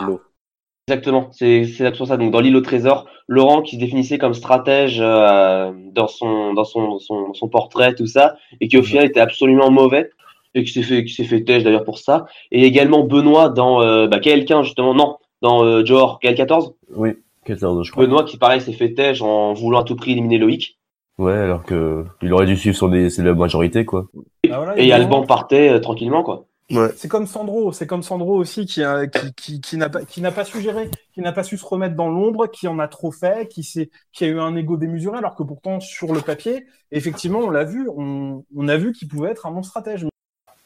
Exactement, 0.89 1.31
c'est 1.33 1.57
exactement 1.57 2.07
ça. 2.07 2.17
Donc 2.17 2.31
dans 2.31 2.39
l'île 2.39 2.55
au 2.55 2.61
trésor, 2.61 3.07
Laurent 3.27 3.61
qui 3.61 3.75
se 3.75 3.81
définissait 3.81 4.19
comme 4.19 4.35
stratège 4.35 4.99
euh, 5.01 5.73
dans 5.91 6.07
son 6.07 6.55
dans 6.55 6.63
son, 6.63 7.01
son, 7.01 7.35
son 7.35 7.49
portrait 7.49 7.95
tout 7.97 8.07
ça, 8.07 8.37
et 8.61 8.69
qui 8.69 8.79
au 8.79 8.85
final 8.85 9.05
était 9.05 9.19
absolument 9.19 9.73
mauvais 9.73 10.11
et 10.55 10.63
qui 10.63 10.73
s'est 10.73 10.85
fait 10.85 11.05
qui 11.05 11.13
s'est 11.13 11.25
fait 11.25 11.43
têche 11.43 11.65
d'ailleurs 11.65 11.83
pour 11.83 11.99
ça. 11.99 12.27
Et 12.53 12.63
également 12.65 13.03
Benoît 13.03 13.49
dans 13.49 13.83
euh, 13.83 14.07
bah, 14.07 14.21
KL15 14.21 14.63
justement, 14.63 14.95
non, 14.95 15.17
dans 15.43 15.65
euh, 15.65 15.85
Johor 15.85 16.21
KL14. 16.23 16.75
Oui, 16.95 17.11
14 17.47 17.85
je 17.85 17.91
crois. 17.91 18.05
Benoît 18.05 18.23
qui 18.23 18.37
pareil 18.37 18.61
s'est 18.61 18.73
fait 18.73 18.95
têche 18.95 19.23
en 19.23 19.55
voulant 19.55 19.81
à 19.81 19.85
tout 19.85 19.97
prix 19.97 20.13
éliminer 20.13 20.39
Loïc. 20.39 20.79
Ouais, 21.19 21.33
alors 21.33 21.63
que 21.63 22.05
il 22.21 22.33
aurait 22.33 22.47
dû 22.47 22.57
suivre 22.57 22.77
son 22.77 22.91
c'est 23.09 23.23
la 23.23 23.35
majorité 23.35 23.85
quoi. 23.85 24.07
Ah, 24.51 24.75
et 24.77 24.93
Alban 24.93 25.25
partait 25.25 25.71
euh, 25.71 25.79
tranquillement 25.81 26.23
quoi. 26.23 26.47
Ouais. 26.71 26.89
C'est 26.97 27.09
comme 27.09 27.27
Sandro, 27.27 27.71
c'est 27.71 27.87
comme 27.87 28.03
Sandro 28.03 28.35
aussi 28.37 28.67
qui 28.67 28.83
a, 28.83 29.07
qui, 29.07 29.33
qui, 29.35 29.61
qui 29.61 29.77
n'a 29.77 29.89
pas 29.89 30.05
qui 30.05 30.21
n'a 30.21 30.33
pas 30.33 30.45
su 30.45 30.61
gérer, 30.61 30.91
qui 31.15 31.21
n'a 31.21 31.33
pas 31.33 31.45
su 31.45 31.57
se 31.57 31.65
remettre 31.65 31.95
dans 31.95 32.09
l'ombre, 32.09 32.49
qui 32.49 32.67
en 32.67 32.81
a 32.81 32.89
trop 32.89 33.13
fait, 33.13 33.49
qui 33.49 33.63
s'est 33.63 33.89
qui 34.13 34.25
a 34.25 34.27
eu 34.27 34.41
un 34.41 34.57
ego 34.57 34.77
démesuré 34.77 35.17
alors 35.17 35.37
que 35.37 35.45
pourtant 35.45 35.79
sur 35.79 36.13
le 36.13 36.21
papier, 36.21 36.67
effectivement, 36.91 37.39
on 37.39 37.51
l'a 37.51 37.65
vu, 37.65 37.89
on, 37.97 38.45
on 38.55 38.69
a 38.69 38.77
vu 38.77 38.93
qu'il 38.93 39.07
pouvait 39.07 39.31
être 39.31 39.47
un 39.47 39.53
bon 39.53 39.63
stratège. 39.63 40.07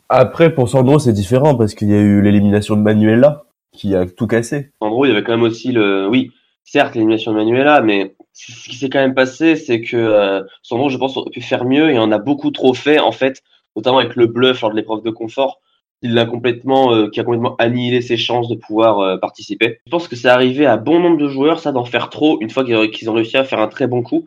Après, 0.09 0.53
pour 0.53 0.69
Sandro, 0.69 0.99
c'est 0.99 1.13
différent 1.13 1.55
parce 1.55 1.75
qu'il 1.75 1.89
y 1.91 1.95
a 1.95 2.01
eu 2.01 2.23
l'élimination 2.23 2.77
de 2.77 2.83
Manuela 2.83 3.45
qui 3.71 3.95
a 3.95 4.07
tout 4.07 4.27
cassé. 4.27 4.73
Sandro, 4.83 5.05
il 5.05 5.11
y 5.11 5.13
avait 5.13 5.23
quand 5.23 5.33
même 5.33 5.43
aussi 5.43 5.71
le, 5.71 6.09
oui, 6.09 6.33
certes 6.65 6.95
l'élimination 6.95 7.33
de 7.33 7.37
Manuela, 7.37 7.83
mais 7.83 8.17
ce 8.33 8.69
qui 8.69 8.77
s'est 8.77 8.89
quand 8.89 9.01
même 9.01 9.15
passé, 9.15 9.57
c'est 9.57 9.81
que 9.81 9.97
euh, 9.97 10.43
Sandro, 10.63 10.89
je 10.89 10.97
pense, 10.97 11.17
aurait 11.17 11.31
pu 11.31 11.41
faire 11.41 11.65
mieux 11.65 11.91
et 11.91 11.99
on 11.99 12.11
a 12.13 12.19
beaucoup 12.19 12.51
trop 12.51 12.75
fait 12.75 12.99
en 12.99 13.13
fait, 13.13 13.43
notamment 13.77 13.99
avec 13.99 14.17
le 14.17 14.27
bluff 14.27 14.61
lors 14.61 14.71
de 14.71 14.77
l'épreuve 14.77 15.03
de 15.03 15.11
confort. 15.11 15.61
Il 16.03 16.15
l'a 16.15 16.25
complètement, 16.25 16.95
euh, 16.95 17.11
qui 17.11 17.21
a 17.21 17.25
complètement 17.25 17.57
annihilé 17.57 18.01
ses 18.01 18.17
chances 18.17 18.49
de 18.49 18.55
pouvoir 18.55 19.01
euh, 19.01 19.19
participer. 19.19 19.81
Je 19.85 19.91
pense 19.91 20.09
que 20.09 20.17
c'est 20.17 20.29
arrivé 20.29 20.65
à 20.65 20.79
bon 20.79 20.99
nombre 20.99 21.19
de 21.19 21.29
joueurs, 21.29 21.61
ça, 21.61 21.73
d'en 21.73 21.85
faire 21.85 22.09
trop 22.09 22.41
une 22.41 22.49
fois 22.49 22.65
qu'ils 22.65 23.11
ont 23.11 23.13
réussi 23.13 23.37
à 23.37 23.45
faire 23.45 23.61
un 23.61 23.69
très 23.69 23.87
bon 23.87 24.03
coup. 24.03 24.27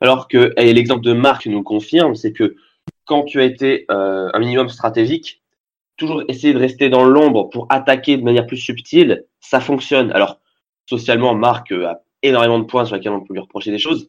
Alors 0.00 0.26
que, 0.26 0.52
l'exemple 0.58 1.04
de 1.04 1.12
Marc 1.12 1.46
nous 1.46 1.62
confirme, 1.62 2.16
c'est 2.16 2.32
que 2.32 2.56
quand 3.04 3.22
tu 3.22 3.40
as 3.40 3.44
été 3.44 3.86
euh, 3.90 4.30
un 4.34 4.38
minimum 4.40 4.68
stratégique, 4.68 5.42
toujours 5.96 6.24
essayer 6.26 6.52
de 6.52 6.58
rester 6.58 6.88
dans 6.88 7.04
l'ombre 7.04 7.48
pour 7.50 7.66
attaquer 7.68 8.16
de 8.16 8.24
manière 8.24 8.46
plus 8.48 8.56
subtile, 8.56 9.26
ça 9.38 9.60
fonctionne. 9.60 10.10
Alors, 10.10 10.40
socialement, 10.86 11.34
Marc 11.34 11.70
a 11.70 12.02
énormément 12.22 12.58
de 12.58 12.64
points 12.64 12.84
sur 12.84 12.96
lesquels 12.96 13.12
on 13.12 13.20
peut 13.20 13.34
lui 13.34 13.40
reprocher 13.40 13.70
des 13.70 13.78
choses, 13.78 14.08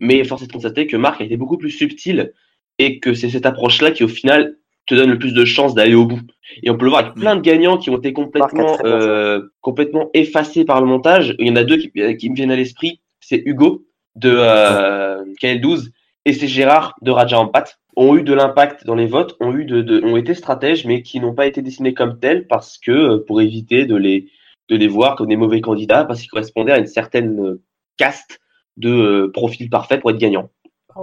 mais 0.00 0.24
force 0.24 0.42
est 0.42 0.46
de 0.46 0.52
constater 0.52 0.86
que 0.86 0.96
Marc 0.96 1.20
a 1.20 1.24
été 1.24 1.36
beaucoup 1.36 1.58
plus 1.58 1.70
subtil 1.70 2.32
et 2.78 3.00
que 3.00 3.14
c'est 3.14 3.30
cette 3.30 3.46
approche-là 3.46 3.90
qui, 3.90 4.04
au 4.04 4.08
final, 4.08 4.56
te 4.86 4.94
donne 4.94 5.10
le 5.10 5.18
plus 5.18 5.34
de 5.34 5.44
chances 5.44 5.74
d'aller 5.74 5.94
au 5.94 6.06
bout. 6.06 6.20
Et 6.62 6.70
on 6.70 6.78
peut 6.78 6.84
le 6.84 6.90
voir 6.90 7.02
avec 7.02 7.14
plein 7.14 7.36
de 7.36 7.40
gagnants 7.40 7.76
qui 7.76 7.90
ont 7.90 7.98
été 7.98 8.12
complètement, 8.12 8.78
euh, 8.84 9.40
complètement 9.60 10.10
effacés 10.14 10.64
par 10.64 10.80
le 10.80 10.86
montage. 10.86 11.34
Il 11.38 11.46
y 11.46 11.50
en 11.50 11.56
a 11.56 11.64
deux 11.64 11.76
qui, 11.76 11.90
qui 12.16 12.30
me 12.30 12.34
viennent 12.34 12.50
à 12.50 12.56
l'esprit. 12.56 13.00
C'est 13.20 13.42
Hugo 13.44 13.84
de 14.14 14.32
euh, 14.34 15.24
KL12 15.42 15.90
et 16.24 16.32
c'est 16.32 16.48
Gérard 16.48 16.94
de 17.02 17.10
Raja 17.10 17.38
Ampat 17.38 17.78
ont 17.98 18.16
eu 18.16 18.22
de 18.22 18.32
l'impact 18.32 18.86
dans 18.86 18.94
les 18.94 19.06
votes, 19.06 19.36
ont 19.40 19.52
eu 19.52 19.64
de, 19.64 19.82
de, 19.82 20.00
ont 20.04 20.16
été 20.16 20.32
stratèges, 20.32 20.86
mais 20.86 21.02
qui 21.02 21.18
n'ont 21.18 21.34
pas 21.34 21.46
été 21.46 21.62
dessinés 21.62 21.94
comme 21.94 22.20
tels 22.20 22.46
parce 22.46 22.78
que 22.78 22.92
euh, 22.92 23.24
pour 23.26 23.40
éviter 23.40 23.86
de 23.86 23.96
les 23.96 24.28
de 24.68 24.76
les 24.76 24.88
voir 24.88 25.16
comme 25.16 25.28
des 25.28 25.36
mauvais 25.36 25.60
candidats 25.60 26.04
parce 26.04 26.20
qu'ils 26.20 26.30
correspondaient 26.30 26.72
à 26.72 26.78
une 26.78 26.86
certaine 26.86 27.40
euh, 27.40 27.62
caste 27.96 28.40
de 28.76 28.90
euh, 28.90 29.32
profil 29.32 29.70
parfait 29.70 29.98
pour 29.98 30.10
être 30.10 30.18
gagnant. 30.18 30.50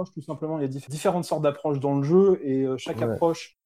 Tout 0.04 0.20
simplement, 0.20 0.58
il 0.58 0.62
y 0.62 0.76
a 0.76 0.88
différentes 0.88 1.24
sortes 1.24 1.42
d'approches 1.42 1.80
dans 1.80 1.96
le 1.96 2.02
jeu 2.02 2.40
et 2.42 2.64
euh, 2.64 2.76
chaque 2.76 2.98
ouais. 2.98 3.04
approche 3.04 3.56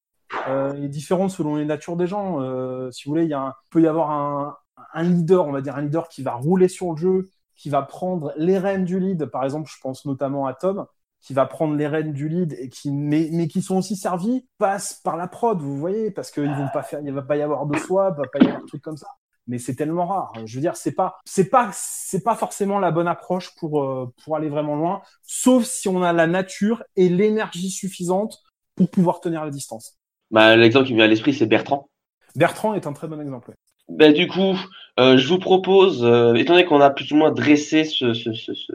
euh, 0.49 0.75
est 0.75 0.89
différente 0.89 1.31
selon 1.31 1.57
les 1.57 1.65
natures 1.65 1.97
des 1.97 2.07
gens. 2.07 2.41
Euh, 2.41 2.91
si 2.91 3.05
vous 3.05 3.13
voulez, 3.13 3.25
il 3.25 3.31
y 3.31 3.35
a 3.35 3.41
un, 3.41 3.55
peut 3.71 3.83
y 3.83 3.87
avoir 3.87 4.11
un, 4.11 4.57
un, 4.95 5.03
leader, 5.03 5.47
on 5.47 5.53
va 5.53 5.61
dire 5.61 5.77
un 5.77 5.83
leader 5.83 6.09
qui 6.09 6.23
va 6.23 6.35
rouler 6.35 6.69
sur 6.69 6.93
le 6.93 6.97
jeu, 6.97 7.31
qui 7.57 7.69
va 7.69 7.83
prendre 7.83 8.33
les 8.37 8.59
rênes 8.59 8.85
du 8.85 9.01
lead. 9.01 9.27
Par 9.27 9.45
exemple, 9.45 9.69
je 9.75 9.81
pense 9.83 10.05
notamment 10.07 10.47
à 10.47 10.55
Tom, 10.55 10.87
qui 11.21 11.35
va 11.35 11.47
prendre 11.47 11.75
les 11.75 11.89
rênes 11.89 12.13
du 12.13 12.29
lead 12.29 12.57
et 12.59 12.69
qui, 12.69 12.93
mais, 12.93 13.29
mais 13.33 13.49
qui 13.49 13.61
sont 13.61 13.79
aussi 13.79 13.97
servis, 13.97 14.47
passent 14.59 15.01
par 15.03 15.17
la 15.17 15.27
prod, 15.27 15.61
vous 15.61 15.77
voyez, 15.77 16.11
parce 16.11 16.31
qu'ils 16.31 16.55
vont 16.55 16.69
pas 16.73 16.83
faire, 16.83 17.01
il 17.01 17.13
va 17.13 17.23
pas 17.23 17.37
y 17.37 17.43
avoir 17.43 17.67
de 17.67 17.77
swap, 17.77 18.15
il 18.17 18.23
va 18.23 18.29
pas 18.29 18.39
y 18.39 18.47
avoir 18.47 18.63
de 18.63 18.67
trucs 18.67 18.83
comme 18.83 18.97
ça. 18.97 19.09
Mais 19.51 19.59
c'est 19.59 19.75
tellement 19.75 20.07
rare. 20.07 20.33
Je 20.47 20.55
veux 20.55 20.61
dire, 20.61 20.77
c'est 20.77 20.95
pas, 20.95 21.19
c'est 21.25 21.51
pas, 21.51 21.71
c'est 21.75 22.23
pas 22.23 22.37
forcément 22.37 22.79
la 22.79 22.93
bonne 22.93 23.09
approche 23.09 23.51
pour 23.57 23.83
euh, 23.83 24.07
pour 24.23 24.37
aller 24.37 24.49
vraiment 24.49 24.77
loin, 24.77 25.03
sauf 25.23 25.65
si 25.65 25.89
on 25.89 26.05
a 26.05 26.13
la 26.13 26.29
nature 26.29 26.85
et 26.95 27.09
l'énergie 27.09 27.71
suffisante 27.71 28.39
pour 28.77 28.89
pouvoir 28.89 29.19
tenir 29.19 29.45
la 29.45 29.51
distance. 29.51 29.99
Bah, 30.31 30.55
l'exemple 30.55 30.87
qui 30.87 30.93
me 30.93 30.99
vient 30.99 31.07
à 31.07 31.09
l'esprit, 31.09 31.35
c'est 31.35 31.47
Bertrand. 31.47 31.91
Bertrand 32.37 32.75
est 32.75 32.87
un 32.87 32.93
très 32.93 33.09
bon 33.09 33.21
exemple. 33.21 33.51
Bah, 33.89 34.13
du 34.13 34.29
coup, 34.29 34.57
euh, 35.01 35.17
je 35.17 35.27
vous 35.27 35.41
propose, 35.41 36.05
euh, 36.05 36.35
étant 36.35 36.53
donné 36.53 36.65
qu'on 36.65 36.81
a 36.81 36.91
plus 36.91 37.11
ou 37.11 37.17
moins 37.17 37.33
dressé 37.33 37.83
ce, 37.83 38.15
ce, 38.15 38.33
ce, 38.33 38.55
ce, 38.55 38.73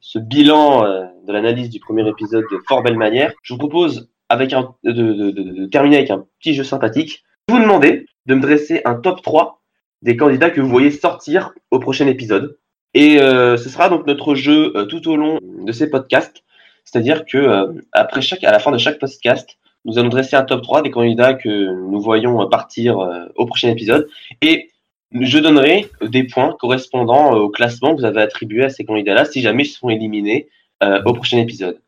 ce 0.00 0.18
bilan 0.18 0.82
de 0.82 1.32
l'analyse 1.32 1.70
du 1.70 1.78
premier 1.78 2.08
épisode 2.08 2.44
de 2.50 2.58
fort 2.66 2.82
belle 2.82 2.96
manière, 2.96 3.32
je 3.42 3.54
vous 3.54 3.58
propose 3.58 4.10
avec 4.28 4.52
un, 4.52 4.74
de, 4.82 4.90
de, 4.90 5.12
de, 5.12 5.30
de, 5.30 5.66
terminer 5.66 5.98
avec 5.98 6.10
un 6.10 6.26
petit 6.40 6.54
jeu 6.54 6.64
sympathique. 6.64 7.22
Je 7.48 7.54
vous 7.54 7.60
demander 7.60 8.06
de 8.26 8.34
me 8.34 8.40
dresser 8.40 8.82
un 8.84 8.96
top 8.96 9.22
3 9.22 9.57
des 10.02 10.16
candidats 10.16 10.50
que 10.50 10.60
vous 10.60 10.68
voyez 10.68 10.90
sortir 10.90 11.52
au 11.70 11.78
prochain 11.78 12.06
épisode. 12.06 12.58
Et 12.94 13.20
euh, 13.20 13.56
ce 13.56 13.68
sera 13.68 13.88
donc 13.88 14.06
notre 14.06 14.34
jeu 14.34 14.72
euh, 14.76 14.86
tout 14.86 15.08
au 15.08 15.16
long 15.16 15.38
de 15.42 15.72
ces 15.72 15.90
podcasts. 15.90 16.42
C'est-à-dire 16.84 17.26
que 17.26 17.74
après 17.92 18.22
chaque, 18.22 18.44
à 18.44 18.50
la 18.50 18.58
fin 18.58 18.70
de 18.70 18.78
chaque 18.78 18.98
podcast, 18.98 19.58
nous 19.84 19.98
allons 19.98 20.08
dresser 20.08 20.36
un 20.36 20.44
top 20.44 20.62
3 20.62 20.80
des 20.80 20.90
candidats 20.90 21.34
que 21.34 21.48
nous 21.90 22.00
voyons 22.00 22.48
partir 22.48 22.96
au 23.36 23.44
prochain 23.44 23.68
épisode. 23.68 24.08
Et 24.40 24.70
je 25.12 25.38
donnerai 25.38 25.90
des 26.02 26.24
points 26.24 26.54
correspondant 26.58 27.32
au 27.32 27.48
classement 27.48 27.94
que 27.94 28.00
vous 28.00 28.06
avez 28.06 28.20
attribué 28.20 28.64
à 28.64 28.70
ces 28.70 28.84
candidats-là 28.84 29.24
si 29.24 29.40
jamais 29.40 29.64
ils 29.64 29.68
seront 29.68 29.90
éliminés 29.90 30.48
euh, 30.82 31.02
au 31.04 31.12
prochain 31.12 31.38
épisode. 31.38 31.80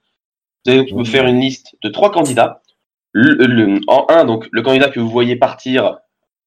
Vous 0.64 0.72
allez 0.72 0.92
me 0.92 1.04
faire 1.04 1.26
une 1.26 1.40
liste 1.40 1.76
de 1.82 1.88
trois 1.88 2.10
candidats. 2.10 2.62
En 3.88 4.06
un, 4.08 4.24
donc 4.24 4.48
le 4.52 4.62
candidat 4.62 4.88
que 4.88 5.00
vous 5.00 5.10
voyez 5.10 5.36
partir 5.36 5.98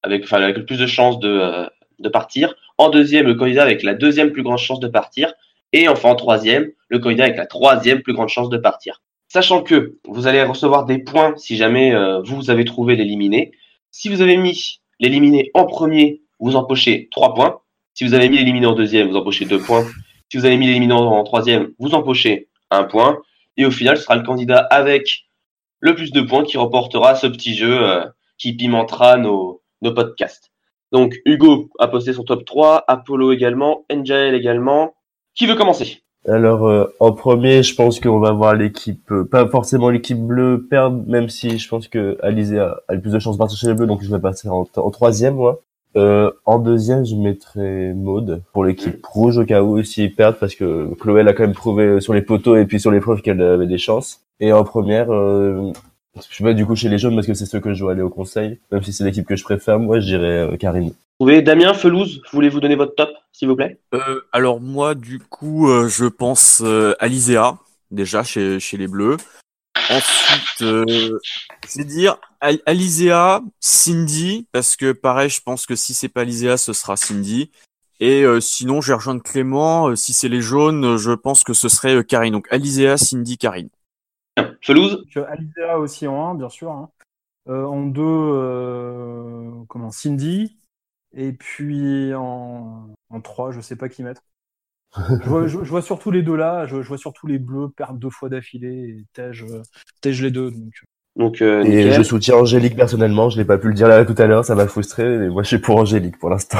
avec, 0.03 0.23
enfin, 0.23 0.41
avec 0.41 0.57
le 0.57 0.65
plus 0.65 0.77
de 0.77 0.87
chances 0.87 1.19
de, 1.19 1.29
euh, 1.29 1.65
de 1.99 2.09
partir. 2.09 2.55
En 2.77 2.89
deuxième, 2.89 3.25
le 3.25 3.35
candidat 3.35 3.63
avec 3.63 3.83
la 3.83 3.93
deuxième 3.93 4.31
plus 4.31 4.43
grande 4.43 4.57
chance 4.57 4.79
de 4.79 4.87
partir. 4.87 5.33
Et 5.71 5.87
enfin, 5.87 6.09
en 6.09 6.15
troisième, 6.15 6.69
le 6.89 6.99
candidat 6.99 7.25
avec 7.25 7.37
la 7.37 7.47
troisième 7.47 8.01
plus 8.01 8.13
grande 8.13 8.29
chance 8.29 8.49
de 8.49 8.57
partir. 8.57 9.01
Sachant 9.27 9.63
que 9.63 9.97
vous 10.07 10.27
allez 10.27 10.43
recevoir 10.43 10.85
des 10.85 10.99
points 10.99 11.33
si 11.37 11.57
jamais 11.57 11.95
euh, 11.95 12.21
vous 12.21 12.51
avez 12.51 12.65
trouvé 12.65 12.95
l'éliminer. 12.95 13.51
Si 13.89 14.09
vous 14.09 14.21
avez 14.21 14.37
mis 14.37 14.81
l'éliminer 14.99 15.49
en 15.55 15.65
premier 15.65 16.23
vous 16.43 16.57
empochez 16.57 17.07
3 17.11 17.33
points. 17.33 17.61
Si 17.93 18.03
vous 18.03 18.13
avez 18.13 18.27
mis 18.27 18.37
l'éliminant 18.37 18.71
en 18.71 18.75
deuxième, 18.75 19.09
vous 19.09 19.15
empochez 19.15 19.45
2 19.45 19.59
points. 19.59 19.85
Si 20.29 20.37
vous 20.37 20.45
avez 20.45 20.57
mis 20.57 20.67
l'éliminant 20.67 20.99
en 20.99 21.23
troisième, 21.23 21.71
vous 21.79 21.95
empochez 21.95 22.49
1 22.69 22.83
point. 22.83 23.19
Et 23.55 23.65
au 23.65 23.71
final, 23.71 23.95
ce 23.95 24.03
sera 24.03 24.17
le 24.17 24.23
candidat 24.23 24.59
avec 24.59 25.25
le 25.79 25.95
plus 25.95 26.11
de 26.11 26.21
points 26.21 26.43
qui 26.43 26.57
remportera 26.57 27.15
ce 27.15 27.27
petit 27.27 27.55
jeu 27.55 27.81
euh, 27.81 28.05
qui 28.37 28.53
pimentera 28.53 29.15
nos, 29.17 29.62
nos 29.83 29.93
podcasts. 29.93 30.51
Donc 30.91 31.15
Hugo 31.25 31.69
a 31.79 31.87
posté 31.87 32.13
son 32.13 32.23
top 32.23 32.45
3, 32.45 32.83
Apollo 32.87 33.31
également, 33.31 33.85
Angel 33.91 34.35
également. 34.35 34.93
Qui 35.35 35.47
veut 35.47 35.55
commencer? 35.55 36.03
Alors 36.27 36.67
euh, 36.67 36.85
en 36.99 37.11
premier, 37.11 37.63
je 37.63 37.75
pense 37.75 37.99
qu'on 37.99 38.19
va 38.19 38.31
voir 38.31 38.55
l'équipe, 38.55 39.11
euh, 39.11 39.25
pas 39.25 39.47
forcément 39.47 39.89
l'équipe 39.89 40.19
bleue 40.19 40.65
perdre, 40.69 41.03
même 41.07 41.27
si 41.27 41.57
je 41.57 41.67
pense 41.67 41.87
que 41.87 42.17
Alizé 42.21 42.59
a, 42.59 42.77
a, 42.87 42.93
le 42.93 43.01
plus 43.01 43.11
de 43.11 43.19
chances 43.19 43.35
de 43.35 43.39
partir 43.39 43.57
chez 43.57 43.67
les 43.67 43.73
bleus, 43.73 43.87
donc 43.87 44.03
je 44.03 44.09
vais 44.09 44.21
passer 44.21 44.47
en, 44.47 44.65
en 44.75 44.91
troisième 44.91 45.35
moi. 45.35 45.59
Euh, 45.95 46.31
en 46.45 46.57
deuxième, 46.57 47.05
je 47.05 47.15
mettrais 47.15 47.93
Maude 47.93 48.41
pour 48.51 48.65
l'équipe 48.65 49.05
rouge 49.05 49.37
au 49.37 49.45
cas 49.45 49.61
où 49.61 49.77
aussi 49.77 50.05
ils 50.05 50.15
perdent 50.15 50.37
parce 50.39 50.55
que 50.55 50.91
Chloé 50.99 51.21
a 51.21 51.33
quand 51.33 51.43
même 51.43 51.53
prouvé 51.53 52.01
sur 52.01 52.13
les 52.13 52.23
poteaux 52.23 52.55
et 52.55 52.65
puis 52.65 52.79
sur 52.79 52.89
les 52.89 52.99
preuves 52.99 53.21
qu'elle 53.21 53.41
avait 53.41 53.67
des 53.67 53.77
chances. 53.77 54.21
Et 54.39 54.51
en 54.53 54.63
première, 54.63 55.11
euh, 55.11 55.71
je 56.15 56.35
sais 56.37 56.43
pas 56.43 56.53
du 56.53 56.65
coup 56.65 56.75
chez 56.75 56.89
les 56.89 56.97
jaunes 56.97 57.15
parce 57.15 57.27
que 57.27 57.33
c'est 57.33 57.45
ceux 57.45 57.59
que 57.59 57.73
je 57.73 57.79
dois 57.79 57.93
aller 57.93 58.01
au 58.01 58.09
conseil. 58.09 58.59
Même 58.71 58.83
si 58.83 58.93
c'est 58.93 59.03
l'équipe 59.03 59.25
que 59.25 59.35
je 59.35 59.43
préfère, 59.43 59.79
moi 59.79 59.99
je 59.99 60.05
dirais 60.05 60.51
euh, 60.51 60.57
Karine. 60.57 60.93
Vous 61.19 61.41
Damien 61.41 61.73
Felouz, 61.73 62.21
voulez-vous 62.31 62.59
donner 62.59 62.75
votre 62.75 62.95
top, 62.95 63.11
s'il 63.31 63.47
vous 63.47 63.55
plaît? 63.55 63.79
Euh, 63.93 64.21
Alors 64.31 64.59
moi, 64.59 64.95
du 64.95 65.19
coup, 65.19 65.69
euh, 65.69 65.87
je 65.87 66.05
pense 66.05 66.61
euh, 66.63 66.95
à 66.99 67.07
l'Isea, 67.07 67.57
déjà 67.91 68.23
chez, 68.23 68.59
chez 68.59 68.77
les 68.77 68.87
Bleus. 68.87 69.17
Ensuite, 69.89 70.61
euh, 70.61 71.19
je 71.67 71.77
vais 71.77 71.83
dire 71.83 72.17
Alizea, 72.41 73.41
Cindy, 73.59 74.47
parce 74.51 74.75
que 74.75 74.91
pareil, 74.91 75.29
je 75.29 75.41
pense 75.41 75.65
que 75.65 75.75
si 75.75 75.93
c'est 75.93 76.09
pas 76.09 76.21
Alizea, 76.21 76.57
ce 76.57 76.73
sera 76.73 76.95
Cindy. 76.95 77.51
Et 77.99 78.23
euh, 78.23 78.41
sinon, 78.41 78.81
je 78.81 78.89
vais 78.89 78.95
rejoindre 78.95 79.21
Clément. 79.21 79.89
Euh, 79.89 79.95
si 79.95 80.13
c'est 80.13 80.29
les 80.29 80.41
jaunes, 80.41 80.97
je 80.97 81.11
pense 81.11 81.43
que 81.43 81.53
ce 81.53 81.69
serait 81.69 81.95
euh, 81.95 82.03
Karine. 82.03 82.33
Donc 82.33 82.47
Alizea, 82.49 82.97
Cindy, 82.97 83.37
Karine. 83.37 83.69
Felouz 84.63 85.03
Alizea 85.15 85.77
aussi 85.77 86.07
en 86.07 86.31
1, 86.31 86.35
bien 86.35 86.49
sûr. 86.49 86.71
Hein. 86.71 86.89
en 87.47 87.85
2, 87.85 89.65
comment 89.67 89.91
Cindy. 89.91 90.57
Et 91.15 91.33
puis 91.33 92.13
en, 92.15 92.89
en 93.09 93.21
3, 93.21 93.51
je 93.51 93.61
sais 93.61 93.75
pas 93.75 93.89
qui 93.89 94.03
mettre. 94.03 94.23
je, 94.97 95.29
vois, 95.29 95.47
je, 95.47 95.63
je, 95.63 95.69
vois, 95.69 95.81
surtout 95.81 96.11
les 96.11 96.21
deux 96.21 96.35
là, 96.35 96.65
je, 96.65 96.81
je, 96.81 96.87
vois 96.87 96.97
surtout 96.97 97.27
les 97.27 97.39
bleus 97.39 97.69
perdre 97.69 97.97
deux 97.97 98.09
fois 98.09 98.29
d'affilée 98.29 98.99
et 98.99 99.05
Tej, 99.13 99.43
Tej 100.01 100.21
les 100.21 100.31
deux. 100.31 100.51
Donc, 100.51 100.73
donc 101.15 101.41
euh, 101.41 101.63
et 101.63 101.91
je 101.91 102.03
soutiens 102.03 102.35
Angélique 102.35 102.75
personnellement, 102.75 103.29
je 103.29 103.37
n'ai 103.37 103.45
pas 103.45 103.57
pu 103.57 103.67
le 103.67 103.73
dire 103.73 103.87
là 103.87 104.05
tout 104.05 104.15
à 104.17 104.25
l'heure, 104.25 104.45
ça 104.45 104.55
m'a 104.55 104.67
frustré, 104.67 105.17
mais 105.17 105.29
moi 105.29 105.43
je 105.43 105.49
suis 105.49 105.59
pour 105.59 105.77
Angélique 105.77 106.19
pour 106.19 106.29
l'instant. 106.29 106.59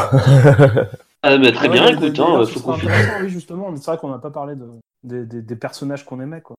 ah, 1.21 1.37
bah, 1.37 1.51
très 1.51 1.67
ah, 1.67 1.71
bien, 1.71 1.85
ouais, 1.85 1.93
écoute, 1.93 2.19
hein, 2.19 2.45
faut 2.45 2.59
qu'on 2.59 2.73
Oui, 2.75 3.29
justement, 3.29 3.75
c'est 3.75 3.85
vrai 3.85 3.97
qu'on 3.97 4.09
n'a 4.09 4.19
pas 4.19 4.31
parlé 4.31 4.55
de, 4.55 4.67
des, 5.03 5.25
des, 5.25 5.41
des, 5.41 5.55
personnages 5.55 6.05
qu'on 6.05 6.19
aimait, 6.19 6.41
quoi. 6.41 6.55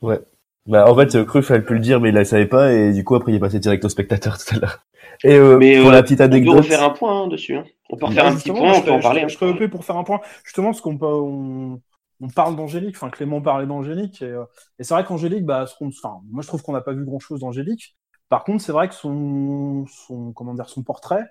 Ouais. 0.00 0.20
Bah, 0.66 0.84
en 0.88 0.94
fait, 0.94 1.24
Cruf, 1.24 1.50
elle 1.50 1.64
pu 1.64 1.74
le 1.74 1.80
dire, 1.80 2.00
mais 2.00 2.10
il 2.10 2.14
la 2.14 2.24
savait 2.24 2.46
pas, 2.46 2.72
et 2.72 2.92
du 2.92 3.04
coup, 3.04 3.14
après, 3.14 3.32
il 3.32 3.36
est 3.36 3.40
passé 3.40 3.58
direct 3.58 3.84
au 3.84 3.88
spectateur 3.88 4.38
tout 4.44 4.54
à 4.54 4.58
l'heure. 4.58 4.78
Et 5.24 5.34
euh, 5.34 5.56
mais, 5.58 5.78
pour 5.78 5.90
euh, 5.90 5.92
la 5.92 6.02
petite 6.02 6.20
anecdote. 6.20 6.54
On 6.54 6.56
peut 6.56 6.62
refaire 6.62 6.82
un 6.82 6.90
point 6.90 7.22
hein, 7.22 7.28
dessus. 7.28 7.56
Hein. 7.56 7.64
On 7.90 7.96
peut 7.96 8.06
refaire 8.06 8.26
un 8.26 8.34
petit 8.34 8.50
point, 8.50 8.72
on 8.76 8.82
peut 8.82 8.90
en 8.90 9.00
parler. 9.00 9.24
Je, 9.28 9.36
serais 9.36 9.50
OP 9.50 9.66
pour 9.68 9.84
faire 9.84 9.96
un 9.96 10.04
point, 10.04 10.20
justement, 10.44 10.68
parce 10.68 10.80
qu'on 10.80 10.98
peut, 10.98 11.06
on, 11.06 11.80
on 12.20 12.28
parle 12.28 12.56
d'Angélique, 12.56 12.96
enfin 12.96 13.10
Clément 13.10 13.40
parlait 13.40 13.66
d'Angélique, 13.66 14.22
et, 14.22 14.26
euh, 14.26 14.44
et 14.78 14.84
c'est 14.84 14.94
vrai 14.94 15.04
qu'Angélique, 15.04 15.44
bah, 15.44 15.66
enfin, 15.80 16.20
moi 16.30 16.42
je 16.42 16.46
trouve 16.46 16.62
qu'on 16.62 16.72
n'a 16.72 16.80
pas 16.80 16.92
vu 16.92 17.04
grand 17.04 17.18
chose 17.18 17.40
d'Angélique. 17.40 17.96
Par 18.28 18.44
contre, 18.44 18.62
c'est 18.62 18.72
vrai 18.72 18.88
que 18.88 18.94
son, 18.94 19.84
son, 19.86 20.32
comment 20.32 20.54
dire, 20.54 20.68
son 20.68 20.82
portrait 20.82 21.24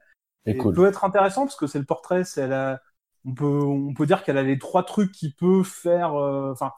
cool. 0.59 0.75
peut 0.75 0.87
être 0.87 1.03
intéressant 1.03 1.45
parce 1.45 1.55
que 1.55 1.65
c'est 1.65 1.79
le 1.79 1.85
portrait, 1.85 2.23
c'est 2.23 2.41
elle 2.41 2.53
a, 2.53 2.79
on 3.25 3.33
peut, 3.33 3.45
on 3.45 3.93
peut 3.93 4.05
dire 4.05 4.23
qu'elle 4.23 4.37
a 4.37 4.43
les 4.43 4.59
trois 4.59 4.83
trucs 4.83 5.11
qui 5.11 5.33
peut 5.33 5.63
faire, 5.63 6.13
enfin, 6.13 6.67
euh, 6.67 6.69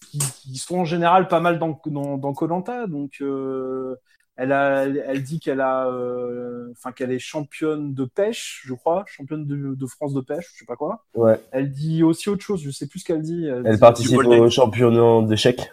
qui, 0.00 0.18
qui, 0.18 0.56
sont 0.58 0.78
en 0.80 0.84
général 0.84 1.28
pas 1.28 1.40
mal 1.40 1.58
dans 1.58 1.80
dans 1.86 2.18
dans 2.18 2.32
Colanta, 2.34 2.86
donc. 2.86 3.18
Euh, 3.20 3.96
Elle, 4.38 4.52
a, 4.52 4.84
elle 4.84 5.22
dit 5.22 5.40
qu'elle 5.40 5.62
a, 5.62 5.86
euh, 5.88 6.70
enfin 6.72 6.92
qu'elle 6.92 7.10
est 7.10 7.18
championne 7.18 7.94
de 7.94 8.04
pêche, 8.04 8.64
je 8.66 8.74
crois, 8.74 9.02
championne 9.06 9.46
de, 9.46 9.74
de 9.74 9.86
France 9.86 10.12
de 10.12 10.20
pêche, 10.20 10.44
je 10.52 10.58
sais 10.58 10.66
pas 10.66 10.76
quoi. 10.76 11.06
Ouais. 11.14 11.40
Elle 11.52 11.70
dit 11.72 12.02
aussi 12.02 12.28
autre 12.28 12.42
chose, 12.42 12.60
je 12.62 12.70
sais 12.70 12.86
plus 12.86 12.98
ce 12.98 13.06
qu'elle 13.06 13.22
dit. 13.22 13.46
Elle 13.46 13.62
dit- 13.64 13.78
participe 13.80 14.18
au 14.18 14.50
championnat 14.50 15.26
d'échecs. 15.26 15.72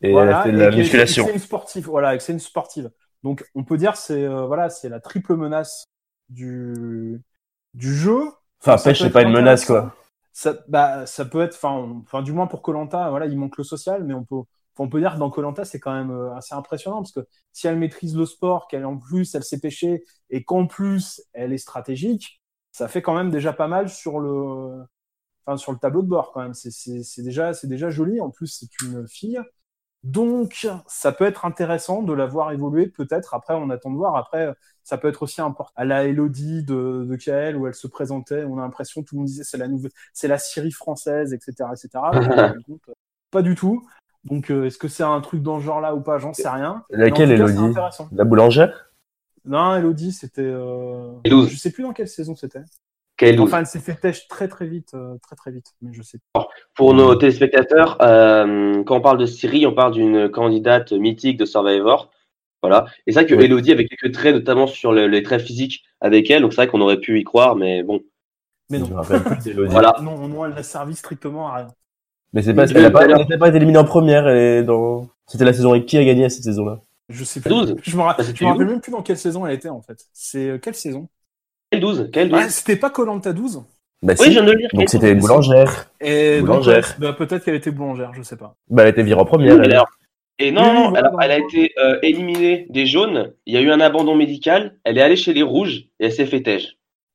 Et 0.00 0.12
Voilà, 0.12 0.30
elle 0.30 0.36
a 0.36 0.42
fait 0.44 0.52
de 0.52 0.56
et 0.58 0.70
la 0.70 0.76
musculation. 0.76 1.22
et 1.24 1.26
que 1.26 1.30
C'est 1.32 1.38
une 1.38 1.42
sportive, 1.42 1.86
voilà, 1.86 2.14
et 2.14 2.18
que 2.18 2.22
c'est 2.22 2.32
une 2.32 2.38
sportive. 2.38 2.88
Donc 3.24 3.44
on 3.56 3.64
peut 3.64 3.76
dire 3.76 3.96
c'est 3.96 4.22
euh, 4.24 4.46
voilà, 4.46 4.70
c'est 4.70 4.88
la 4.88 5.00
triple 5.00 5.34
menace 5.34 5.82
du 6.28 7.20
du 7.74 7.96
jeu. 7.96 8.30
Enfin, 8.60 8.76
pêche, 8.80 9.00
c'est 9.02 9.10
pas 9.10 9.22
une 9.22 9.32
menace, 9.32 9.64
quoi. 9.64 9.92
Ça, 10.38 10.56
bah, 10.68 11.04
ça 11.06 11.24
peut 11.24 11.40
être, 11.42 11.58
enfin, 11.64 12.22
du 12.22 12.32
moins 12.32 12.46
pour 12.46 12.62
Colanta, 12.62 13.10
voilà, 13.10 13.26
il 13.26 13.36
manque 13.36 13.56
le 13.58 13.64
social, 13.64 14.04
mais 14.04 14.14
on 14.14 14.24
peut, 14.24 14.36
on 14.78 14.88
peut 14.88 15.00
dire 15.00 15.14
que 15.14 15.18
dans 15.18 15.30
Colanta, 15.30 15.64
c'est 15.64 15.80
quand 15.80 15.92
même 15.92 16.12
euh, 16.12 16.32
assez 16.36 16.54
impressionnant 16.54 16.98
parce 17.02 17.10
que 17.12 17.26
si 17.52 17.66
elle 17.66 17.76
maîtrise 17.76 18.16
le 18.16 18.24
sport, 18.24 18.68
qu'elle 18.68 18.84
en 18.86 18.98
plus, 18.98 19.34
elle 19.34 19.42
sait 19.42 19.58
pêcher 19.58 20.04
et 20.30 20.44
qu'en 20.44 20.66
plus, 20.68 21.20
elle 21.32 21.52
est 21.52 21.58
stratégique, 21.58 22.40
ça 22.70 22.86
fait 22.86 23.02
quand 23.02 23.16
même 23.16 23.30
déjà 23.30 23.52
pas 23.52 23.66
mal 23.66 23.88
sur 23.88 24.20
le, 24.20 24.84
enfin, 25.46 25.56
sur 25.56 25.72
le 25.72 25.78
tableau 25.78 26.02
de 26.02 26.08
bord 26.08 26.32
quand 26.32 26.42
même. 26.42 26.54
C'est 26.54 27.22
déjà, 27.22 27.54
c'est 27.54 27.68
déjà 27.68 27.90
joli. 27.90 28.20
En 28.20 28.30
plus, 28.30 28.48
c'est 28.48 28.70
une 28.86 29.08
fille. 29.08 29.40
Donc, 30.04 30.68
ça 30.86 31.12
peut 31.12 31.26
être 31.26 31.44
intéressant 31.44 32.02
de 32.02 32.12
la 32.12 32.26
voir 32.26 32.52
évoluer, 32.52 32.86
peut-être. 32.86 33.34
Après, 33.34 33.54
on 33.54 33.68
attend 33.70 33.90
de 33.90 33.96
voir. 33.96 34.16
Après, 34.16 34.54
ça 34.84 34.96
peut 34.96 35.08
être 35.08 35.22
aussi 35.22 35.40
important. 35.40 35.72
À 35.76 35.84
la 35.84 36.04
Elodie 36.04 36.62
de, 36.62 37.04
de 37.08 37.16
KL, 37.16 37.56
où 37.56 37.66
elle 37.66 37.74
se 37.74 37.86
présentait, 37.88 38.44
on 38.44 38.58
a 38.58 38.62
l'impression, 38.62 39.02
tout 39.02 39.16
le 39.16 39.18
monde 39.18 39.26
disait, 39.26 39.44
c'est 39.44 39.58
la 39.58 39.68
nouvelle, 39.68 39.90
c'est 40.12 40.28
la 40.28 40.38
Syrie 40.38 40.70
française, 40.70 41.34
etc., 41.34 41.70
etc. 41.72 41.88
Donc, 42.68 42.80
euh, 42.88 42.92
pas 43.30 43.42
du 43.42 43.54
tout. 43.54 43.86
Donc, 44.24 44.50
euh, 44.50 44.64
est-ce 44.64 44.78
que 44.78 44.88
c'est 44.88 45.02
un 45.02 45.20
truc 45.20 45.42
dans 45.42 45.58
ce 45.60 45.64
genre-là 45.64 45.94
ou 45.94 46.00
pas? 46.00 46.18
J'en 46.18 46.32
sais 46.32 46.48
rien. 46.48 46.84
Laquelle, 46.90 47.32
Elodie? 47.32 47.74
La 48.12 48.24
boulangère? 48.24 48.90
Non, 49.44 49.76
Elodie, 49.76 50.12
c'était. 50.12 50.42
Euh... 50.42 51.14
Je 51.24 51.56
sais 51.56 51.70
plus 51.70 51.82
dans 51.82 51.92
quelle 51.92 52.08
saison 52.08 52.34
c'était. 52.34 52.62
Douce. 53.20 53.48
Enfin, 53.48 53.60
elle 53.60 53.66
s'est 53.66 53.80
fait 53.80 53.94
têche 53.94 54.28
très 54.28 54.48
très 54.48 54.66
vite, 54.66 54.92
euh, 54.94 55.16
très 55.22 55.36
très 55.36 55.50
vite. 55.50 55.72
Mais 55.82 55.92
je 55.92 56.02
sais. 56.02 56.18
Pour 56.74 56.94
nos 56.94 57.14
téléspectateurs, 57.14 57.98
euh, 58.02 58.82
quand 58.84 58.96
on 58.96 59.00
parle 59.00 59.18
de 59.18 59.26
Syrie, 59.26 59.66
on 59.66 59.74
parle 59.74 59.92
d'une 59.94 60.28
candidate 60.28 60.92
mythique 60.92 61.36
de 61.36 61.44
Survivor. 61.44 62.10
Voilà. 62.62 62.86
Et 63.06 63.12
c'est 63.12 63.20
vrai 63.20 63.26
que 63.26 63.34
Ouais. 63.34 63.44
Elodie 63.44 63.72
avait 63.72 63.86
quelques 63.86 64.12
traits, 64.12 64.34
notamment 64.34 64.66
sur 64.66 64.92
le- 64.92 65.06
les 65.06 65.22
traits 65.22 65.42
physiques 65.42 65.84
avec 66.00 66.30
elle. 66.30 66.42
Donc 66.42 66.52
c'est 66.52 66.62
vrai 66.62 66.68
qu'on 66.68 66.80
aurait 66.80 67.00
pu 67.00 67.18
y 67.20 67.24
croire, 67.24 67.56
mais 67.56 67.82
bon. 67.82 68.00
Mais 68.70 68.78
non. 68.78 68.88
plus. 69.02 69.52
Voilà. 69.66 69.94
Non, 70.02 70.28
non, 70.28 70.44
elle 70.44 70.54
n'a 70.54 70.62
servi 70.62 70.94
strictement 70.94 71.48
à 71.48 71.56
rien. 71.56 71.68
Mais 72.32 72.42
c'est 72.42 72.52
pas, 72.54 72.64
elle 72.64 72.84
a 72.86 72.90
tout 72.90 73.26
pas, 73.28 73.38
pas 73.38 73.48
été 73.48 73.56
éliminée 73.56 73.78
en 73.78 73.84
première, 73.84 74.28
elle 74.28 74.36
est 74.36 74.62
dans, 74.62 75.08
c'était 75.26 75.46
la 75.46 75.52
saison 75.54 75.70
avec 75.70 75.86
qui 75.86 75.96
a 75.96 76.04
gagné 76.04 76.26
à 76.26 76.28
cette 76.28 76.44
saison-là? 76.44 76.82
Je 77.08 77.24
sais 77.24 77.40
plus. 77.40 77.48
12. 77.48 77.74
Je 77.82 77.96
me, 77.96 78.02
ra- 78.02 78.16
Ah, 78.18 78.22
je 78.22 78.26
c'était 78.26 78.44
me 78.44 78.50
rappelle 78.50 78.66
même 78.66 78.80
plus 78.82 78.92
dans 78.92 79.02
quelle 79.02 79.16
saison 79.16 79.46
elle 79.46 79.54
était 79.54 79.70
en 79.70 79.80
fait. 79.80 80.04
C'est 80.12 80.50
euh, 80.50 80.58
quelle 80.58 80.74
saison? 80.74 81.08
Quelle 81.70 81.80
12 81.80 82.10
Quelle 82.12 82.28
12 82.30 82.40
Ah, 82.42 82.48
C'était 82.48 82.76
pas 82.76 82.90
Colanta 82.90 83.32
12 83.32 83.62
Bah, 84.02 84.14
Oui, 84.18 84.24
si. 84.24 84.24
je 84.26 84.30
viens 84.30 84.42
de 84.44 84.52
le 84.52 84.58
lire. 84.58 84.68
Donc 84.72 84.88
c'était 84.88 85.12
une 85.12 85.18
boulangère. 85.20 85.90
Et 86.00 86.40
Boulangère. 86.40 86.94
bah, 86.98 87.12
peut-être 87.12 87.44
qu'elle 87.44 87.54
était 87.56 87.70
boulangère, 87.70 88.12
je 88.14 88.22
sais 88.22 88.36
pas. 88.36 88.54
Bah, 88.70 88.82
elle 88.84 88.88
était 88.90 89.02
virée 89.02 89.20
en 89.20 89.24
première. 89.24 89.56
mais 89.58 89.64
elle. 89.66 89.72
alors- 89.72 89.88
Et 90.38 90.50
non, 90.52 90.72
non, 90.72 90.90
voilà, 90.90 91.10
elle, 91.22 91.30
a, 91.32 91.36
elle 91.36 91.42
été 91.42 91.72
euh, 91.78 91.98
éliminée 92.02 92.66
des 92.70 92.86
jaunes. 92.86 93.32
Il 93.46 93.54
y 93.54 93.56
a 93.56 93.60
eu 93.60 93.70
un 93.70 93.80
abandon 93.80 94.14
médical. 94.14 94.78
Elle 94.84 94.98
est 94.98 95.02
allée 95.02 95.16
chez 95.16 95.32
les 95.34 95.42
rouges 95.42 95.86
et 96.00 96.06
elle 96.06 96.12
s'est 96.12 96.26
fait. 96.26 96.42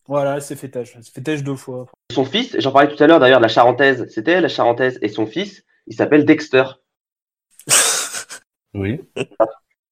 Voilà, 0.07 0.35
elle 0.35 0.41
s'est 0.41 0.55
fait. 0.57 0.75
Elle 0.75 0.85
s'est 0.85 1.01
fait 1.13 1.41
deux 1.41 1.55
fois. 1.55 1.85
Son 2.11 2.25
fils, 2.25 2.55
j'en 2.59 2.71
parlais 2.71 2.93
tout 2.93 3.01
à 3.01 3.07
l'heure 3.07 3.19
d'ailleurs, 3.19 3.39
la 3.39 3.47
Charentaise, 3.47 4.05
c'était 4.09 4.39
la 4.41 4.49
Charentaise 4.49 4.99
et 5.01 5.07
son 5.07 5.25
fils, 5.25 5.63
il 5.87 5.95
s'appelle 5.95 6.25
Dexter. 6.25 6.63
Oui. 8.75 8.99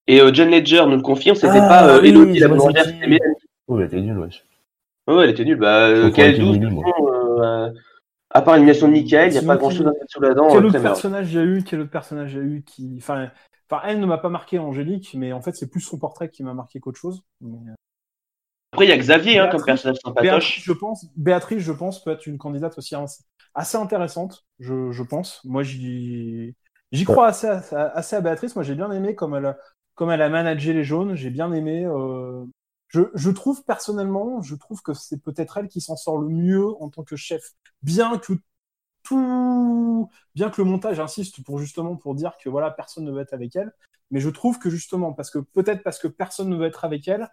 Et 0.08 0.20
euh, 0.22 0.32
John 0.34 0.50
Ledger 0.50 0.84
nous 0.88 0.96
le 0.98 1.02
confirme, 1.02 1.36
c'était 1.36 1.60
Ah, 1.62 1.68
pas 1.68 1.88
euh, 1.88 2.02
oui, 2.02 2.10
Elodie 2.10 2.40
la 2.40 2.48
boulangère, 2.48 2.84
c'était 2.86 3.08
Mélanie. 3.08 3.36
Oh, 3.68 3.80
elle 3.80 3.86
était 3.86 4.02
nulle, 4.02 4.18
wesh. 4.20 4.44
Ouais, 5.08 5.24
elle 5.24 5.30
était 5.32 5.46
nulle. 5.46 5.58
Bah, 5.58 5.88
euh, 5.88 6.12
prendre 6.12 6.28
12 6.38 6.56
Emily, 6.58 6.72
moi. 6.74 6.86
euh, 7.44 7.72
À 8.30 8.42
part 8.42 8.54
l'élimination 8.56 8.88
de 8.88 8.94
Michael, 8.94 9.30
il 9.30 9.32
n'y 9.34 9.38
a 9.38 9.42
pas 9.42 9.58
grand 9.58 9.70
chose 9.70 9.88
à 9.88 9.92
mettre 9.92 10.06
sous 10.10 10.22
la 10.22 10.34
dent. 10.34 10.48
Quel 10.50 10.64
euh, 10.64 10.68
autre 10.68 10.82
personnage 10.82 11.32
il 11.34 11.36
y 11.36 11.40
a 11.40 11.44
eu 11.44 11.64
Quel 11.64 11.82
autre 11.82 11.92
personnage 11.92 12.34
il 12.34 12.38
y 12.38 12.42
a 12.42 12.44
eu 12.44 12.64
qui. 12.64 12.96
Enfin, 12.98 13.30
enfin 13.70 13.82
elle 13.86 14.00
ne 14.00 14.06
m'a 14.06 14.18
pas 14.18 14.30
marqué 14.30 14.60
Angélique, 14.60 15.14
mais 15.16 15.34
en 15.34 15.42
fait, 15.42 15.54
c'est 15.56 15.70
plus 15.70 15.82
son 15.82 15.98
portrait 16.00 16.30
qui 16.30 16.44
m'a 16.44 16.54
marqué 16.54 16.80
qu'autre 16.80 17.00
chose. 17.00 17.24
Mais, 17.42 17.58
Après, 18.74 18.86
il 18.86 18.90
y 18.90 18.94
a 18.94 18.98
Xavier 18.98 19.40
hein, 19.40 19.48
comme 19.50 19.62
Béatrice- 19.62 19.66
personnage 19.66 19.98
Béatrice, 20.22 20.22
sympatoche. 20.24 20.62
je 20.64 20.72
pense, 20.72 21.06
Béatrice, 21.18 21.60
je 21.64 21.72
pense, 21.74 22.04
peut 22.04 22.12
être 22.12 22.26
une 22.28 22.38
candidate 22.38 22.78
aussi 22.78 22.96
assez- 22.96 23.24
assez 23.54 23.78
intéressante, 23.78 24.46
je, 24.60 24.92
je 24.92 25.04
pense. 25.04 25.42
Moi, 25.44 25.64
j'y 25.64 26.56
j'y 26.94 27.04
crois 27.04 27.28
assez, 27.28 27.48
à- 27.48 27.58
assez 27.96 28.16
à 28.16 28.22
Béatrice. 28.22 28.56
Moi, 28.56 28.64
j'ai 28.64 28.76
bien 28.76 28.92
aimé 28.92 29.14
comme 29.16 29.36
elle, 29.36 29.46
a- 29.48 29.58
comme 29.96 30.10
elle 30.12 30.22
a 30.22 30.30
managé 30.30 30.72
les 30.74 30.84
jaunes. 30.86 31.16
J'ai 31.16 31.32
bien 31.32 31.52
aimé. 31.52 31.86
euh, 31.86 32.46
Je, 32.92 33.30
trouve 33.30 33.64
personnellement, 33.64 34.42
je 34.42 34.56
trouve 34.56 34.82
que 34.82 34.94
c'est 34.94 35.22
peut-être 35.22 35.58
elle 35.58 35.70
qui 35.70 35.80
s'en 35.80 35.96
sort 35.96 36.18
le 36.18 36.28
mieux 36.28 36.68
en 36.82 36.90
tant 36.90 37.04
que 37.04 37.16
chef. 37.16 37.54
Bien 37.82 38.18
que 38.18 38.34
tout, 39.04 40.10
bien 40.36 40.50
que 40.50 40.62
le 40.62 40.70
montage 40.70 41.00
insiste 41.00 41.44
pour 41.44 41.60
justement 41.60 41.96
pour 41.96 42.16
dire 42.16 42.36
que 42.44 42.50
voilà, 42.50 42.70
personne 42.70 43.06
ne 43.06 43.12
veut 43.12 43.22
être 43.22 43.34
avec 43.34 43.56
elle. 43.56 43.72
Mais 44.12 44.20
je 44.20 44.30
trouve 44.30 44.60
que 44.60 44.70
justement, 44.70 45.14
parce 45.14 45.32
que 45.32 45.40
peut-être 45.40 45.84
parce 45.84 46.00
que 46.00 46.10
personne 46.10 46.50
ne 46.50 46.58
veut 46.58 46.66
être 46.66 46.84
avec 46.84 47.08
elle, 47.08 47.30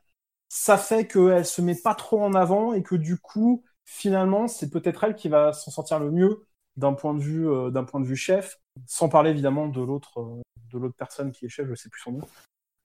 ça 0.48 0.78
fait 0.78 1.08
qu'elle 1.08 1.44
se 1.44 1.60
met 1.60 1.74
pas 1.74 1.94
trop 1.94 2.22
en 2.22 2.34
avant 2.34 2.72
et 2.72 2.82
que 2.84 2.94
du 2.94 3.18
coup, 3.18 3.64
finalement, 3.84 4.46
c'est 4.46 4.70
peut-être 4.70 5.02
elle 5.02 5.16
qui 5.16 5.28
va 5.28 5.52
s'en 5.52 5.72
sortir 5.72 5.98
le 5.98 6.12
mieux 6.12 6.46
d'un 6.76 6.92
point 6.92 7.14
de 7.14 7.20
vue 7.20 7.48
euh, 7.48 7.70
d'un 7.70 7.82
point 7.82 8.00
de 8.00 8.06
vue 8.06 8.16
chef, 8.16 8.60
sans 8.86 9.08
parler 9.08 9.30
évidemment 9.30 9.66
de 9.66 9.80
l'autre 9.80 10.20
euh, 10.20 10.40
de 10.72 10.78
l'autre 10.78 10.94
personne 10.96 11.32
qui 11.32 11.46
est 11.46 11.48
chef, 11.48 11.68
je 11.68 11.74
sais 11.74 11.88
plus 11.88 12.00
son 12.00 12.12
nom. 12.12 12.28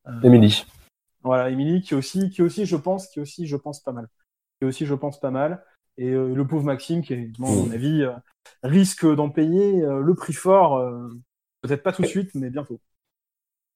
Euh, 0.07 0.21
Émilie. 0.23 0.65
Voilà, 1.23 1.49
Émilie 1.49 1.81
qui 1.81 1.95
aussi 1.95 2.29
qui 2.29 2.41
aussi 2.41 2.65
je 2.65 2.75
pense 2.75 3.07
qui 3.07 3.19
aussi 3.19 3.47
je 3.47 3.55
pense 3.55 3.81
pas 3.81 3.91
mal. 3.91 4.07
Qui 4.59 4.65
aussi 4.67 4.85
je 4.85 4.95
pense 4.95 5.19
pas 5.19 5.31
mal 5.31 5.63
et 5.97 6.09
euh, 6.09 6.33
le 6.33 6.47
pauvre 6.47 6.63
Maxime 6.65 7.01
qui 7.01 7.13
est 7.13 7.31
bon, 7.39 7.47
à 7.47 7.65
mon 7.67 7.71
avis 7.71 8.03
euh, 8.03 8.11
risque 8.63 9.05
d'en 9.05 9.29
payer 9.29 9.81
euh, 9.83 9.99
le 9.99 10.15
prix 10.15 10.33
fort 10.33 10.77
euh, 10.77 11.07
peut-être 11.61 11.83
pas 11.83 11.91
tout 11.91 12.01
de 12.01 12.07
suite 12.07 12.31
mais 12.35 12.49
bientôt. 12.49 12.79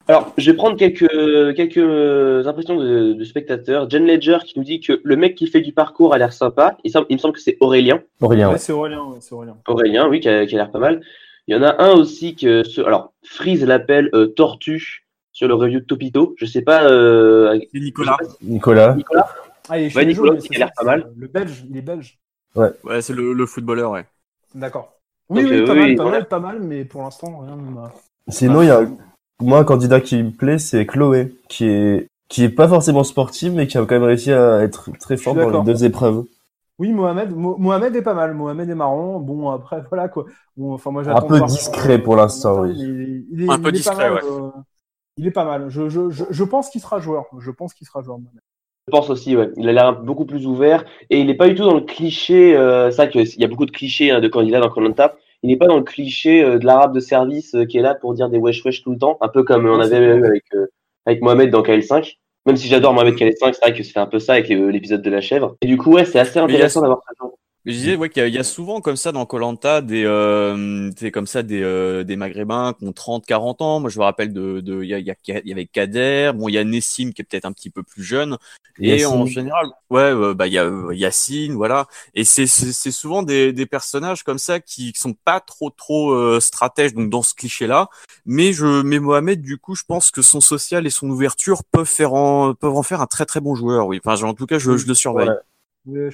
Alors, 0.10 0.34
je 0.38 0.50
vais 0.50 0.56
prendre 0.56 0.78
quelques, 0.78 1.10
quelques 1.58 2.48
impressions 2.48 2.78
de, 2.78 3.12
de 3.12 3.24
spectateurs. 3.26 3.90
John 3.90 4.06
Ledger 4.08 4.38
qui 4.46 4.58
nous 4.58 4.64
dit 4.64 4.80
que 4.80 5.02
le 5.04 5.16
mec 5.18 5.36
qui 5.36 5.48
fait 5.48 5.60
du 5.60 5.74
parcours 5.74 6.14
a 6.14 6.18
l'air 6.18 6.32
sympa. 6.32 6.78
Il, 6.86 6.92
semble- 6.92 7.08
il 7.10 7.16
me 7.16 7.20
semble 7.20 7.34
que 7.34 7.42
c'est 7.42 7.58
Aurélien. 7.60 8.02
Aurélien, 8.22 8.48
Ouais, 8.48 8.54
ouais. 8.54 8.58
c'est 8.58 8.72
Aurélien, 8.72 9.04
ouais, 9.04 9.18
c'est 9.20 9.34
Aurélien. 9.34 9.58
Aurélien, 9.68 10.08
oui, 10.08 10.22
qui 10.22 10.30
a, 10.30 10.46
qui 10.46 10.56
a 10.56 10.60
l'air 10.60 10.72
pas 10.72 10.80
mal. 10.80 11.02
Il 11.48 11.56
y 11.56 11.60
en 11.60 11.62
a 11.62 11.84
un 11.84 11.92
aussi 11.92 12.38
que, 12.38 12.64
ce, 12.64 12.80
alors, 12.80 13.12
Freeze 13.26 13.66
l'appelle 13.66 14.10
euh, 14.14 14.28
Tortue 14.28 15.06
sur 15.38 15.48
le 15.48 15.54
review 15.54 15.82
de 15.82 15.86
Topito. 15.86 16.34
Je 16.40 16.48
sais 16.48 16.64
pas. 16.64 16.90
Euh, 16.90 17.60
C'est 17.72 17.80
Nicolas. 17.80 18.18
sais 18.20 18.26
pas 18.26 18.34
Nicolas. 18.42 18.92
si- 18.94 18.98
Nicolas. 18.98 19.30
Ah, 19.70 19.78
il 19.80 19.86
est 19.86 19.90
chez 19.92 19.98
Ouais, 20.00 20.06
Nicolas 20.06 20.34
il 20.50 20.56
a 20.56 20.60
l'air 20.60 20.72
pas 20.76 20.84
mal. 20.84 21.12
Le 21.16 21.28
belge, 21.28 21.64
il 21.70 21.78
est 21.78 21.82
belge. 21.82 22.18
Ouais, 22.56 22.72
c'est 23.02 23.14
le, 23.14 23.34
le 23.34 23.46
footballeur, 23.46 23.92
ouais. 23.92 24.06
D'accord. 24.56 24.94
Oui, 25.30 25.44
Donc, 25.44 25.52
oui, 25.52 25.58
euh, 25.60 25.66
pas, 25.68 25.74
oui, 25.74 25.80
mal, 25.80 25.96
pas 25.96 26.04
voilà. 26.04 26.18
mal, 26.20 26.28
pas 26.28 26.40
mal, 26.40 26.60
mais 26.62 26.86
pour 26.86 27.04
l'instant, 27.04 27.40
rien 27.46 27.56
ne 27.56 27.70
m'a. 27.70 27.92
Sinon, 28.30 28.64
il 28.64 28.68
y 28.68 28.72
a, 28.72 28.82
moi, 29.40 29.60
un 29.60 29.64
candidat 29.64 30.02
qui 30.02 30.24
me 30.24 30.32
plaît, 30.32 30.58
c'est 30.58 30.88
Chloé, 30.88 31.36
qui 31.50 31.66
est, 31.68 32.08
qui 32.30 32.44
est 32.44 32.50
pas 32.50 32.68
forcément 32.68 33.04
sportive, 33.04 33.54
mais 33.54 33.68
qui 33.68 33.78
a 33.78 33.82
quand 33.82 33.94
même 33.94 34.04
réussi 34.06 34.32
à 34.34 34.62
être 34.64 34.90
très 35.00 35.18
forte 35.18 35.38
dans 35.38 35.64
les 35.64 35.72
deux 35.72 35.86
épreuves. 35.86 36.24
Oui, 36.80 36.92
Mohamed, 36.94 37.36
Mo- 37.36 37.58
Mohamed 37.58 37.96
est 37.96 38.02
pas 38.02 38.16
mal. 38.16 38.34
Mohamed 38.34 38.68
est 38.70 38.76
marrant. 38.76 39.20
Bon, 39.20 39.52
après, 39.52 39.84
voilà 39.92 40.08
quoi. 40.08 40.26
Bon, 40.56 40.74
enfin, 40.74 40.90
moi, 40.90 41.08
Un 41.08 41.22
peu 41.22 41.42
discret 41.42 42.00
pour 42.00 42.16
l'instant, 42.16 42.62
oui. 42.62 42.74
Il 43.32 43.44
est, 43.44 43.50
Un 43.52 43.60
peu 43.60 43.72
discret, 43.72 44.10
mal, 44.10 44.14
ouais. 44.14 44.22
euh, 44.32 44.50
il 45.18 45.28
est 45.28 45.32
pas 45.32 45.46
mal. 45.46 45.70
Je, 45.70 45.90
je, 45.90 46.10
je, 46.10 46.24
je 46.30 46.44
pense 46.44 46.70
qu'il 46.70 46.82
sera 46.82 47.00
joueur. 47.00 47.26
Je 47.40 47.52
pense 47.52 47.74
qu'il 47.74 47.86
sera 47.86 48.02
joueur. 48.02 48.18
Je 48.88 48.92
pense 48.92 49.10
aussi, 49.10 49.36
ouais. 49.36 49.50
Il 49.58 49.68
a 49.68 49.74
l'air 49.74 50.02
beaucoup 50.02 50.26
plus 50.26 50.48
ouvert 50.48 50.86
et 51.10 51.20
il 51.20 51.28
n'est 51.28 51.36
pas 51.36 51.50
du 51.50 51.56
tout 51.56 51.64
dans 51.64 51.76
le 51.76 51.82
cliché. 51.82 52.56
Euh, 52.56 52.90
c'est 52.90 52.98
vrai 52.98 53.10
qu'il 53.10 53.42
y 53.42 53.44
a 53.44 53.48
beaucoup 53.48 53.66
de 53.66 53.72
clichés 53.72 54.12
hein, 54.12 54.22
de 54.22 54.28
candidats 54.28 54.62
dans 54.62 54.70
Koh-Lanta. 54.70 55.16
Il 55.44 55.50
n'est 55.50 55.58
pas 55.58 55.68
dans 55.68 55.78
le 55.78 55.84
cliché 55.84 56.44
euh, 56.44 56.58
de 56.58 56.66
l'arabe 56.66 56.94
de 56.94 57.00
service 57.00 57.54
euh, 57.56 57.66
qui 57.66 57.78
est 57.78 57.82
là 57.82 57.96
pour 57.96 58.14
dire 58.14 58.30
des 58.30 58.38
wesh 58.38 58.64
wesh 58.66 58.84
tout 58.84 58.92
le 58.92 58.98
temps, 58.98 59.18
un 59.22 59.28
peu 59.28 59.44
comme 59.44 59.68
on 59.68 59.80
avait 59.80 59.98
eu 60.00 60.26
avec 60.26 60.44
euh, 60.56 60.68
avec 61.06 61.22
Mohamed 61.22 61.50
dans 61.50 61.62
KL5. 61.62 62.18
Même 62.46 62.56
si 62.56 62.68
j'adore 62.68 62.94
Mohamed 62.94 63.16
KL5, 63.16 63.54
c'est 63.54 63.62
vrai 63.62 63.74
que 63.74 63.84
c'est 63.84 64.00
un 64.00 64.08
peu 64.08 64.20
ça 64.20 64.34
avec 64.34 64.48
l'épisode 64.48 65.02
de 65.02 65.10
la 65.10 65.22
chèvre. 65.22 65.56
Et 65.62 65.68
du 65.68 65.78
coup, 65.78 65.94
ouais, 65.94 66.06
c'est 66.06 66.20
assez 66.20 66.40
intéressant 66.40 66.82
d'avoir 66.82 67.02
ça. 67.06 67.26
Mais 67.68 67.74
je 67.74 67.78
disais 67.80 67.96
ouais 67.98 68.10
qu'il 68.10 68.22
y, 68.22 68.26
a- 68.26 68.28
il 68.30 68.34
y 68.34 68.38
a 68.40 68.44
souvent 68.44 68.80
comme 68.82 68.96
ça 68.96 69.12
dans 69.12 69.26
Colanta 69.26 69.82
des 69.82 70.04
euh, 70.06 70.90
comme 71.14 71.28
ça 71.28 71.44
des 71.44 71.62
euh, 71.62 72.04
des 72.06 72.16
maghrébins 72.16 72.74
qui 72.80 72.86
ont 72.86 72.94
30 72.94 73.26
40 73.26 73.62
ans. 73.62 73.80
Moi 73.82 73.90
je 73.90 74.00
me 74.00 74.06
rappelle 74.06 74.32
de 74.34 74.62
de 74.62 74.82
il 74.84 74.90
y, 74.90 74.94
a, 74.94 75.00
il 75.00 75.06
y, 75.06 75.12
a- 75.12 75.42
y 75.46 75.52
avait 75.52 75.66
Kader, 75.66 76.32
bon 76.34 76.48
il 76.48 76.54
y 76.54 76.58
a 76.58 76.64
Nessim 76.64 77.12
qui 77.12 77.22
est 77.22 77.26
peut-être 77.26 77.46
un 77.46 77.52
petit 77.52 77.70
peu 77.70 77.84
plus 77.84 78.04
jeune 78.04 78.38
et 78.80 79.06
en 79.06 79.26
général 79.26 79.68
ouais 79.90 80.02
euh, 80.02 80.34
bah 80.34 80.48
il 80.48 80.54
y 80.54 80.58
a 80.60 80.64
euh, 80.66 80.94
Yacine 80.94 81.56
voilà 81.56 81.88
et 82.14 82.24
c'est 82.24 82.46
c'est 82.48 82.92
souvent 82.92 83.24
des 83.24 83.52
des 83.52 83.66
personnages 83.66 84.24
comme 84.24 84.38
ça 84.38 84.60
qui 84.60 84.94
qui 84.94 85.00
sont 85.00 85.14
pas 85.14 85.40
trop 85.40 85.70
trop 85.72 86.12
euh, 86.12 86.40
stratèges 86.40 86.94
donc 86.94 87.10
dans 87.10 87.24
ce 87.24 87.34
cliché-là, 87.34 87.90
mais 88.26 88.54
je 88.54 88.84
mais 88.84 89.00
Mohamed 89.00 89.42
du 89.42 89.58
coup 89.58 89.76
je 89.76 89.84
pense 89.88 90.12
que 90.12 90.22
son 90.22 90.40
social 90.42 90.86
et 90.88 90.90
son 90.92 91.10
ouverture 91.10 91.64
peuvent 91.66 91.86
faire 91.86 92.14
en 92.14 92.54
peuvent 92.54 92.76
en 92.76 92.84
faire 92.84 93.02
un 93.02 93.08
très 93.08 93.26
très 93.26 93.42
bon 93.42 93.56
joueur 93.56 93.88
oui. 93.88 94.00
Enfin 94.06 94.24
en 94.26 94.34
tout 94.34 94.46
cas 94.46 94.58
je 94.60 94.78
je 94.78 94.88
le 94.88 94.94
surveille. 94.94 95.28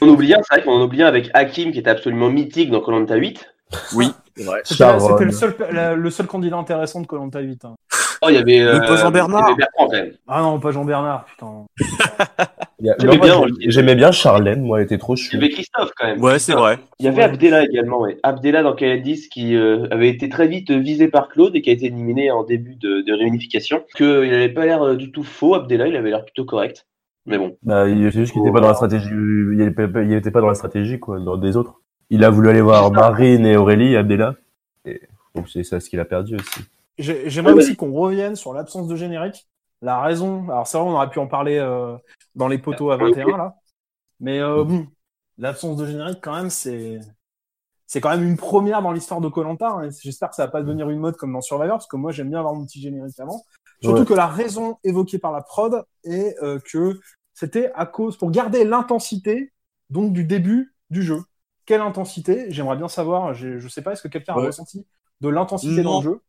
On 0.01 0.07
oublie 0.07 0.34
un, 0.34 0.39
c'est 0.43 0.55
vrai 0.55 0.63
qu'on 0.63 0.82
oublie 0.82 1.01
un 1.03 1.07
avec 1.07 1.30
Hakim 1.34 1.71
qui 1.71 1.80
était 1.80 1.89
absolument 1.89 2.30
mythique 2.30 2.69
dans 2.71 2.80
Koh-Lanta 2.82 3.15
8. 3.15 3.49
Oui. 3.95 4.07
C'était 4.63 5.26
le 5.26 5.32
seul, 5.32 5.55
la- 5.71 5.93
le 5.95 6.09
seul 6.09 6.26
candidat 6.28 6.57
intéressant 6.57 7.01
de 7.01 7.07
Colanta 7.07 7.39
8. 7.39 7.65
hein. 7.65 7.76
Oh, 8.21 8.28
il 8.30 8.36
y 8.36 8.38
avait. 8.38 8.59
Le 8.59 8.80
pas 8.88 8.95
Jean-Bernard. 8.95 9.41
il 9.41 9.43
y 9.43 9.53
avait 9.53 9.57
Bertrand, 9.57 9.88
quand 9.88 9.91
même. 9.97 10.11
Ah 10.28 10.41
non, 10.41 10.59
pas 10.59 10.71
Jean-Bernard, 10.71 11.26
putain. 11.26 11.65
Il 12.80 12.88
y 12.88 12.89
a- 12.89 12.95
J'aimais 12.99 13.15
Non, 13.17 13.39
moi, 13.39 13.45
bien. 13.47 13.69
J'aimais 13.69 13.95
bien 13.95 14.11
Charlène, 14.11 14.61
moi, 14.61 14.80
elle 14.80 14.86
était 14.86 14.97
trop 14.97 15.15
Il 15.15 15.17
chou. 15.17 15.36
y 15.36 15.38
avait 15.38 15.49
Christophe, 15.49 15.91
quand 15.95 16.07
même. 16.07 16.21
Ouais, 16.21 16.38
c'est 16.39 16.53
vrai. 16.53 16.80
Il 16.99 17.05
y 17.05 17.09
avait 17.09 17.21
Abdella 17.24 17.63
également, 17.63 17.99
ouais. 18.01 18.17
Abdella 18.24 18.61
dans 18.63 18.74
KL10 18.74 19.30
qui 19.30 19.55
euh, 19.55 19.88
avait 19.91 20.09
été 20.09 20.30
très 20.30 20.47
vite 20.47 20.71
visé 20.71 21.07
par 21.07 21.30
Claude 21.30 21.55
et 21.55 21.61
qui 21.61 21.69
a 21.69 21.74
été 21.74 21.86
éliminé 21.86 22.30
en 22.32 22.43
début 22.43 22.76
de, 22.76 23.01
de 23.01 23.13
réunification. 23.13 23.84
Que 23.95 24.24
il 24.26 24.32
n'avait 24.32 24.49
pas 24.49 24.65
l'air 24.65 24.82
euh, 24.84 24.95
du 24.95 25.11
tout 25.11 25.24
faux, 25.24 25.53
Abdella, 25.55 25.88
il 25.88 25.95
avait 25.95 26.09
l'air 26.09 26.24
plutôt 26.26 26.45
correct. 26.45 26.86
Mais 27.26 27.38
bon. 27.38 27.57
Bah, 27.63 27.88
il- 27.88 28.11
c'est 28.11 28.19
juste 28.19 28.34
qu'il 28.34 28.41
était 28.41 28.51
pas 28.51 28.59
dans 28.61 28.67
la 28.67 28.74
stratégie, 28.74 29.09
il 29.09 29.61
était 30.13 30.32
pas, 30.32 30.41
dans 30.41 30.47
la 30.47 30.55
stratégie, 30.55 30.99
quoi, 30.99 31.19
dans 31.19 31.38
des 31.38 31.55
autres. 31.55 31.82
Il 32.09 32.24
a 32.24 32.30
voulu 32.30 32.49
aller 32.49 32.61
voir 32.61 32.91
Marine 32.91 33.45
et 33.45 33.55
Aurélie, 33.55 33.95
Abdella. 33.95 34.36
Et 34.86 35.01
donc, 35.36 35.49
c'est 35.49 35.63
ça 35.63 35.80
ce 35.80 35.89
qu'il 35.89 35.99
a 35.99 36.05
perdu 36.05 36.36
aussi. 36.36 36.61
J'ai- 36.97 37.30
J'aimerais 37.30 37.53
Ouais, 37.53 37.59
aussi 37.63 37.76
qu'on 37.76 37.93
revienne 37.93 38.36
sur 38.36 38.53
l'absence 38.53 38.88
de 38.88 38.95
générique. 38.95 39.47
La 39.82 40.01
raison, 40.01 40.43
alors 40.49 40.67
c'est 40.67 40.78
vrai, 40.78 40.88
on 40.88 40.93
aurait 40.93 41.09
pu 41.09 41.19
en 41.19 41.28
parler 41.28 41.57
euh, 41.57 41.95
dans 42.36 42.47
les 42.47 42.57
poteaux 42.57 42.91
à 42.91 42.97
21 42.97 43.38
là, 43.38 43.55
mais 44.19 44.39
euh, 44.39 44.63
bon, 44.63 44.88
l'absence 45.38 45.78
de 45.78 45.86
générique 45.86 46.19
quand 46.21 46.36
même, 46.36 46.49
c'est 46.49 46.99
c'est 47.86 48.01
quand 48.01 48.09
même 48.09 48.24
une 48.24 48.38
première 48.38 48.82
dans 48.82 48.91
l'histoire 48.91 49.21
de 49.21 49.28
Colanta. 49.28 49.78
J'espère 50.01 50.30
que 50.30 50.36
ça 50.36 50.45
va 50.45 50.51
pas 50.51 50.61
devenir 50.61 50.89
une 50.89 50.99
mode 50.99 51.15
comme 51.17 51.34
dans 51.34 51.41
Survivor, 51.41 51.78
parce 51.78 51.88
que 51.88 51.97
moi 51.97 52.11
j'aime 52.11 52.30
bien 52.30 52.39
avoir 52.39 52.55
mon 52.55 52.65
petit 52.65 52.82
générique 52.82 53.19
avant. 53.19 53.41
Surtout 53.84 54.01
Ouais. 54.01 54.05
que 54.05 54.13
la 54.13 54.27
raison 54.27 54.77
évoquée 54.84 55.19
par 55.19 55.31
la 55.31 55.41
prod 55.41 55.84
est 56.05 56.36
euh, 56.41 56.59
que 56.59 56.99
c'était 57.34 57.71
à 57.75 57.86
cause 57.86 58.17
pour 58.17 58.31
garder 58.31 58.63
l'intensité 58.63 59.51
donc 59.89 60.13
du 60.13 60.23
début 60.23 60.73
du 60.89 61.03
jeu. 61.03 61.21
Quelle 61.65 61.81
intensité? 61.81 62.45
J'aimerais 62.49 62.77
bien 62.77 62.88
savoir. 62.88 63.34
Je 63.34 63.67
sais 63.67 63.81
pas, 63.81 63.93
est-ce 63.93 64.03
que 64.03 64.07
quelqu'un 64.07 64.34
a 64.34 64.38
ressenti 64.38 64.86
de 65.21 65.29
l'intensité 65.29 65.81
dans 65.81 65.99
le 65.99 66.03
jeu? 66.03 66.19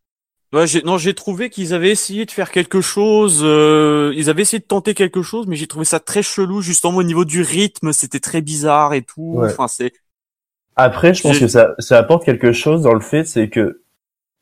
Ouais, 0.52 0.66
j'ai, 0.68 0.82
non, 0.82 0.98
j'ai 0.98 1.14
trouvé 1.14 1.50
qu'ils 1.50 1.74
avaient 1.74 1.90
essayé 1.90 2.26
de 2.26 2.30
faire 2.30 2.52
quelque 2.52 2.80
chose. 2.80 3.40
euh, 3.42 4.12
ils 4.14 4.30
avaient 4.30 4.42
essayé 4.42 4.60
de 4.60 4.64
tenter 4.66 4.94
quelque 4.94 5.20
chose, 5.20 5.46
mais 5.48 5.56
j'ai 5.56 5.66
trouvé 5.66 5.84
ça 5.84 5.98
très 5.98 6.22
chelou. 6.22 6.60
Justement, 6.60 6.98
au 6.98 7.02
niveau 7.02 7.24
du 7.24 7.42
rythme, 7.42 7.92
c'était 7.92 8.20
très 8.20 8.40
bizarre 8.40 8.94
et 8.94 9.02
tout. 9.02 9.34
Ouais. 9.38 9.50
Enfin, 9.50 9.66
c'est. 9.66 9.92
Après, 10.76 11.12
je 11.12 11.22
pense 11.22 11.38
que 11.38 11.48
ça, 11.48 11.74
ça 11.80 11.98
apporte 11.98 12.24
quelque 12.24 12.52
chose 12.52 12.82
dans 12.82 12.94
le 12.94 13.00
fait, 13.00 13.24
c'est 13.24 13.48
que 13.48 13.82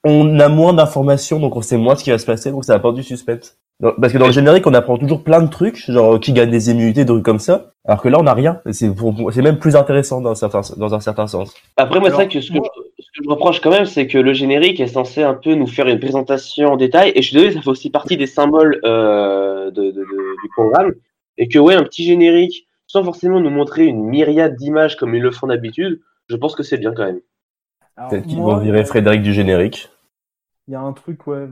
on 0.05 0.39
a 0.41 0.49
moins 0.49 0.73
d'informations, 0.73 1.39
donc 1.39 1.57
on 1.57 1.63
sait 1.63 1.77
moins 1.77 1.95
ce 1.97 2.05
qui 2.05 2.11
va 2.11 2.19
se 2.19 2.27
passer, 2.27 2.51
donc 2.51 2.65
ça 2.65 2.75
apporte 2.75 2.97
du 2.97 3.03
suspense. 3.03 3.57
Donc, 3.81 3.95
Parce 4.01 4.13
que 4.13 4.19
dans 4.19 4.27
le 4.27 4.33
générique, 4.33 4.67
on 4.67 4.75
apprend 4.75 4.97
toujours 4.97 5.23
plein 5.25 5.41
de 5.43 5.49
trucs, 5.51 5.91
genre 5.91 6.21
qui 6.21 6.33
gagne 6.33 6.51
des 6.51 6.71
immunités, 6.71 7.01
des 7.05 7.07
trucs 7.13 7.25
comme 7.25 7.39
ça, 7.41 7.73
alors 7.85 8.01
que 8.03 8.09
là, 8.09 8.19
on 8.21 8.23
n'a 8.25 8.35
rien. 8.35 8.61
C'est 8.71 9.43
même 9.43 9.59
plus 9.59 9.75
intéressant 9.77 10.21
dans 10.21 10.31
un 10.31 10.35
certain, 10.35 10.61
dans 10.77 10.95
un 10.95 11.01
certain 11.01 11.27
sens. 11.27 11.55
Après, 11.77 11.99
moi, 11.99 12.11
c'est 12.11 12.15
vrai 12.17 12.29
que 12.29 12.41
ce 12.41 12.51
que, 12.53 12.59
je, 12.59 13.03
ce 13.03 13.07
que 13.19 13.25
je 13.25 13.29
reproche 13.29 13.61
quand 13.61 13.71
même, 13.71 13.87
c'est 13.87 14.07
que 14.07 14.19
le 14.19 14.33
générique 14.35 14.79
est 14.81 14.87
censé 14.87 15.23
un 15.23 15.35
peu 15.35 15.55
nous 15.55 15.67
faire 15.67 15.89
une 15.89 15.99
présentation 15.99 16.73
en 16.73 16.77
détail. 16.77 17.13
Et 17.17 17.23
je 17.23 17.29
suis 17.29 17.37
désolé, 17.37 17.55
ça 17.55 17.61
fait 17.63 17.71
aussi 17.71 17.91
partie 17.91 18.17
des 18.17 18.27
symboles 18.27 18.81
euh, 18.85 19.71
de, 19.73 19.83
de- 19.85 19.91
de- 19.93 20.43
du 20.43 20.49
programme. 20.55 20.93
Et 21.39 21.49
que, 21.49 21.59
ouais, 21.59 21.75
un 21.75 21.83
petit 21.83 22.05
générique, 22.05 22.67
sans 22.87 23.03
forcément 23.03 23.41
nous 23.41 23.51
montrer 23.51 23.85
une 23.87 24.05
myriade 24.05 24.55
d'images 24.57 24.97
comme 24.97 25.15
ils 25.15 25.23
le 25.23 25.31
font 25.33 25.47
d'habitude, 25.49 26.01
je 26.29 26.37
pense 26.37 26.55
que 26.55 26.63
c'est 26.63 26.79
bien 26.79 26.93
quand 26.95 27.05
même. 27.07 27.21
Peut-être 28.09 28.27
qu'ils 28.29 28.45
vont 28.45 28.59
virer 28.59 28.85
Frédéric 28.85 29.23
du 29.23 29.33
générique. 29.33 29.91
Il 30.69 30.73
y 30.73 30.75
a 30.77 30.81
un 30.81 30.93
truc, 30.93 31.27
ouais. 31.27 31.49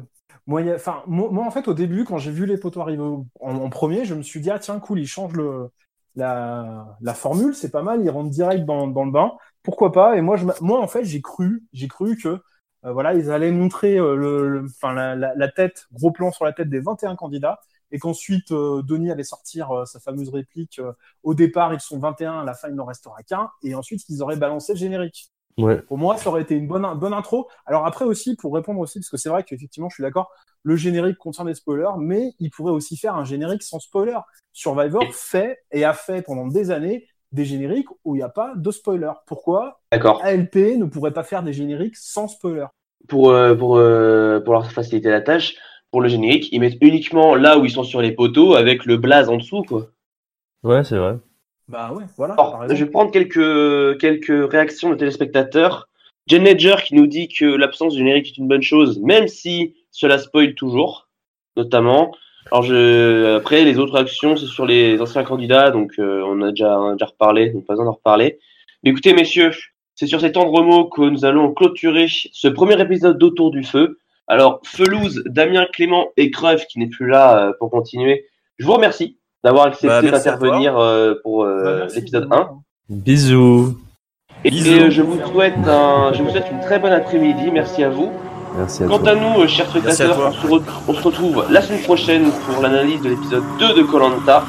Moi, 0.47 0.63
il 0.63 0.69
y 0.69 0.71
a- 0.71 0.75
enfin, 0.77 1.03
moi, 1.07 1.29
moi, 1.31 1.45
en 1.47 1.51
fait, 1.51 1.69
au 1.69 1.75
début, 1.75 2.05
quand 2.05 2.19
j'ai 2.19 2.31
vu 2.31 2.47
les 2.47 2.59
poteaux 2.59 2.81
arriver 2.81 3.03
en, 3.03 3.27
en 3.41 3.71
premier, 3.71 4.05
je 4.05 4.15
me 4.15 4.23
suis 4.23 4.41
dit, 4.41 4.51
ah 4.51 4.59
tiens, 4.59 4.79
cool, 4.81 5.01
ils 5.01 5.07
changent 5.07 5.35
le, 5.35 5.71
la, 6.17 6.97
la 7.01 7.15
formule, 7.15 7.55
c'est 7.55 7.71
pas 7.71 7.83
mal, 7.83 8.03
ils 8.03 8.11
rentrent 8.11 8.31
direct 8.31 8.65
dans, 8.65 8.87
dans 8.89 9.05
le 9.05 9.11
bain. 9.13 9.33
Pourquoi 9.63 9.93
pas? 9.93 10.17
Et 10.17 10.21
moi, 10.23 10.37
je, 10.37 10.47
moi, 10.61 10.81
en 10.81 10.89
fait, 10.89 11.05
j'ai 11.05 11.21
cru, 11.23 11.65
j'ai 11.73 11.89
cru 11.89 12.17
que, 12.17 12.29
euh, 12.85 12.93
voilà, 12.93 13.15
ils 13.15 13.31
allaient 13.31 13.51
montrer 13.53 13.99
euh, 13.99 14.15
le, 14.17 14.49
le- 14.49 14.65
enfin, 14.67 14.93
la, 14.95 15.15
la, 15.17 15.35
la 15.35 15.49
tête, 15.49 15.87
gros 15.93 16.13
plan 16.13 16.33
sur 16.33 16.45
la 16.45 16.53
tête 16.53 16.69
des 16.71 16.81
21 16.81 17.17
candidats, 17.17 17.61
et 17.93 17.99
qu'ensuite, 17.99 18.53
euh, 18.53 18.83
Denis 18.83 19.11
allait 19.11 19.25
sortir 19.25 19.83
sa 19.87 19.99
fameuse 20.01 20.29
réplique, 20.31 20.81
au 21.25 21.35
départ, 21.35 21.75
ils 21.75 21.81
sont 21.81 21.99
21, 21.99 22.41
à 22.41 22.45
la 22.45 22.55
fin, 22.55 22.69
il 22.69 22.75
n'en 22.77 22.85
restera 22.85 23.23
qu'un, 23.25 23.51
et 23.63 23.75
ensuite, 23.75 24.03
ils 24.09 24.23
auraient 24.23 24.37
balancé 24.37 24.73
le 24.75 24.79
générique. 24.79 25.31
Ouais. 25.63 25.83
Pour 25.83 25.99
moi, 25.99 26.17
ça 26.17 26.31
aurait 26.31 26.43
été 26.43 26.55
une 26.55 26.67
bonne, 26.67 26.87
bonne 26.99 27.13
intro. 27.13 27.49
Alors 27.67 27.87
après 27.87 28.05
aussi, 28.05 28.37
pour 28.37 28.55
répondre 28.55 28.81
aussi, 28.81 29.01
parce 29.01 29.11
que 29.11 29.17
c'est 29.17 29.29
vrai 29.29 29.45
qu'effectivement, 29.45 29.89
je 29.89 29.95
suis 29.95 30.03
d'accord, 30.03 30.31
le 30.63 30.77
générique 30.77 31.19
contient 31.19 31.45
des 31.45 31.55
spoilers, 31.55 31.99
mais 31.99 32.33
il 32.39 32.51
pourrait 32.51 32.73
aussi 32.73 32.97
faire 32.97 33.17
un 33.17 33.25
générique 33.25 33.63
sans 33.63 33.81
spoiler. 33.81 34.19
Survivor 34.53 35.05
fait 35.13 35.59
et 35.73 35.85
a 35.85 35.93
fait 35.93 36.23
pendant 36.23 36.47
des 36.47 36.71
années 36.71 37.07
des 37.33 37.45
génériques 37.45 37.89
où 38.05 38.17
il 38.17 38.19
n'y 38.19 38.25
a 38.25 38.29
pas 38.29 38.55
de 38.57 38.71
spoiler. 38.71 39.13
Pourquoi? 39.27 39.81
D'accord. 39.93 40.21
ALP 40.25 40.77
ne 40.77 40.85
pourrait 40.85 41.13
pas 41.13 41.23
faire 41.23 41.43
des 41.43 41.53
génériques 41.53 41.97
sans 41.97 42.29
spoiler 42.29 42.67
Pour, 43.09 43.31
euh, 43.31 43.55
pour, 43.55 43.77
euh, 43.77 44.41
pour 44.41 44.55
leur 44.55 44.71
faciliter 44.71 45.11
la 45.11 45.21
tâche, 45.21 45.55
pour 45.91 46.01
le 46.01 46.09
générique, 46.09 46.49
ils 46.53 46.61
mettent 46.61 46.79
uniquement 46.81 47.35
là 47.35 47.59
où 47.59 47.65
ils 47.65 47.71
sont 47.71 47.85
sur 47.85 48.01
les 48.01 48.13
poteaux 48.13 48.55
avec 48.55 48.85
le 48.85 48.97
blaze 48.97 49.29
en 49.29 49.37
dessous, 49.37 49.63
quoi. 49.63 49.89
Ouais, 50.63 50.85
c'est 50.85 50.99
vrai. 50.99 51.17
Bah 51.71 51.93
ouais, 51.93 52.05
voilà. 52.17 52.35
Alors, 52.35 52.67
je 52.69 52.85
vais 52.85 52.91
prendre 52.91 53.13
quelques, 53.13 53.99
quelques 54.01 54.51
réactions 54.51 54.91
de 54.91 54.97
téléspectateurs. 54.97 55.89
Jen 56.27 56.43
Ledger 56.43 56.75
qui 56.85 56.97
nous 56.97 57.07
dit 57.07 57.29
que 57.29 57.45
l'absence 57.45 57.93
du 57.93 58.01
générique 58.01 58.27
est 58.27 58.39
une 58.39 58.49
bonne 58.49 58.63
chose, 58.63 58.99
même 58.99 59.29
si 59.29 59.77
cela 59.93 60.19
spoil 60.19 60.55
toujours, 60.55 61.09
notamment. 61.57 62.13
Alors 62.51 62.65
je, 62.65 63.37
après 63.37 63.65
les 63.65 63.79
autres 63.79 63.95
réactions, 63.95 64.37
c'est 64.37 64.47
sur 64.47 64.67
les 64.67 65.01
anciens 65.01 65.23
candidats, 65.23 65.71
donc 65.71 65.93
euh, 66.01 66.23
on 66.27 66.43
a 66.43 66.51
déjà, 66.51 66.81
on 66.81 66.89
a 66.89 66.93
déjà 66.93 67.07
reparlé, 67.07 67.51
donc 67.51 67.67
pas 67.67 67.75
besoin 67.75 67.87
d'en 67.87 67.93
reparler. 67.93 68.41
Mais 68.83 68.91
écoutez 68.91 69.13
messieurs, 69.13 69.53
c'est 69.95 70.07
sur 70.07 70.21
ces 70.21 70.33
tendres 70.33 70.63
mots 70.63 70.87
que 70.87 71.03
nous 71.03 71.25
allons 71.25 71.53
clôturer 71.55 72.07
ce 72.09 72.49
premier 72.49 72.81
épisode 72.81 73.17
d'Autour 73.17 73.53
du 73.53 73.63
Feu. 73.63 73.99
Alors 74.27 74.61
Felouz, 74.65 75.23
Damien 75.27 75.67
Clément 75.73 76.09
et 76.17 76.33
Creuve 76.33 76.67
qui 76.67 76.81
n'est 76.81 76.89
plus 76.89 77.07
là 77.07 77.47
euh, 77.47 77.53
pour 77.61 77.71
continuer, 77.71 78.27
je 78.59 78.67
vous 78.67 78.73
remercie 78.73 79.20
d'avoir 79.45 79.67
accepté 79.67 79.87
Bah, 79.89 80.01
merci 80.03 80.29
à 80.29 80.33
d'intervenir 80.33 80.79
euh, 80.79 81.15
pour 81.23 81.45
euh, 81.45 81.81
Bah, 81.87 81.93
l'épisode 81.95 82.29
Damien. 82.29 82.49
1. 82.91 82.95
Bisous. 82.97 83.75
Et, 84.45 84.51
Bisous. 84.51 84.71
euh, 84.73 84.91
je 84.91 85.03
vous 85.03 85.19
souhaite 85.27 85.55
un, 85.67 86.13
je 86.15 86.23
vous 86.23 86.31
souhaite 86.31 86.47
une 86.51 86.61
très 86.61 86.79
bonne 86.79 86.93
après-midi. 86.93 87.51
Merci 87.53 87.83
à 87.85 87.91
vous. 87.91 88.11
Merci 88.57 88.83
à 88.85 88.87
Quant 88.89 88.99
toi. 88.99 89.11
à 89.11 89.15
nous, 89.15 89.43
euh, 89.43 89.47
chers 89.47 89.69
spectateurs, 89.69 90.19
on 90.19 90.33
se, 90.33 90.47
re- 90.47 90.63
on 90.89 90.95
se 90.95 91.03
retrouve 91.03 91.45
la 91.51 91.61
semaine 91.63 91.83
prochaine 91.83 92.31
pour 92.47 92.63
l'analyse 92.63 93.01
de 93.03 93.11
l'épisode 93.11 93.45
2 93.61 93.75
de 93.75 93.83
Colanta. 93.83 94.45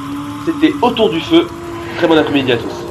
C'était 0.45 0.73
Autour 0.81 1.09
du 1.11 1.19
feu. 1.19 1.47
Très 1.97 2.07
bon 2.07 2.17
après-midi 2.17 2.51
à 2.53 2.57
tous. 2.57 2.85